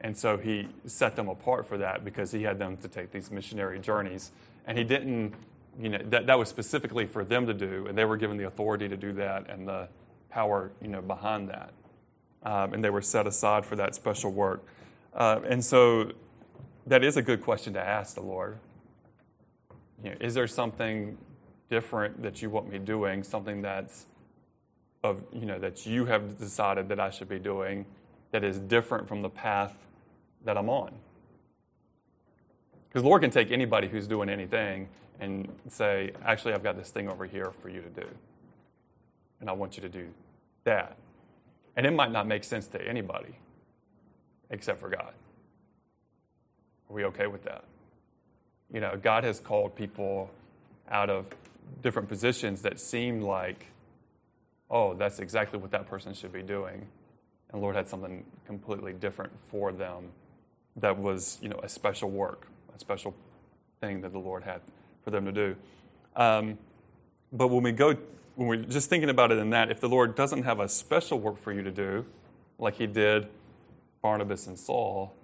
And 0.00 0.16
so 0.16 0.38
he 0.38 0.68
set 0.86 1.16
them 1.16 1.28
apart 1.28 1.66
for 1.66 1.76
that 1.78 2.04
because 2.04 2.32
he 2.32 2.42
had 2.42 2.58
them 2.58 2.76
to 2.78 2.88
take 2.88 3.10
these 3.12 3.30
missionary 3.30 3.78
journeys. 3.78 4.30
And 4.66 4.78
he 4.78 4.84
didn't 4.84 5.34
you 5.78 5.88
know, 5.88 5.98
that, 6.04 6.26
that 6.26 6.38
was 6.38 6.48
specifically 6.48 7.06
for 7.06 7.24
them 7.24 7.46
to 7.46 7.54
do, 7.54 7.86
and 7.86 7.96
they 7.96 8.04
were 8.04 8.16
given 8.16 8.36
the 8.36 8.46
authority 8.46 8.88
to 8.88 8.96
do 8.96 9.12
that 9.12 9.48
and 9.48 9.68
the 9.68 9.88
power, 10.28 10.72
you 10.80 10.88
know, 10.88 11.00
behind 11.00 11.48
that. 11.48 11.72
Um, 12.42 12.74
and 12.74 12.82
they 12.82 12.90
were 12.90 13.02
set 13.02 13.26
aside 13.26 13.64
for 13.64 13.76
that 13.76 13.94
special 13.94 14.30
work. 14.30 14.64
Uh, 15.14 15.40
and 15.46 15.64
so 15.64 16.12
that 16.86 17.04
is 17.04 17.16
a 17.16 17.22
good 17.22 17.42
question 17.42 17.74
to 17.74 17.80
ask 17.80 18.14
the 18.14 18.22
Lord. 18.22 18.58
You 20.02 20.10
know, 20.10 20.16
is 20.20 20.34
there 20.34 20.46
something 20.46 21.18
different 21.68 22.22
that 22.22 22.42
you 22.42 22.50
want 22.50 22.70
me 22.70 22.78
doing, 22.78 23.22
something 23.22 23.62
that's 23.62 24.06
of, 25.02 25.24
you 25.32 25.46
know, 25.46 25.58
that 25.58 25.86
you 25.86 26.06
have 26.06 26.38
decided 26.38 26.88
that 26.88 27.00
I 27.00 27.10
should 27.10 27.28
be 27.28 27.38
doing 27.38 27.86
that 28.32 28.44
is 28.44 28.58
different 28.58 29.08
from 29.08 29.22
the 29.22 29.30
path 29.30 29.74
that 30.44 30.56
I'm 30.56 30.68
on? 30.68 30.92
Because 32.88 33.04
Lord 33.04 33.22
can 33.22 33.30
take 33.30 33.52
anybody 33.52 33.88
who's 33.88 34.06
doing 34.06 34.28
anything 34.28 34.88
and 35.20 35.48
say, 35.68 36.12
actually, 36.24 36.54
I've 36.54 36.62
got 36.62 36.76
this 36.76 36.90
thing 36.90 37.08
over 37.08 37.24
here 37.24 37.52
for 37.62 37.68
you 37.68 37.80
to 37.82 37.88
do. 37.88 38.06
And 39.40 39.48
I 39.48 39.52
want 39.52 39.76
you 39.76 39.82
to 39.82 39.88
do 39.88 40.08
that. 40.64 40.96
And 41.76 41.86
it 41.86 41.92
might 41.92 42.10
not 42.10 42.26
make 42.26 42.42
sense 42.42 42.66
to 42.68 42.82
anybody 42.82 43.36
except 44.50 44.80
for 44.80 44.88
God. 44.88 45.12
Are 46.88 46.92
we 46.92 47.04
okay 47.04 47.28
with 47.28 47.44
that? 47.44 47.64
You 48.72 48.80
know, 48.80 48.98
God 49.00 49.24
has 49.24 49.38
called 49.38 49.76
people 49.76 50.30
out 50.90 51.10
of 51.10 51.28
different 51.82 52.08
positions 52.08 52.62
that 52.62 52.80
seem 52.80 53.20
like, 53.20 53.66
oh, 54.68 54.94
that's 54.94 55.20
exactly 55.20 55.58
what 55.58 55.70
that 55.70 55.86
person 55.86 56.12
should 56.14 56.32
be 56.32 56.42
doing. 56.42 56.86
And 57.52 57.62
Lord 57.62 57.76
had 57.76 57.86
something 57.86 58.24
completely 58.46 58.92
different 58.92 59.32
for 59.48 59.72
them 59.72 60.08
that 60.76 60.98
was, 60.98 61.38
you 61.42 61.48
know, 61.48 61.60
a 61.62 61.68
special 61.68 62.10
work, 62.10 62.46
a 62.74 62.78
special 62.78 63.14
thing 63.80 64.00
that 64.02 64.12
the 64.12 64.18
Lord 64.18 64.42
had 64.44 64.60
for 65.04 65.10
them 65.10 65.24
to 65.24 65.32
do. 65.32 65.56
Um, 66.16 66.58
but 67.32 67.48
when 67.48 67.62
we 67.62 67.72
go, 67.72 67.96
when 68.34 68.48
we're 68.48 68.56
just 68.56 68.88
thinking 68.88 69.10
about 69.10 69.32
it 69.32 69.38
in 69.38 69.50
that, 69.50 69.70
if 69.70 69.80
the 69.80 69.88
Lord 69.88 70.14
doesn't 70.14 70.42
have 70.44 70.60
a 70.60 70.68
special 70.68 71.18
work 71.18 71.38
for 71.38 71.52
you 71.52 71.62
to 71.62 71.70
do, 71.70 72.06
like 72.58 72.76
He 72.76 72.86
did 72.86 73.28
Barnabas 74.02 74.46
and 74.46 74.58
Saul, 74.58 75.14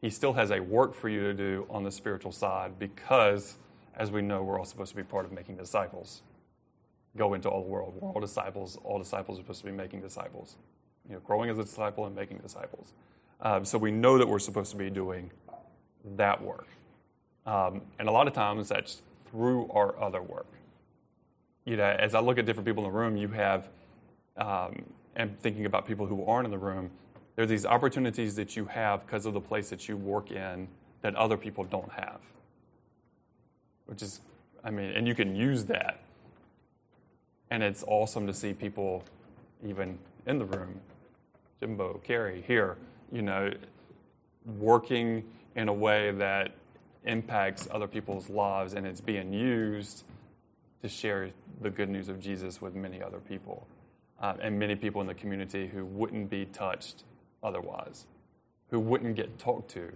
He 0.00 0.10
still 0.10 0.34
has 0.34 0.50
a 0.50 0.60
work 0.60 0.94
for 0.94 1.08
you 1.08 1.20
to 1.22 1.34
do 1.34 1.66
on 1.70 1.84
the 1.84 1.92
spiritual 1.92 2.32
side 2.32 2.78
because, 2.78 3.56
as 3.94 4.10
we 4.10 4.22
know, 4.22 4.42
we're 4.42 4.58
all 4.58 4.64
supposed 4.64 4.90
to 4.90 4.96
be 4.96 5.02
part 5.02 5.24
of 5.24 5.32
making 5.32 5.56
disciples. 5.56 6.22
Go 7.16 7.34
into 7.34 7.48
all 7.48 7.62
the 7.62 7.68
world. 7.68 7.94
We're 7.98 8.10
all 8.10 8.20
disciples. 8.20 8.78
All 8.84 8.98
disciples 8.98 9.38
are 9.38 9.42
supposed 9.42 9.60
to 9.60 9.66
be 9.66 9.72
making 9.72 10.02
disciples. 10.02 10.56
You 11.08 11.14
know, 11.14 11.20
growing 11.20 11.48
as 11.48 11.58
a 11.58 11.62
disciple 11.62 12.04
and 12.04 12.14
making 12.14 12.38
disciples. 12.38 12.92
Um, 13.40 13.64
so 13.64 13.78
we 13.78 13.90
know 13.90 14.18
that 14.18 14.26
we're 14.26 14.38
supposed 14.38 14.70
to 14.72 14.76
be 14.76 14.90
doing 14.90 15.30
that 16.16 16.42
work. 16.42 16.66
Um, 17.44 17.82
and 17.98 18.08
a 18.08 18.12
lot 18.12 18.26
of 18.26 18.32
times 18.32 18.68
that's 18.68 19.02
through 19.30 19.68
our 19.70 20.00
other 20.00 20.22
work. 20.22 20.46
You 21.64 21.76
know, 21.76 21.84
as 21.84 22.14
I 22.14 22.20
look 22.20 22.38
at 22.38 22.46
different 22.46 22.66
people 22.66 22.84
in 22.86 22.92
the 22.92 22.98
room, 22.98 23.16
you 23.16 23.28
have, 23.28 23.68
um, 24.36 24.84
and 25.14 25.38
thinking 25.40 25.66
about 25.66 25.86
people 25.86 26.06
who 26.06 26.24
aren't 26.24 26.44
in 26.44 26.50
the 26.50 26.58
room, 26.58 26.90
there 27.34 27.42
are 27.42 27.46
these 27.46 27.66
opportunities 27.66 28.36
that 28.36 28.56
you 28.56 28.66
have 28.66 29.04
because 29.04 29.26
of 29.26 29.34
the 29.34 29.40
place 29.40 29.68
that 29.70 29.88
you 29.88 29.96
work 29.96 30.30
in 30.30 30.68
that 31.02 31.14
other 31.16 31.36
people 31.36 31.64
don't 31.64 31.92
have. 31.92 32.20
Which 33.86 34.02
is, 34.02 34.20
I 34.64 34.70
mean, 34.70 34.90
and 34.90 35.06
you 35.06 35.14
can 35.14 35.36
use 35.36 35.64
that. 35.66 36.00
And 37.50 37.62
it's 37.62 37.84
awesome 37.86 38.26
to 38.26 38.34
see 38.34 38.52
people, 38.52 39.04
even 39.64 39.98
in 40.26 40.38
the 40.38 40.44
room, 40.44 40.80
Jimbo, 41.60 42.00
Carrie, 42.02 42.42
here, 42.46 42.76
you 43.12 43.22
know, 43.22 43.52
working 44.58 45.24
in 45.54 45.68
a 45.68 45.72
way 45.72 46.10
that 46.12 46.54
impacts 47.04 47.68
other 47.70 47.86
people's 47.86 48.28
lives 48.28 48.74
and 48.74 48.86
it's 48.86 49.00
being 49.00 49.32
used 49.32 50.04
to 50.82 50.88
share 50.88 51.30
the 51.60 51.70
good 51.70 51.88
news 51.88 52.08
of 52.08 52.20
Jesus 52.20 52.60
with 52.60 52.74
many 52.74 53.02
other 53.02 53.18
people 53.18 53.66
uh, 54.20 54.34
and 54.40 54.58
many 54.58 54.74
people 54.74 55.00
in 55.00 55.06
the 55.06 55.14
community 55.14 55.68
who 55.68 55.84
wouldn't 55.84 56.30
be 56.30 56.44
touched 56.46 57.04
otherwise, 57.42 58.06
who 58.70 58.80
wouldn't 58.80 59.16
get 59.16 59.38
talked 59.38 59.70
to 59.70 59.92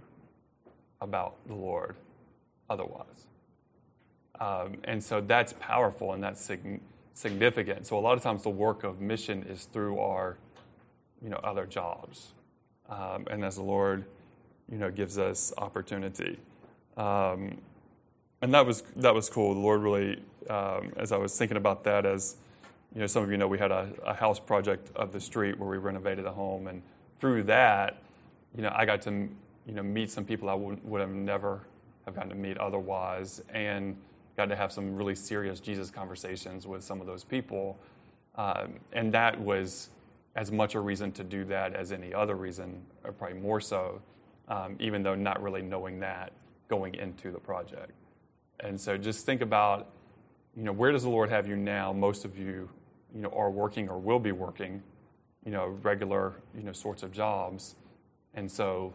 about 0.99 1.35
the 1.47 1.55
Lord 1.55 1.95
otherwise. 2.69 3.27
Um, 4.39 4.77
and 4.83 5.03
so 5.03 5.21
that's 5.21 5.53
powerful 5.59 6.13
and 6.13 6.23
that's 6.23 6.41
sig- 6.41 6.81
significant. 7.13 7.85
So 7.87 7.97
a 7.97 8.01
lot 8.01 8.17
of 8.17 8.23
times 8.23 8.43
the 8.43 8.49
work 8.49 8.83
of 8.83 8.99
mission 8.99 9.43
is 9.43 9.65
through 9.65 9.99
our, 9.99 10.37
you 11.21 11.29
know, 11.29 11.39
other 11.43 11.65
jobs, 11.65 12.33
um, 12.91 13.25
and 13.31 13.43
as 13.43 13.55
the 13.55 13.63
Lord, 13.63 14.05
you 14.69 14.77
know, 14.77 14.91
gives 14.91 15.17
us 15.17 15.53
opportunity. 15.57 16.37
Um, 16.97 17.57
and 18.41 18.53
that 18.53 18.65
was 18.65 18.83
that 18.97 19.13
was 19.13 19.29
cool. 19.29 19.53
The 19.53 19.59
Lord 19.59 19.81
really, 19.81 20.21
um, 20.49 20.91
as 20.97 21.11
I 21.11 21.17
was 21.17 21.37
thinking 21.37 21.57
about 21.57 21.83
that, 21.85 22.05
as 22.05 22.35
you 22.93 22.99
know, 22.99 23.07
some 23.07 23.23
of 23.23 23.31
you 23.31 23.37
know, 23.37 23.47
we 23.47 23.57
had 23.57 23.71
a, 23.71 23.89
a, 24.05 24.13
house 24.13 24.39
project 24.39 24.89
of 24.97 25.13
the 25.13 25.21
street 25.21 25.57
where 25.57 25.69
we 25.69 25.77
renovated 25.77 26.25
a 26.25 26.31
home, 26.31 26.67
and 26.67 26.81
through 27.19 27.43
that, 27.43 28.01
you 28.55 28.61
know, 28.61 28.73
I 28.75 28.85
got 28.85 29.01
to 29.03 29.11
you 29.11 29.73
know 29.73 29.83
meet 29.83 30.09
some 30.09 30.25
people 30.25 30.49
I 30.49 30.53
would, 30.53 30.83
would 30.83 30.99
have 30.99 31.11
never 31.11 31.61
have 32.05 32.15
gotten 32.15 32.29
to 32.29 32.35
meet 32.35 32.57
otherwise, 32.57 33.41
and 33.53 33.95
got 34.35 34.49
to 34.49 34.55
have 34.55 34.71
some 34.71 34.95
really 34.95 35.15
serious 35.15 35.59
Jesus 35.59 35.89
conversations 35.89 36.67
with 36.67 36.83
some 36.83 36.99
of 36.99 37.07
those 37.07 37.23
people, 37.23 37.77
um, 38.35 38.73
and 38.91 39.13
that 39.13 39.39
was 39.39 39.89
as 40.35 40.51
much 40.51 40.75
a 40.75 40.79
reason 40.79 41.11
to 41.11 41.23
do 41.23 41.43
that 41.45 41.75
as 41.75 41.91
any 41.91 42.13
other 42.13 42.35
reason, 42.35 42.81
or 43.03 43.11
probably 43.11 43.39
more 43.39 43.59
so, 43.59 44.01
um, 44.47 44.75
even 44.79 45.03
though 45.03 45.15
not 45.15 45.41
really 45.41 45.61
knowing 45.61 45.99
that 45.99 46.31
going 46.69 46.95
into 46.95 47.31
the 47.31 47.39
project. 47.39 47.91
And 48.61 48.79
so 48.79 48.97
just 48.97 49.25
think 49.25 49.41
about, 49.41 49.89
you 50.55 50.63
know, 50.63 50.71
where 50.71 50.91
does 50.91 51.03
the 51.03 51.09
Lord 51.09 51.29
have 51.29 51.47
you 51.47 51.55
now? 51.55 51.91
Most 51.91 52.23
of 52.23 52.37
you, 52.37 52.69
you 53.13 53.21
know, 53.21 53.29
are 53.29 53.51
working 53.51 53.89
or 53.89 53.99
will 53.99 54.19
be 54.19 54.31
working, 54.31 54.81
you 55.43 55.51
know, 55.51 55.77
regular, 55.81 56.35
you 56.55 56.63
know, 56.63 56.71
sorts 56.71 57.03
of 57.03 57.11
jobs. 57.11 57.75
And 58.33 58.49
so 58.49 58.93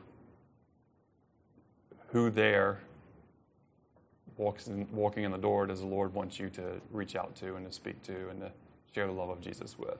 who 2.08 2.30
there 2.30 2.80
walks 4.38 4.68
in, 4.68 4.86
walking 4.92 5.24
in 5.24 5.32
the 5.32 5.38
door 5.38 5.66
does 5.66 5.80
the 5.80 5.86
Lord 5.86 6.14
want 6.14 6.38
you 6.38 6.48
to 6.50 6.80
reach 6.90 7.14
out 7.14 7.36
to 7.36 7.56
and 7.56 7.66
to 7.66 7.72
speak 7.72 8.02
to 8.04 8.30
and 8.30 8.40
to 8.40 8.52
share 8.94 9.06
the 9.06 9.12
love 9.12 9.28
of 9.28 9.40
Jesus 9.40 9.78
with? 9.78 9.98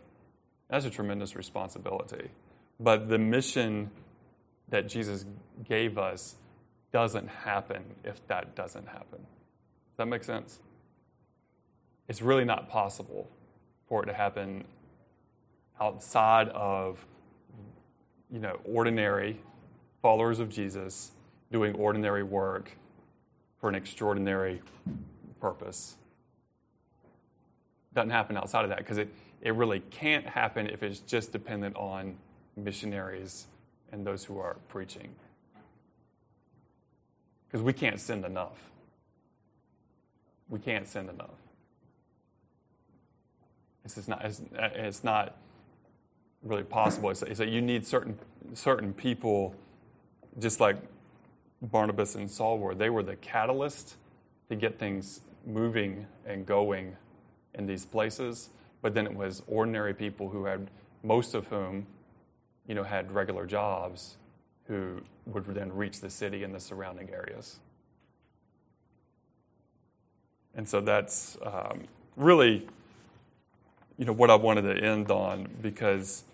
That's 0.69 0.85
a 0.85 0.91
tremendous 0.91 1.37
responsibility. 1.37 2.31
But 2.81 3.09
the 3.09 3.19
mission 3.19 3.91
that 4.69 4.89
Jesus 4.89 5.25
gave 5.65 5.97
us 5.97 6.37
doesn't 6.93 7.29
happen 7.29 7.85
if 8.05 8.27
that 8.29 8.55
doesn't 8.55 8.89
happen. 8.89 9.19
Does 9.21 9.99
that 9.99 10.07
make 10.07 10.25
sense? 10.25 10.61
It's 12.09 12.23
really 12.23 12.45
not 12.45 12.69
possible 12.69 13.29
for 13.89 14.03
it 14.03 14.07
to 14.07 14.13
happen 14.13 14.65
outside 15.81 16.49
of 16.51 17.05
you 18.31 18.41
know 18.41 18.59
ordinary 18.65 19.41
followers 20.03 20.39
of 20.39 20.49
Jesus 20.49 21.13
doing 21.53 21.75
ordinary 21.75 22.23
work 22.23 22.71
for 23.61 23.69
an 23.69 23.75
extraordinary 23.75 24.63
purpose. 25.41 25.97
Doesn't 27.95 28.11
happen 28.11 28.37
outside 28.37 28.65
of 28.65 28.71
that 28.71 28.79
because 28.79 28.99
it, 28.99 29.09
it 29.43 29.55
really 29.55 29.81
can't 29.81 30.27
happen 30.27 30.67
if 30.67 30.83
it's 30.83 31.01
just 31.01 31.33
dependent 31.33 31.77
on 31.77 32.17
missionaries 32.57 33.47
and 33.93 34.07
those 34.07 34.25
who 34.25 34.39
are 34.39 34.57
preaching 34.69 35.15
because 37.57 37.63
we 37.65 37.73
can't 37.73 38.01
send 38.01 38.25
enough. 38.25 38.71
We 40.49 40.59
can't 40.59 40.87
send 40.87 41.09
enough. 41.09 41.31
It's 43.85 43.95
just 43.95 44.09
not, 44.09 44.25
it's, 44.25 44.43
it's 44.53 45.05
not 45.05 45.37
really 46.43 46.65
possible. 46.65 47.11
It's, 47.11 47.23
it's 47.23 47.39
that 47.39 47.49
you 47.49 47.63
need 47.63 47.87
certain, 47.87 48.19
certain 48.55 48.93
people, 48.93 49.55
just 50.39 50.61
like 50.61 50.77
Barnabas 51.63 52.15
and 52.15 52.31
Saul 52.31 52.59
were. 52.59 52.75
They 52.75 52.91
were 52.91 53.03
the 53.03 53.17
catalyst 53.17 53.97
to 54.49 54.57
get 54.57 54.79
things 54.79 55.21
moving 55.47 56.07
and 56.27 56.45
going 56.45 56.97
in 57.55 57.67
these 57.67 57.87
places. 57.87 58.51
But 58.83 58.95
then 58.95 59.07
it 59.07 59.15
was 59.15 59.43
ordinary 59.47 59.95
people 59.95 60.29
who 60.29 60.45
had, 60.45 60.71
most 61.03 61.35
of 61.35 61.49
whom, 61.49 61.87
you 62.67 62.75
know, 62.75 62.85
had 62.85 63.13
regular 63.13 63.47
jobs 63.47 64.17
who 64.69 65.01
would 65.27 65.45
then 65.47 65.73
reach 65.73 66.01
the 66.01 66.11
city 66.11 66.43
and 66.43 66.55
the 66.55 66.61
surrounding 66.61 67.11
areas. 67.11 67.59
And 70.55 70.69
so 70.69 70.81
that's 70.81 71.37
um, 71.43 71.85
really, 72.17 72.67
you 73.99 74.05
know, 74.05 74.13
what 74.13 74.31
I 74.31 74.35
wanted 74.35 74.63
to 74.63 74.85
end 74.85 75.11
on 75.11 75.49
because 75.61 76.25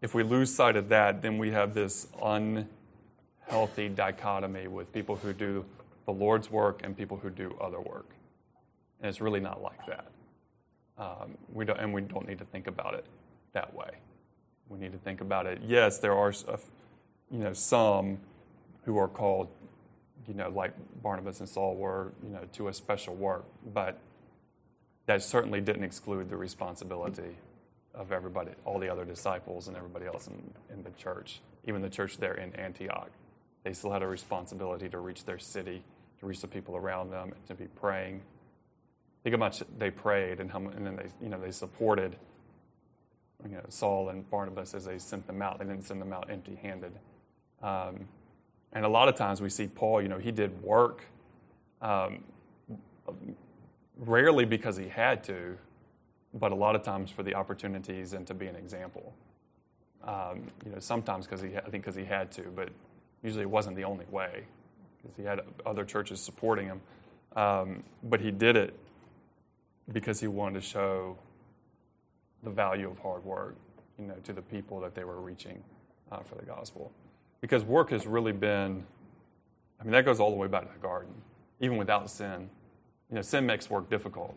if 0.00 0.14
we 0.14 0.22
lose 0.22 0.54
sight 0.54 0.76
of 0.76 0.88
that, 0.90 1.22
then 1.22 1.38
we 1.38 1.50
have 1.50 1.74
this 1.74 2.06
unhealthy 2.22 3.88
dichotomy 3.88 4.68
with 4.68 4.92
people 4.92 5.16
who 5.16 5.32
do 5.32 5.64
the 6.06 6.12
Lord's 6.12 6.50
work 6.50 6.82
and 6.84 6.96
people 6.96 7.16
who 7.16 7.30
do 7.30 7.56
other 7.60 7.80
work. 7.80 8.06
And 9.00 9.08
it's 9.08 9.20
really 9.20 9.40
not 9.40 9.62
like 9.62 9.84
that. 9.86 10.06
Um, 10.98 11.36
we 11.52 11.64
don't, 11.64 11.78
and 11.78 11.92
we 11.92 12.02
don't 12.02 12.26
need 12.28 12.38
to 12.38 12.44
think 12.44 12.66
about 12.66 12.94
it 12.94 13.04
that 13.52 13.74
way. 13.74 13.90
We 14.68 14.78
need 14.78 14.92
to 14.92 14.98
think 14.98 15.20
about 15.20 15.46
it. 15.46 15.60
Yes, 15.64 15.98
there 15.98 16.14
are, 16.14 16.32
you 17.30 17.38
know, 17.38 17.52
some 17.52 18.18
who 18.84 18.96
are 18.98 19.08
called, 19.08 19.48
you 20.26 20.34
know, 20.34 20.48
like 20.50 20.72
Barnabas 21.02 21.40
and 21.40 21.48
Saul 21.48 21.74
were, 21.74 22.12
you 22.22 22.30
know, 22.30 22.46
to 22.52 22.68
a 22.68 22.72
special 22.72 23.14
work. 23.14 23.44
But 23.72 23.98
that 25.06 25.22
certainly 25.22 25.60
didn't 25.60 25.84
exclude 25.84 26.30
the 26.30 26.36
responsibility 26.36 27.36
of 27.94 28.10
everybody, 28.10 28.50
all 28.64 28.78
the 28.78 28.88
other 28.88 29.04
disciples 29.04 29.68
and 29.68 29.76
everybody 29.76 30.06
else 30.06 30.26
in, 30.26 30.52
in 30.72 30.82
the 30.82 30.90
church, 30.90 31.40
even 31.64 31.82
the 31.82 31.90
church 31.90 32.18
there 32.18 32.34
in 32.34 32.54
Antioch. 32.56 33.10
They 33.62 33.72
still 33.72 33.92
had 33.92 34.02
a 34.02 34.06
responsibility 34.06 34.88
to 34.88 34.98
reach 34.98 35.24
their 35.24 35.38
city, 35.38 35.82
to 36.20 36.26
reach 36.26 36.40
the 36.40 36.48
people 36.48 36.76
around 36.76 37.10
them, 37.10 37.32
and 37.34 37.46
to 37.46 37.54
be 37.54 37.66
praying. 37.66 38.22
Think 39.24 39.34
how 39.34 39.40
much 39.40 39.62
they 39.78 39.90
prayed 39.90 40.38
and 40.40 40.50
how 40.50 40.58
and 40.58 40.86
then 40.86 40.96
they 40.96 41.06
you 41.22 41.30
know 41.30 41.40
they 41.40 41.50
supported 41.50 42.16
you 43.44 43.56
know 43.56 43.62
Saul 43.70 44.10
and 44.10 44.28
Barnabas 44.30 44.74
as 44.74 44.84
they 44.84 44.98
sent 44.98 45.26
them 45.26 45.42
out. 45.42 45.58
They 45.58 45.64
didn't 45.64 45.84
send 45.84 46.00
them 46.00 46.12
out 46.12 46.30
empty-handed. 46.30 46.92
Um, 47.62 48.06
and 48.72 48.84
a 48.84 48.88
lot 48.88 49.08
of 49.08 49.16
times 49.16 49.40
we 49.40 49.48
see 49.48 49.66
Paul, 49.68 50.02
you 50.02 50.08
know, 50.08 50.18
he 50.18 50.32
did 50.32 50.62
work 50.62 51.04
um, 51.80 52.24
rarely 53.98 54.44
because 54.44 54.76
he 54.76 54.88
had 54.88 55.24
to, 55.24 55.56
but 56.34 56.52
a 56.52 56.54
lot 56.54 56.74
of 56.74 56.82
times 56.82 57.10
for 57.10 57.22
the 57.22 57.34
opportunities 57.34 58.12
and 58.12 58.26
to 58.26 58.34
be 58.34 58.46
an 58.46 58.56
example. 58.56 59.14
Um, 60.02 60.50
you 60.66 60.72
know, 60.72 60.80
sometimes 60.80 61.26
because 61.26 61.40
he, 61.40 61.56
I 61.56 61.60
think 61.62 61.84
because 61.84 61.94
he 61.94 62.04
had 62.04 62.30
to, 62.32 62.42
but 62.54 62.70
usually 63.22 63.42
it 63.42 63.50
wasn't 63.50 63.76
the 63.76 63.84
only 63.84 64.06
way 64.10 64.44
because 65.00 65.16
he 65.16 65.22
had 65.24 65.40
other 65.64 65.84
churches 65.84 66.20
supporting 66.20 66.66
him. 66.66 66.80
Um, 67.36 67.84
but 68.02 68.20
he 68.20 68.30
did 68.30 68.56
it 68.56 68.74
because 69.92 70.20
he 70.20 70.26
wanted 70.26 70.60
to 70.60 70.66
show 70.66 71.16
the 72.42 72.50
value 72.50 72.88
of 72.88 72.98
hard 72.98 73.24
work, 73.24 73.56
you 73.98 74.06
know, 74.06 74.14
to 74.24 74.32
the 74.32 74.42
people 74.42 74.80
that 74.80 74.94
they 74.94 75.04
were 75.04 75.20
reaching 75.20 75.62
uh, 76.12 76.20
for 76.20 76.36
the 76.36 76.44
gospel. 76.44 76.92
Because 77.40 77.64
work 77.64 77.90
has 77.90 78.06
really 78.06 78.32
been, 78.32 78.84
I 79.80 79.84
mean, 79.84 79.92
that 79.92 80.04
goes 80.04 80.20
all 80.20 80.30
the 80.30 80.36
way 80.36 80.48
back 80.48 80.66
to 80.66 80.72
the 80.72 80.78
garden, 80.78 81.12
even 81.60 81.76
without 81.76 82.10
sin. 82.10 82.48
You 83.10 83.16
know, 83.16 83.22
sin 83.22 83.44
makes 83.46 83.68
work 83.68 83.90
difficult, 83.90 84.36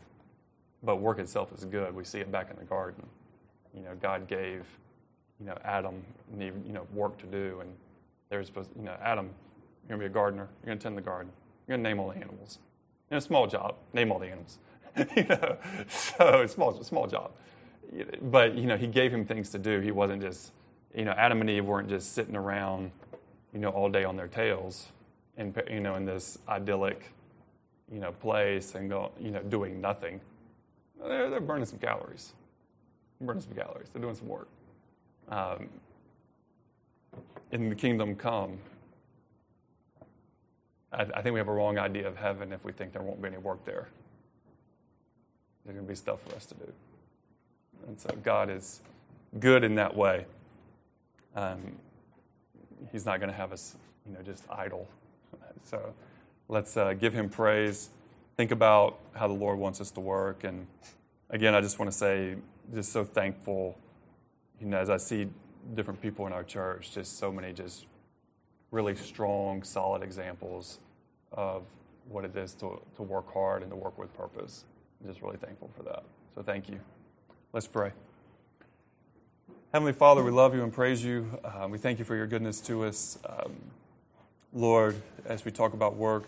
but 0.84 0.98
work 0.98 1.20
itself 1.20 1.52
is 1.54 1.66
good. 1.66 1.96
We 1.96 2.04
see 2.04 2.20
it 2.20 2.32
back 2.32 2.50
in 2.52 2.58
the 2.58 2.66
garden. 2.66 3.06
You 3.74 3.84
know, 3.84 3.96
God 4.02 4.28
gave, 4.28 4.66
you 5.40 5.46
know, 5.46 5.58
Adam, 5.64 6.04
you 6.38 6.52
know, 6.68 6.86
work 6.94 7.18
to 7.20 7.26
do, 7.26 7.60
and 7.62 7.70
there's 8.30 8.48
supposed, 8.48 8.72
you 8.76 8.84
know, 8.84 8.96
Adam, 9.02 9.30
you're 9.88 9.98
gonna 9.98 10.08
be 10.08 10.12
a 10.12 10.14
gardener. 10.14 10.50
You're 10.62 10.76
gonna 10.76 10.82
tend 10.82 10.98
the 10.98 11.02
garden. 11.02 11.32
You're 11.68 11.78
gonna 11.78 11.88
name 11.88 12.00
all 12.00 12.10
the 12.10 12.18
animals. 12.18 12.60
You 13.10 13.16
know, 13.16 13.20
small 13.20 13.48
job. 13.48 13.76
Name 13.94 14.12
all 14.12 14.20
the 14.20 14.28
animals. 14.28 14.58
you 15.16 15.24
know, 15.26 15.58
so 15.88 16.46
small, 16.48 16.84
small 16.84 17.08
job. 17.08 17.32
But 18.22 18.56
you 18.56 18.66
know, 18.66 18.78
he 18.78 18.88
gave 18.88 19.14
him 19.14 19.26
things 19.26 19.50
to 19.52 19.60
do. 19.60 19.80
He 19.80 19.92
wasn't 19.92 20.22
just, 20.22 20.52
you 20.96 21.06
know, 21.06 21.12
Adam 21.12 21.42
and 21.42 21.50
Eve 21.50 21.66
weren't 21.66 21.90
just 21.90 22.14
sitting 22.14 22.36
around, 22.36 22.92
you 23.54 23.60
know, 23.60 23.70
all 23.70 23.90
day 23.90 24.04
on 24.04 24.16
their 24.16 24.28
tails, 24.28 24.88
and 25.38 25.56
you 25.70 25.80
know, 25.80 25.96
in 25.96 26.06
this 26.06 26.38
idyllic, 26.50 27.12
you 27.92 28.00
know, 28.00 28.12
place 28.12 28.76
and 28.76 28.90
go, 28.90 29.12
you 29.20 29.32
know, 29.32 29.42
doing 29.44 29.80
nothing. 29.80 30.20
They're, 31.06 31.30
they're 31.30 31.40
burning 31.40 31.66
some 31.66 31.80
calories. 31.80 32.34
Burning 33.22 33.42
some 33.42 33.54
calories. 33.54 33.90
They're 33.90 34.02
doing 34.02 34.16
some 34.16 34.28
work. 34.28 34.50
Um, 35.30 35.70
in 37.52 37.70
the 37.70 37.76
kingdom 37.76 38.16
come, 38.16 38.58
I, 40.92 41.02
I 41.02 41.22
think 41.22 41.34
we 41.34 41.40
have 41.40 41.48
a 41.48 41.54
wrong 41.54 41.78
idea 41.78 42.08
of 42.08 42.18
heaven 42.18 42.52
if 42.52 42.66
we 42.66 42.72
think 42.72 42.94
there 42.94 43.02
won't 43.02 43.22
be 43.22 43.28
any 43.28 43.38
work 43.38 43.64
there. 43.66 43.88
There's 45.68 45.76
going 45.76 45.86
to 45.86 45.92
be 45.92 45.98
stuff 45.98 46.22
for 46.22 46.34
us 46.34 46.46
to 46.46 46.56
do. 46.56 46.72
And 47.88 48.00
so 48.00 48.10
God 48.24 48.50
is 48.50 48.82
good 49.38 49.66
in 49.66 49.76
that 49.76 49.98
way. 49.98 50.26
Um, 51.36 51.60
he's 52.90 53.06
not 53.06 53.20
going 53.20 53.30
to 53.30 53.36
have 53.36 53.52
us, 53.52 53.76
you 54.08 54.14
know, 54.14 54.22
just 54.24 54.46
idle. 54.50 54.88
So 55.64 55.94
let's 56.48 56.78
uh, 56.78 56.94
give 56.94 57.14
him 57.14 57.28
praise. 57.28 57.90
Think 58.38 58.52
about 58.52 59.00
how 59.14 59.28
the 59.28 59.34
Lord 59.34 59.60
wants 59.60 59.82
us 59.82 59.92
to 59.92 60.00
work. 60.00 60.46
And 60.46 60.66
again, 61.30 61.54
I 61.54 61.60
just 61.60 61.78
want 61.78 61.92
to 61.92 61.98
say, 61.98 62.36
just 62.74 62.94
so 62.94 63.04
thankful, 63.04 63.78
you 64.62 64.68
know, 64.68 64.78
as 64.78 64.90
I 64.90 64.96
see 64.96 65.28
different 65.76 66.02
people 66.02 66.26
in 66.26 66.32
our 66.32 66.44
church, 66.44 66.94
just 66.94 67.20
so 67.20 67.34
many 67.34 67.52
just 67.52 67.88
really 68.72 68.96
strong, 68.96 69.62
solid 69.64 70.04
examples 70.04 70.80
of 71.34 71.66
what 72.08 72.24
it 72.24 72.34
is 72.38 72.54
to, 72.54 72.80
to 72.96 73.04
work 73.04 73.34
hard 73.34 73.62
and 73.62 73.70
to 73.70 73.76
work 73.76 73.98
with 73.98 74.14
purpose. 74.14 74.64
I'm 75.02 75.10
just 75.10 75.22
really 75.22 75.38
thankful 75.38 75.70
for 75.76 75.84
that. 75.84 76.04
So 76.36 76.42
thank 76.42 76.70
you. 76.70 76.80
Let's 77.54 77.68
pray. 77.68 77.92
Heavenly 79.74 79.94
Father, 79.94 80.24
we 80.24 80.32
love 80.32 80.56
you 80.56 80.64
and 80.64 80.74
praise 80.74 81.04
you. 81.04 81.40
Uh, 81.44 81.68
we 81.70 81.78
thank 81.78 82.00
you 82.00 82.06
for 82.06 82.16
your 82.16 82.28
goodness 82.28 82.62
to 82.62 82.86
us. 82.86 83.20
Um, 83.28 83.56
Lord, 84.54 84.96
as 85.26 85.46
we 85.46 85.52
talk 85.52 85.74
about 85.74 85.96
work, 85.96 86.28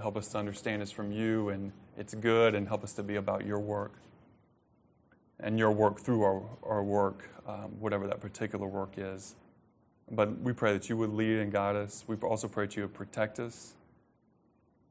help 0.00 0.16
us 0.16 0.28
to 0.28 0.38
understand 0.38 0.82
it's 0.82 0.90
from 0.90 1.12
you 1.12 1.50
and 1.50 1.72
it's 1.96 2.14
good 2.14 2.54
and 2.54 2.66
help 2.66 2.82
us 2.84 2.92
to 2.94 3.02
be 3.02 3.16
about 3.16 3.46
your 3.46 3.58
work 3.58 3.92
and 5.40 5.58
your 5.58 5.70
work 5.70 6.00
through 6.00 6.22
our, 6.22 6.42
our 6.62 6.82
work, 6.82 7.28
um, 7.46 7.78
whatever 7.78 8.06
that 8.06 8.20
particular 8.20 8.66
work 8.66 8.94
is. 8.96 9.36
But 10.10 10.40
we 10.40 10.52
pray 10.52 10.72
that 10.72 10.88
you 10.88 10.96
would 10.96 11.12
lead 11.12 11.38
and 11.38 11.52
guide 11.52 11.76
us. 11.76 12.04
We 12.06 12.16
also 12.16 12.48
pray 12.48 12.66
that 12.66 12.76
you 12.76 12.82
would 12.82 12.94
protect 12.94 13.38
us. 13.38 13.74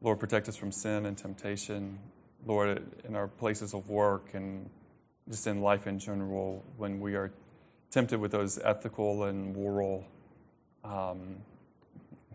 Lord, 0.01 0.19
protect 0.19 0.47
us 0.47 0.55
from 0.55 0.71
sin 0.71 1.05
and 1.05 1.17
temptation. 1.17 1.99
Lord, 2.46 2.84
in 3.08 3.16
our 3.16 3.28
places 3.28 3.74
of 3.74 3.90
work 3.90 4.30
and 4.34 4.70
just 5.30 5.48
in 5.48 5.62
life 5.62 5.88
in 5.88 6.00
general, 6.00 6.64
when 6.78 7.00
we 7.00 7.16
are 7.16 7.32
tempted 7.92 8.20
with 8.20 8.32
those 8.32 8.60
ethical 8.60 9.26
and 9.26 9.56
moral 9.56 10.06
um, 10.84 11.38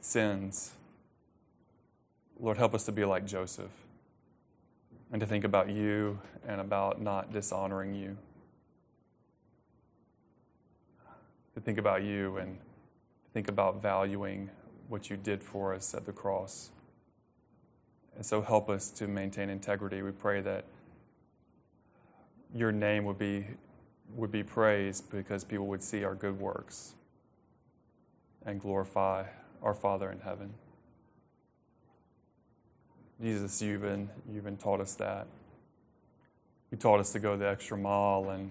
sins, 0.01 0.73
Lord, 2.39 2.59
help 2.59 2.75
us 2.75 2.85
to 2.87 2.93
be 2.93 3.05
like 3.05 3.25
Joseph 3.27 3.71
and 5.13 5.21
to 5.21 5.27
think 5.27 5.45
about 5.45 5.71
you 5.71 6.19
and 6.47 6.61
about 6.61 7.01
not 7.01 7.33
dishonoring 7.33 7.95
you. 7.95 8.17
To 11.55 11.61
think 11.61 11.79
about 11.79 12.03
you 12.03 12.39
and 12.39 12.59
think 13.33 13.49
about 13.49 13.83
valuing 13.83 14.51
what 14.89 15.11
you 15.11 15.17
did 15.17 15.43
for 15.43 15.75
us 15.75 15.95
at 15.95 16.07
the 16.07 16.13
cross. 16.13 16.71
And 18.17 18.25
so 18.25 18.43
help 18.43 18.69
us 18.69 18.91
to 18.93 19.07
maintain 19.07 19.49
integrity. 19.49 20.03
We 20.03 20.13
pray 20.13 20.41
that 20.43 20.65
your 22.55 22.73
name 22.73 23.05
would 23.05 23.19
be, 23.19 23.47
would 24.15 24.31
be 24.31 24.43
praised 24.43 25.11
because 25.11 25.45
people 25.45 25.67
would 25.67 25.83
see 25.83 26.05
our 26.05 26.15
good 26.15 26.39
works 26.39 26.95
and 28.45 28.61
glorify 28.61 29.25
our 29.63 29.75
Father 29.75 30.11
in 30.11 30.21
heaven. 30.21 30.53
Jesus, 33.21 33.63
you've 33.63 33.83
been, 33.83 34.11
you've 34.31 34.45
been 34.45 34.57
taught 34.57 34.81
us 34.81 34.95
that. 34.97 35.27
You 36.71 36.79
taught 36.79 37.01
us 37.01 37.13
to 37.13 37.21
go 37.21 37.37
the 37.37 37.49
extra 37.49 37.77
mile 37.77 38.31
and 38.31 38.51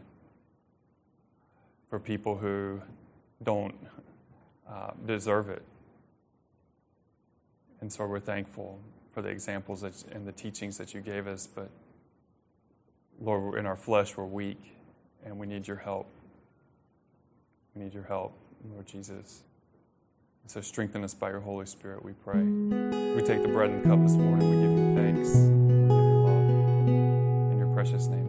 for 1.89 1.99
people 1.99 2.37
who 2.37 2.81
don't 3.43 3.75
uh, 4.69 4.91
deserve 5.05 5.49
it. 5.49 5.63
And 7.81 7.91
so 7.91 8.05
we're 8.05 8.19
thankful 8.19 8.79
for 9.13 9.21
the 9.21 9.29
examples 9.29 9.81
that, 9.81 10.03
and 10.11 10.25
the 10.25 10.31
teachings 10.31 10.77
that 10.77 10.93
you 10.93 11.01
gave 11.01 11.27
us. 11.27 11.47
But 11.47 11.69
Lord, 13.19 13.59
in 13.59 13.65
our 13.65 13.75
flesh, 13.75 14.15
we're 14.17 14.25
weak 14.25 14.59
and 15.25 15.37
we 15.37 15.47
need 15.47 15.67
your 15.67 15.77
help. 15.77 16.07
We 17.75 17.83
need 17.83 17.93
your 17.93 18.03
help, 18.03 18.37
Lord 18.73 18.87
Jesus. 18.87 19.43
So 20.47 20.59
strengthen 20.59 21.03
us 21.03 21.13
by 21.13 21.29
your 21.29 21.39
Holy 21.39 21.65
Spirit, 21.65 22.03
we 22.03 22.11
pray. 22.11 22.41
We 22.41 23.21
take 23.21 23.41
the 23.41 23.47
bread 23.47 23.69
and 23.69 23.83
cup 23.83 24.01
this 24.01 24.13
morning. 24.13 24.49
We 24.49 24.55
give 24.57 24.71
you 24.77 24.95
thanks. 24.95 25.29
We 25.29 25.95
love. 26.25 26.49
In 27.51 27.57
your 27.57 27.73
precious 27.73 28.07
name. 28.07 28.20